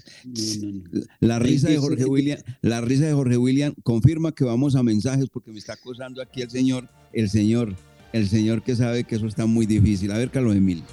la 1.19 1.39
risa 1.39 1.69
de 1.69 1.77
Jorge 1.77 2.05
William, 2.05 2.39
la 2.61 2.81
risa 2.81 3.05
de 3.05 3.13
Jorge 3.13 3.37
William 3.37 3.73
confirma 3.83 4.31
que 4.31 4.43
vamos 4.43 4.75
a 4.75 4.83
mensajes 4.83 5.27
porque 5.29 5.51
me 5.51 5.59
está 5.59 5.73
acosando 5.73 6.21
aquí 6.21 6.41
el 6.41 6.49
señor, 6.49 6.87
el 7.11 7.29
señor, 7.29 7.75
el 8.13 8.29
señor 8.29 8.63
que 8.63 8.75
sabe 8.75 9.03
que 9.03 9.15
eso 9.15 9.27
está 9.27 9.45
muy 9.45 9.65
difícil. 9.65 10.11
A 10.11 10.17
ver, 10.17 10.29
Carlos 10.29 10.55
Emilio. 10.55 10.83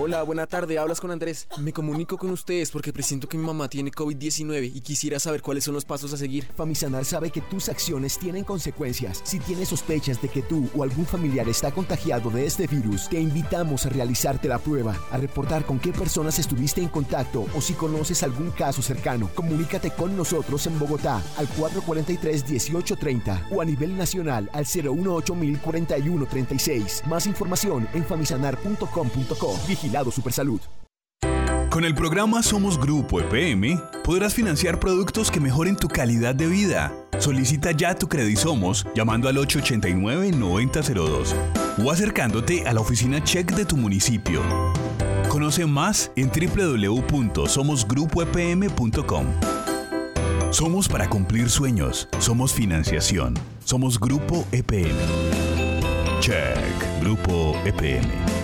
Hola, 0.00 0.22
buena 0.22 0.46
tarde, 0.46 0.78
hablas 0.78 1.00
con 1.00 1.10
Andrés. 1.10 1.48
Me 1.58 1.72
comunico 1.72 2.18
con 2.18 2.30
ustedes 2.30 2.70
porque 2.70 2.92
presiento 2.92 3.28
que 3.28 3.36
mi 3.36 3.44
mamá 3.44 3.68
tiene 3.68 3.90
COVID-19 3.90 4.70
y 4.72 4.80
quisiera 4.80 5.18
saber 5.18 5.42
cuáles 5.42 5.64
son 5.64 5.74
los 5.74 5.84
pasos 5.84 6.12
a 6.12 6.16
seguir. 6.16 6.46
Famisanar 6.56 7.04
sabe 7.04 7.32
que 7.32 7.40
tus 7.40 7.68
acciones 7.68 8.16
tienen 8.16 8.44
consecuencias. 8.44 9.20
Si 9.24 9.40
tienes 9.40 9.70
sospechas 9.70 10.22
de 10.22 10.28
que 10.28 10.42
tú 10.42 10.70
o 10.76 10.84
algún 10.84 11.04
familiar 11.04 11.48
está 11.48 11.72
contagiado 11.72 12.30
de 12.30 12.46
este 12.46 12.68
virus, 12.68 13.08
te 13.08 13.18
invitamos 13.18 13.86
a 13.86 13.88
realizarte 13.88 14.46
la 14.46 14.60
prueba, 14.60 14.96
a 15.10 15.16
reportar 15.16 15.66
con 15.66 15.80
qué 15.80 15.92
personas 15.92 16.38
estuviste 16.38 16.80
en 16.80 16.90
contacto 16.90 17.46
o 17.56 17.60
si 17.60 17.72
conoces 17.72 18.22
algún 18.22 18.52
caso 18.52 18.82
cercano. 18.82 19.28
Comunícate 19.34 19.90
con 19.90 20.16
nosotros 20.16 20.64
en 20.68 20.78
Bogotá 20.78 21.20
al 21.36 21.48
443-1830 21.48 23.48
o 23.50 23.60
a 23.60 23.64
nivel 23.64 23.96
nacional 23.96 24.48
al 24.52 24.64
018-041-36. 24.64 27.04
Más 27.06 27.26
información 27.26 27.88
en 27.94 28.04
famisanar.com.co. 28.04 29.58
Vigilado 29.88 30.10
Supersalud. 30.10 30.60
Con 31.70 31.86
el 31.86 31.94
programa 31.94 32.42
Somos 32.42 32.78
Grupo 32.78 33.20
EPM 33.20 33.80
podrás 34.04 34.34
financiar 34.34 34.78
productos 34.78 35.30
que 35.30 35.40
mejoren 35.40 35.76
tu 35.76 35.88
calidad 35.88 36.34
de 36.34 36.46
vida. 36.46 36.92
Solicita 37.18 37.72
ya 37.72 37.94
tu 37.94 38.06
Somos 38.36 38.86
llamando 38.94 39.30
al 39.30 39.36
889-9002 39.36 41.32
o 41.82 41.90
acercándote 41.90 42.68
a 42.68 42.74
la 42.74 42.82
oficina 42.82 43.24
check 43.24 43.50
de 43.52 43.64
tu 43.64 43.78
municipio. 43.78 44.42
Conoce 45.30 45.64
más 45.64 46.10
en 46.16 46.30
www.somosgrupoepm.com. 46.30 49.26
Somos 50.50 50.88
para 50.88 51.08
cumplir 51.08 51.48
sueños. 51.48 52.10
Somos 52.18 52.52
financiación. 52.52 53.32
Somos 53.64 53.98
Grupo 53.98 54.44
EPM. 54.52 54.98
Check. 56.20 56.58
Grupo 57.00 57.56
EPM. 57.64 58.37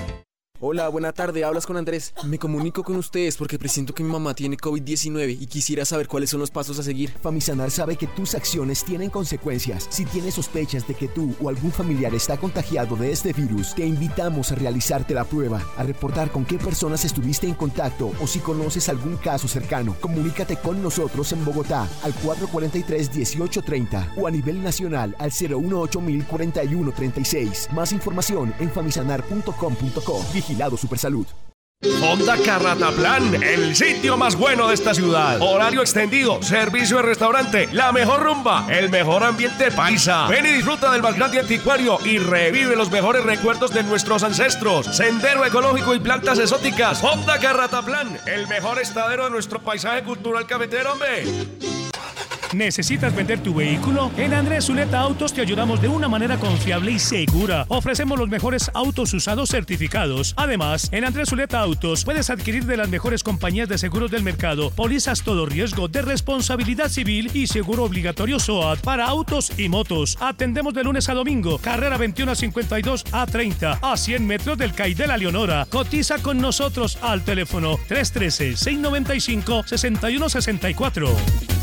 Hola, 0.66 0.88
buena 0.88 1.12
tarde, 1.12 1.44
hablas 1.44 1.66
con 1.66 1.76
Andrés. 1.76 2.14
Me 2.24 2.38
comunico 2.38 2.82
con 2.82 2.96
ustedes 2.96 3.36
porque 3.36 3.58
presiento 3.58 3.94
que 3.94 4.02
mi 4.02 4.10
mamá 4.10 4.32
tiene 4.32 4.56
COVID-19 4.56 5.36
y 5.38 5.46
quisiera 5.46 5.84
saber 5.84 6.08
cuáles 6.08 6.30
son 6.30 6.40
los 6.40 6.50
pasos 6.50 6.78
a 6.78 6.82
seguir. 6.82 7.10
Famisanar 7.20 7.70
sabe 7.70 7.96
que 7.96 8.06
tus 8.06 8.34
acciones 8.34 8.82
tienen 8.82 9.10
consecuencias. 9.10 9.86
Si 9.90 10.06
tienes 10.06 10.36
sospechas 10.36 10.88
de 10.88 10.94
que 10.94 11.08
tú 11.08 11.34
o 11.42 11.50
algún 11.50 11.70
familiar 11.70 12.14
está 12.14 12.38
contagiado 12.38 12.96
de 12.96 13.12
este 13.12 13.34
virus, 13.34 13.74
te 13.74 13.84
invitamos 13.84 14.52
a 14.52 14.54
realizarte 14.54 15.12
la 15.12 15.24
prueba, 15.24 15.62
a 15.76 15.82
reportar 15.82 16.30
con 16.30 16.46
qué 16.46 16.56
personas 16.56 17.04
estuviste 17.04 17.46
en 17.46 17.56
contacto 17.56 18.12
o 18.18 18.26
si 18.26 18.38
conoces 18.38 18.88
algún 18.88 19.18
caso 19.18 19.46
cercano. 19.46 19.94
Comunícate 20.00 20.56
con 20.56 20.82
nosotros 20.82 21.30
en 21.32 21.44
Bogotá 21.44 21.86
al 22.02 22.14
443-1830 22.14 24.14
o 24.16 24.26
a 24.26 24.30
nivel 24.30 24.62
nacional 24.62 25.14
al 25.18 25.30
018-041-36. 25.30 27.70
Más 27.72 27.92
información 27.92 28.54
en 28.60 28.70
famisanar.com.co. 28.70 30.24
Vigilado 30.54 30.76
Supersalud. 30.76 31.26
Honda 32.00 32.36
Carrataplan, 32.38 33.42
el 33.42 33.74
sitio 33.74 34.16
más 34.16 34.36
bueno 34.36 34.68
de 34.68 34.74
esta 34.74 34.94
ciudad. 34.94 35.38
Horario 35.42 35.80
extendido, 35.80 36.40
servicio 36.44 36.98
de 36.98 37.02
restaurante, 37.02 37.68
la 37.72 37.90
mejor 37.90 38.22
rumba, 38.22 38.64
el 38.70 38.88
mejor 38.88 39.24
ambiente 39.24 39.72
paisa. 39.72 40.28
Ven 40.28 40.46
y 40.46 40.50
disfruta 40.50 40.92
del 40.92 41.02
más 41.02 41.16
grande 41.16 41.40
anticuario 41.40 41.98
y 42.04 42.18
revive 42.18 42.76
los 42.76 42.88
mejores 42.92 43.24
recuerdos 43.24 43.74
de 43.74 43.82
nuestros 43.82 44.22
ancestros. 44.22 44.86
Sendero 44.86 45.44
ecológico 45.44 45.92
y 45.92 45.98
plantas 45.98 46.38
exóticas. 46.38 47.02
Honda 47.02 47.40
Carrataplan, 47.40 48.16
el 48.26 48.46
mejor 48.46 48.78
estadero 48.80 49.24
de 49.24 49.30
nuestro 49.30 49.60
paisaje 49.60 50.04
cultural 50.04 50.46
cafetero, 50.46 50.92
hombre. 50.92 51.24
¿Necesitas 52.54 53.14
vender 53.14 53.40
tu 53.40 53.54
vehículo? 53.54 54.10
En 54.16 54.32
Andrés 54.32 54.66
Zuleta 54.66 55.00
Autos 55.00 55.32
te 55.32 55.40
ayudamos 55.40 55.82
de 55.82 55.88
una 55.88 56.08
manera 56.08 56.36
confiable 56.38 56.92
y 56.92 56.98
segura. 56.98 57.66
Ofrecemos 57.68 58.18
los 58.18 58.28
mejores 58.28 58.70
autos 58.74 59.12
usados 59.12 59.50
certificados. 59.50 60.34
Además, 60.36 60.88
en 60.92 61.04
Andrés 61.04 61.30
Zuleta 61.30 61.60
Autos 61.60 62.04
puedes 62.04 62.30
adquirir 62.30 62.64
de 62.64 62.76
las 62.76 62.88
mejores 62.88 63.22
compañías 63.22 63.68
de 63.68 63.78
seguros 63.78 64.10
del 64.10 64.22
mercado, 64.22 64.70
pólizas 64.70 65.22
todo 65.22 65.46
riesgo 65.46 65.88
de 65.88 66.02
responsabilidad 66.02 66.88
civil 66.88 67.30
y 67.34 67.46
seguro 67.48 67.84
obligatorio 67.84 68.38
SOAT 68.38 68.80
para 68.80 69.06
autos 69.06 69.58
y 69.58 69.68
motos. 69.68 70.16
Atendemos 70.20 70.74
de 70.74 70.84
lunes 70.84 71.08
a 71.08 71.14
domingo, 71.14 71.58
carrera 71.58 71.96
21 71.98 72.34
52 72.34 73.04
a 73.12 73.26
30, 73.26 73.78
a 73.82 73.96
100 73.96 74.26
metros 74.26 74.58
del 74.58 74.74
CAI 74.74 74.94
de 74.94 75.06
la 75.06 75.16
Leonora. 75.16 75.66
Cotiza 75.70 76.18
con 76.18 76.38
nosotros 76.38 76.98
al 77.02 77.22
teléfono 77.22 77.78
313 77.88 78.56
695 78.56 79.64
6164. 79.66 81.53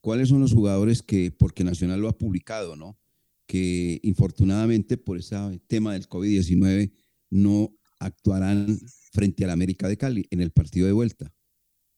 ¿cuáles 0.00 0.30
son 0.30 0.40
los 0.40 0.52
jugadores 0.52 1.04
que, 1.04 1.30
porque 1.30 1.62
Nacional 1.62 2.00
lo 2.00 2.08
ha 2.08 2.18
publicado, 2.18 2.74
¿no? 2.74 2.98
Que 3.46 4.00
infortunadamente 4.02 4.96
por 4.96 5.18
ese 5.18 5.36
tema 5.66 5.92
del 5.92 6.08
COVID-19 6.08 6.92
no 7.30 7.76
actuarán 8.00 8.78
frente 9.12 9.44
al 9.44 9.50
América 9.50 9.88
de 9.88 9.96
Cali 9.96 10.26
en 10.30 10.40
el 10.40 10.50
partido 10.50 10.86
de 10.86 10.92
vuelta. 10.92 11.32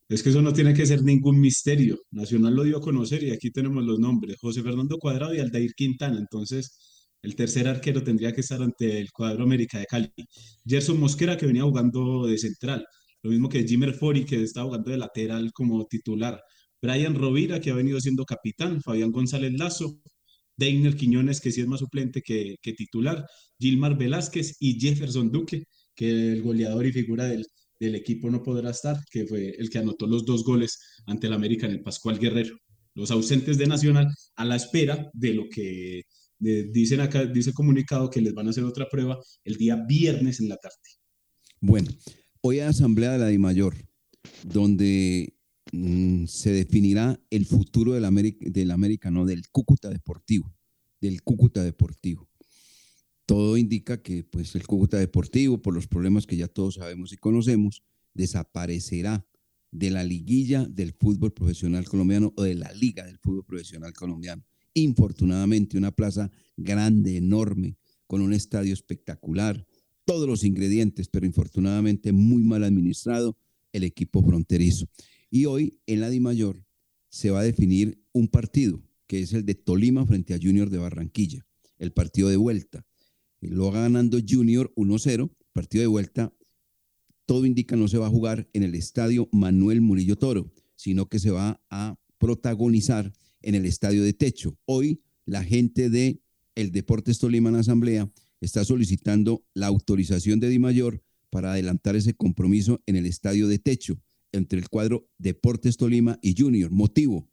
Es 0.09 0.23
que 0.23 0.31
eso 0.31 0.41
no 0.41 0.53
tiene 0.53 0.73
que 0.73 0.87
ser 0.87 1.03
ningún 1.03 1.41
misterio. 1.41 1.99
Nacional 2.13 2.55
lo 2.55 2.63
dio 2.63 2.79
a 2.79 2.81
conocer 2.81 3.25
y 3.25 3.31
aquí 3.31 3.51
tenemos 3.51 3.85
los 3.85 3.99
nombres. 3.99 4.37
José 4.41 4.63
Fernando 4.63 4.99
Cuadrado 4.99 5.35
y 5.35 5.41
Aldair 5.41 5.73
Quintana. 5.75 6.19
Entonces, 6.19 7.07
el 7.23 7.35
tercer 7.35 7.67
arquero 7.67 8.05
tendría 8.05 8.33
que 8.33 8.41
estar 8.41 8.63
ante 8.63 9.01
el 9.01 9.11
cuadro 9.11 9.43
América 9.43 9.81
de 9.81 9.87
Cali. 9.87 10.13
Gerson 10.65 11.01
Mosquera, 11.01 11.37
que 11.37 11.47
venía 11.47 11.65
jugando 11.65 12.27
de 12.27 12.39
central. 12.39 12.87
Lo 13.23 13.31
mismo 13.31 13.49
que 13.49 13.67
Jimmer 13.67 13.95
Fori, 13.95 14.25
que 14.25 14.45
está 14.45 14.63
jugando 14.63 14.93
de 14.93 14.99
lateral 14.99 15.51
como 15.53 15.85
titular. 15.87 16.41
Brian 16.81 17.17
Rovira, 17.17 17.61
que 17.61 17.71
ha 17.71 17.75
venido 17.75 18.01
siendo 18.01 18.25
capitán. 18.25 18.81
Fabián 18.83 19.11
González 19.11 19.53
Lazo. 19.55 19.99
Deiner 20.57 20.97
Quiñones, 20.97 21.41
que 21.41 21.53
sí 21.53 21.61
es 21.61 21.67
más 21.67 21.81
suplente 21.81 22.23
que, 22.23 22.57
titular. 22.77 23.27
Gilmar 23.59 23.97
Velázquez 23.97 24.57
y 24.61 24.79
Jefferson 24.79 25.31
Duque, 25.31 25.65
que 25.95 26.33
el 26.33 26.43
goleador 26.43 26.87
y 26.87 26.93
figura 26.93 27.25
del, 27.27 27.47
equipo 27.79 28.31
no 28.31 28.43
podrá 28.43 28.71
estar, 28.71 28.99
que 29.11 29.27
fue 29.27 29.51
el 29.59 29.69
que 29.69 29.79
anotó 29.79 30.07
los 30.07 30.25
dos 30.25 30.45
goles 30.45 30.79
ante 31.07 31.27
el 31.27 31.35
América 31.35 31.67
en 31.67 31.73
el 31.73 31.83
Pascual 31.83 32.19
Guerrero. 32.19 32.57
Los 32.95 33.11
ausentes 33.11 33.59
de 33.59 33.67
Nacional 33.67 34.09
a 34.37 34.45
la 34.47 34.57
espera 34.57 35.11
de 35.13 35.35
lo 35.35 35.49
que 35.51 36.03
dicen 36.39 37.01
acá, 37.01 37.27
dice 37.27 37.51
el 37.51 37.55
comunicado 37.55 38.09
que 38.09 38.21
les 38.21 38.33
van 38.35 38.47
a 38.47 38.51
hacer 38.51 38.65
otra 38.65 38.89
prueba 38.91 39.19
el 39.45 39.57
día 39.57 39.77
viernes 39.87 40.41
en 40.41 40.49
la 40.49 40.57
tarde. 40.57 40.77
Bueno, 41.61 41.91
hoy 42.41 42.61
hay 42.61 42.69
asamblea 42.69 43.13
de 43.13 43.19
la 43.19 43.29
DIMAYOR, 43.29 43.75
donde 44.43 45.36
mm, 45.73 46.27
se 46.27 46.53
definirá 46.53 47.21
el 47.31 47.47
futuro 47.47 47.93
del 47.93 48.05
América, 48.05 48.47
del 48.49 48.71
América, 48.71 49.11
del 49.11 49.49
Cúcuta 49.49 49.91
Deportivo, 49.91 50.55
del 51.01 51.23
Cúcuta 51.23 51.63
Deportivo. 51.63 52.29
Todo 53.27 53.57
indica 53.57 54.03
que 54.03 54.25
pues, 54.25 54.55
el 54.55 54.67
Cúcuta 54.67 54.99
Deportivo, 54.99 55.61
por 55.61 55.75
los 55.75 55.87
problemas 55.87 56.27
que 56.27 56.37
ya 56.37 56.49
todos 56.49 56.75
sabemos 56.75 57.13
y 57.13 57.17
conocemos, 57.17 57.83
desaparecerá 58.15 59.27
de 59.73 59.91
la 59.91 60.05
liguilla 60.05 60.65
del 60.65 60.93
fútbol 60.93 61.33
profesional 61.33 61.85
colombiano 61.85 62.33
o 62.37 62.43
de 62.43 62.55
la 62.55 62.73
liga 62.73 63.05
del 63.05 63.19
fútbol 63.19 63.45
profesional 63.45 63.93
colombiano. 63.93 64.45
Infortunadamente, 64.75 65.77
una 65.77 65.91
plaza 65.91 66.31
grande, 66.57 67.17
enorme, 67.17 67.77
con 68.07 68.21
un 68.21 68.33
estadio 68.33 68.73
espectacular, 68.73 69.67
todos 70.05 70.29
los 70.29 70.45
ingredientes, 70.45 71.09
pero 71.09 71.27
infortunadamente 71.27 72.13
muy 72.13 72.43
mal 72.43 72.63
administrado 72.63 73.37
el 73.73 73.85
equipo 73.85 74.23
fronterizo. 74.23 74.87
Y 75.31 75.47
hoy 75.47 75.81
en 75.87 76.01
la 76.01 76.11
DIMAYOR 76.11 76.65
se 77.09 77.31
va 77.31 77.41
a 77.41 77.45
definir 77.45 78.01
un 78.13 78.29
partido, 78.29 78.83
que 79.07 79.21
es 79.21 79.33
el 79.33 79.45
de 79.45 79.55
Tolima 79.55 80.07
frente 80.07 80.35
a 80.35 80.39
Junior 80.41 80.71
de 80.71 80.79
Barranquilla, 80.79 81.47
el 81.79 81.93
partido 81.93 82.29
de 82.29 82.37
vuelta. 82.37 82.87
Lo 83.41 83.73
va 83.73 83.81
ganando 83.83 84.19
Junior 84.27 84.73
1-0, 84.77 85.31
partido 85.53 85.83
de 85.83 85.89
vuelta. 85.89 86.33
Todo 87.27 87.45
indica 87.45 87.77
no 87.77 87.89
se 87.89 87.99
va 87.99 88.07
a 88.07 88.11
jugar 88.11 88.49
en 88.53 88.63
el 88.63 88.75
estadio 88.75 89.29
Manuel 89.33 89.81
Murillo 89.81 90.17
Toro, 90.17 90.53
sino 90.77 91.09
que 91.09 91.19
se 91.19 91.31
va 91.31 91.61
a 91.71 91.99
protagonizar 92.19 93.13
en 93.43 93.55
el 93.55 93.67
estadio 93.67 94.03
de 94.03 94.13
techo. 94.13 94.57
Hoy 94.65 95.03
la 95.25 95.43
gente 95.43 95.91
de 95.91 96.21
el 96.55 96.73
Deportes 96.73 97.19
Tolima 97.19 97.49
en 97.49 97.55
la 97.55 97.61
Asamblea 97.61 98.11
está 98.41 98.65
solicitando 98.65 99.45
la 99.55 99.67
autorización 99.67 100.41
de 100.41 100.49
Di 100.49 100.59
Mayor 100.59 101.03
para 101.31 101.53
adelantar 101.53 101.97
ese 101.97 102.15
compromiso 102.15 102.81
en 102.87 102.97
el 102.97 103.07
estadio 103.07 103.49
de 103.49 103.59
techo 103.59 104.01
entre 104.39 104.59
el 104.59 104.69
cuadro 104.69 105.09
Deportes 105.19 105.77
Tolima 105.77 106.19
y 106.23 106.35
Junior. 106.37 106.71
Motivo, 106.71 107.29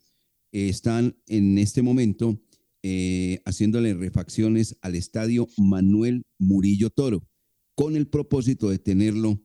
eh, 0.52 0.70
están 0.70 1.18
en 1.28 1.58
este 1.58 1.82
momento 1.82 2.42
eh, 2.84 3.42
haciéndole 3.46 3.94
refacciones 3.94 4.78
al 4.82 4.96
estadio 4.96 5.48
Manuel 5.58 6.24
Murillo 6.38 6.90
Toro, 6.90 7.28
con 7.76 7.96
el 7.96 8.08
propósito 8.08 8.70
de 8.70 8.78
tenerlo 8.78 9.42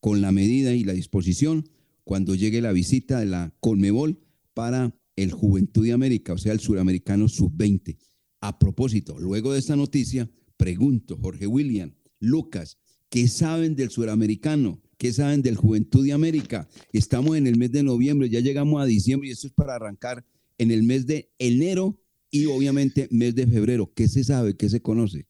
con 0.00 0.20
la 0.20 0.32
medida 0.32 0.74
y 0.74 0.82
la 0.84 0.92
disposición 0.92 1.68
cuando 2.04 2.34
llegue 2.34 2.60
la 2.60 2.72
visita 2.72 3.20
de 3.20 3.26
la 3.26 3.54
Colmebol 3.60 4.18
para 4.54 4.98
el 5.14 5.30
Juventud 5.30 5.84
de 5.84 5.92
América, 5.92 6.32
o 6.32 6.38
sea, 6.38 6.52
el 6.52 6.60
suramericano 6.60 7.28
sub-20. 7.28 7.96
A 8.40 8.58
propósito, 8.58 9.20
luego 9.20 9.52
de 9.52 9.60
esta 9.60 9.76
noticia, 9.76 10.28
pregunto, 10.56 11.16
Jorge 11.16 11.46
William, 11.46 11.94
Lucas, 12.18 12.78
¿qué 13.08 13.28
saben 13.28 13.76
del 13.76 13.90
suramericano? 13.90 14.81
¿Qué 15.02 15.12
saben 15.12 15.42
del 15.42 15.56
Juventud 15.56 16.04
de 16.06 16.12
América? 16.12 16.68
Estamos 16.92 17.36
en 17.36 17.48
el 17.48 17.56
mes 17.56 17.72
de 17.72 17.82
noviembre, 17.82 18.30
ya 18.30 18.38
llegamos 18.38 18.80
a 18.80 18.84
diciembre 18.84 19.28
y 19.28 19.32
esto 19.32 19.48
es 19.48 19.52
para 19.52 19.74
arrancar 19.74 20.24
en 20.58 20.70
el 20.70 20.84
mes 20.84 21.08
de 21.08 21.28
enero 21.40 21.98
y 22.30 22.46
obviamente 22.46 23.08
mes 23.10 23.34
de 23.34 23.48
febrero. 23.48 23.92
¿Qué 23.96 24.06
se 24.06 24.22
sabe? 24.22 24.56
¿Qué 24.56 24.68
se 24.68 24.80
conoce? 24.80 25.26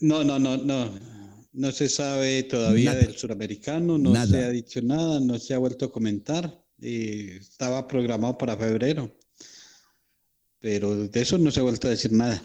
No, 0.00 0.22
no, 0.22 0.38
no, 0.38 0.56
no. 0.56 0.88
No 1.52 1.72
se 1.72 1.88
sabe 1.88 2.44
todavía 2.44 2.92
Nada. 2.92 3.06
del 3.06 3.16
suramericano, 3.16 3.98
no 3.98 4.12
Nada. 4.12 4.28
se 4.28 4.44
ha 4.44 4.50
dicho 4.50 4.80
nada, 4.82 5.18
no 5.18 5.36
se 5.40 5.54
ha 5.54 5.58
vuelto 5.58 5.86
a 5.86 5.90
comentar. 5.90 6.64
y 6.80 7.30
estaba 7.32 7.88
programado 7.88 8.38
para 8.38 8.56
febrero. 8.56 9.18
Pero 10.60 11.08
de 11.08 11.20
eso 11.20 11.38
no 11.38 11.50
se 11.50 11.58
ha 11.58 11.64
vuelto 11.64 11.88
a 11.88 11.90
decir 11.90 12.12
nada. 12.12 12.40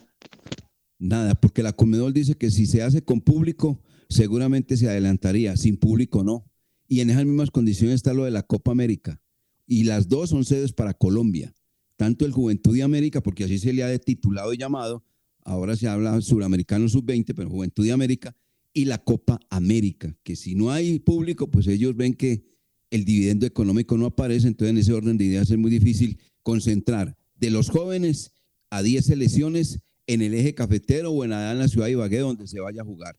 Nada, 0.97 1.35
porque 1.35 1.61
la 1.61 1.71
Comedol 1.71 2.13
dice 2.13 2.33
que 2.33 2.49
si 2.49 2.65
se 2.65 2.81
hace 2.81 3.03
con 3.03 3.21
público, 3.21 3.79
seguramente 4.13 4.77
se 4.77 4.89
adelantaría, 4.89 5.57
sin 5.57 5.77
público 5.77 6.23
no. 6.23 6.45
Y 6.87 7.01
en 7.01 7.09
esas 7.09 7.25
mismas 7.25 7.51
condiciones 7.51 7.95
está 7.95 8.13
lo 8.13 8.25
de 8.25 8.31
la 8.31 8.43
Copa 8.43 8.71
América. 8.71 9.21
Y 9.65 9.83
las 9.83 10.07
dos 10.07 10.29
son 10.29 10.45
sedes 10.45 10.73
para 10.73 10.93
Colombia. 10.93 11.53
Tanto 11.95 12.25
el 12.25 12.31
Juventud 12.31 12.73
de 12.75 12.83
América, 12.83 13.21
porque 13.21 13.45
así 13.45 13.59
se 13.59 13.73
le 13.73 13.83
ha 13.83 13.97
titulado 13.99 14.53
y 14.53 14.57
llamado, 14.57 15.03
ahora 15.43 15.75
se 15.75 15.87
habla 15.87 16.19
suramericano 16.21 16.87
sub-20, 16.89 17.33
pero 17.35 17.49
Juventud 17.49 17.83
de 17.83 17.91
América, 17.91 18.35
y 18.73 18.85
la 18.85 18.97
Copa 18.97 19.39
América, 19.49 20.17
que 20.23 20.35
si 20.35 20.55
no 20.55 20.71
hay 20.71 20.99
público, 20.99 21.49
pues 21.51 21.67
ellos 21.67 21.95
ven 21.95 22.15
que 22.15 22.43
el 22.89 23.05
dividendo 23.05 23.45
económico 23.45 23.97
no 23.97 24.07
aparece, 24.07 24.47
entonces 24.47 24.71
en 24.71 24.77
ese 24.79 24.93
orden 24.93 25.17
de 25.17 25.25
ideas 25.25 25.49
es 25.49 25.57
muy 25.57 25.69
difícil 25.69 26.19
concentrar 26.41 27.17
de 27.35 27.51
los 27.51 27.69
jóvenes 27.69 28.31
a 28.69 28.81
10 28.81 29.05
selecciones 29.05 29.79
en 30.07 30.21
el 30.21 30.33
eje 30.33 30.55
cafetero 30.55 31.11
o 31.11 31.23
en 31.23 31.31
la, 31.31 31.51
en 31.51 31.59
la 31.59 31.67
ciudad 31.67 31.85
de 31.85 31.93
Ibagué 31.93 32.19
donde 32.19 32.47
se 32.47 32.59
vaya 32.59 32.81
a 32.81 32.85
jugar. 32.85 33.15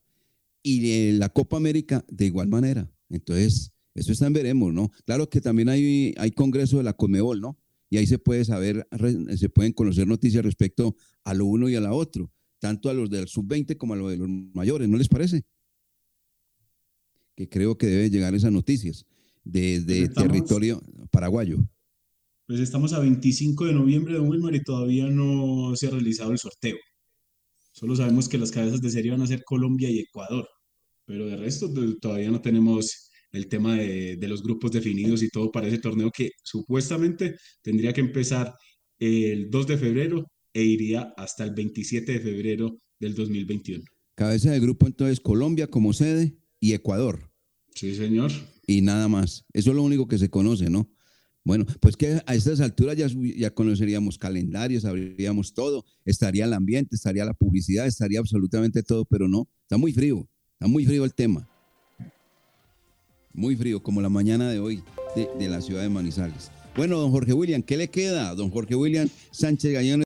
Y 0.67 1.09
en 1.09 1.19
la 1.19 1.29
Copa 1.29 1.59
América 1.59 2.05
de 2.09 2.25
igual 2.25 2.49
manera. 2.49 2.91
Entonces, 3.11 3.71
eso 3.95 4.12
está 4.12 4.27
en 4.27 4.33
veremos, 4.33 4.73
¿no? 4.73 4.91
Claro 5.05 5.29
que 5.29 5.41
también 5.41 5.69
hay, 5.69 6.15
hay 6.17 6.31
congreso 6.33 6.79
de 6.79 6.85
la 6.85 6.95
Comebol, 6.95 7.41
¿no? 7.41 7.59
Y 7.91 7.99
ahí 7.99 8.07
se 8.07 8.19
puede 8.19 8.45
saber, 8.45 8.89
se 9.37 9.49
pueden 9.51 9.73
conocer 9.73 10.09
noticias 10.09 10.43
respecto 10.43 10.97
a 11.23 11.35
lo 11.35 11.45
uno 11.45 11.69
y 11.69 11.77
a 11.77 11.81
la 11.81 11.93
otro, 11.93 12.33
tanto 12.59 12.89
a 12.89 12.95
los 12.95 13.11
del 13.11 13.29
sub-20 13.29 13.77
como 13.77 13.93
a 13.95 13.97
los 13.97 14.11
de 14.11 14.17
los 14.17 14.29
mayores, 14.29 14.89
¿no 14.89 14.97
les 14.97 15.09
parece? 15.09 15.45
Que 17.37 17.49
creo 17.49 17.77
que 17.79 17.87
debe 17.87 18.11
llegar 18.11 18.35
esas 18.35 18.53
noticias. 18.53 19.07
desde 19.45 20.09
territorio 20.09 20.83
paraguayo. 21.11 21.59
Pues 22.47 22.61
estamos 22.61 22.93
a 22.95 22.99
25 22.99 23.67
de 23.67 23.75
noviembre, 23.75 24.15
don 24.15 24.29
Wilmar, 24.29 24.55
y 24.55 24.62
todavía 24.62 25.07
no 25.07 25.77
se 25.77 25.87
ha 25.87 25.91
realizado 25.91 26.33
el 26.33 26.39
sorteo. 26.39 26.77
Solo 27.73 27.97
sabemos 27.97 28.29
que 28.29 28.39
las 28.39 28.51
cabezas 28.51 28.81
de 28.81 28.91
serie 28.91 29.11
van 29.11 29.23
a 29.23 29.27
ser 29.27 29.45
Colombia 29.45 29.91
y 29.91 29.99
Ecuador, 29.99 30.49
pero 31.05 31.27
de 31.27 31.37
resto 31.37 31.73
todavía 32.01 32.31
no 32.31 32.41
tenemos 32.41 33.11
el 33.33 33.49
tema 33.49 33.77
de, 33.77 34.17
de, 34.17 34.29
los 34.29 34.43
grupos 34.43 34.71
definidos 34.71 35.23
y 35.23 35.29
todo 35.29 35.51
para 35.51 35.67
ese 35.67 35.79
torneo 35.79 36.11
que 36.11 36.31
supuestamente 36.43 37.37
tendría 37.63 37.93
que 37.93 38.01
empezar 38.01 38.55
el 38.99 39.51
2 39.51 39.67
de 39.67 39.79
febrero 39.79 40.31
e 40.53 40.63
iría 40.63 41.13
hasta 41.17 41.45
el 41.45 41.53
27 41.53 42.13
de 42.13 42.21
febrero 42.21 42.79
del 43.01 43.15
2021. 43.15 43.85
Cabeza 44.15 44.53
de 44.53 44.61
grupo 44.61 44.87
entonces 44.87 45.21
Colombia 45.21 45.67
como 45.67 45.93
sede 45.93 46.37
y 46.61 46.73
Ecuador. 46.73 47.31
Sí, 47.75 47.95
señor. 47.97 48.31
Y 48.67 48.81
nada 48.83 49.09
más. 49.09 49.45
Eso 49.53 49.71
es 49.71 49.77
lo 49.77 49.83
único 49.83 50.07
que 50.07 50.19
se 50.19 50.31
conoce, 50.31 50.71
¿no? 50.71 50.89
Bueno, 51.45 51.67
pues 51.81 51.97
que 51.97 52.23
a 52.25 52.35
estas 52.35 52.61
alturas 52.61 52.97
ya, 52.97 53.07
ya 53.37 53.53
conoceríamos 53.53 54.17
calendarios, 54.17 54.85
sabríamos 54.85 55.53
todo, 55.53 55.85
estaría 56.07 56.47
el 56.47 56.55
ambiente, 56.55 56.97
estaría 56.97 57.27
la 57.27 57.35
publicidad, 57.35 57.87
estaría 57.87 58.19
absolutamente 58.19 58.83
todo, 58.83 59.05
pero 59.05 59.29
no, 59.29 59.47
está 59.61 59.77
muy 59.77 59.93
frío, 59.93 60.27
muy 60.69 60.85
frío 60.85 61.05
el 61.05 61.15
tema. 61.15 61.49
Muy 63.33 63.57
frío, 63.57 63.83
como 63.83 64.01
la 64.01 64.09
mañana 64.09 64.51
de 64.51 64.61
hoy 64.61 64.83
de, 65.17 65.49
la 65.49 65.61
ciudad 65.61 65.83
de 65.83 65.89
Manizales. 65.89 66.51
Bueno, 66.77 66.99
don 66.99 67.11
Jorge 67.11 67.33
William, 67.33 67.62
¿qué 67.62 67.77
le 67.77 67.89
queda? 67.89 68.35
Don 68.35 68.51
Jorge 68.51 68.75
William 68.75 69.09
Sánchez 69.31 69.73
Gañón 69.73 70.03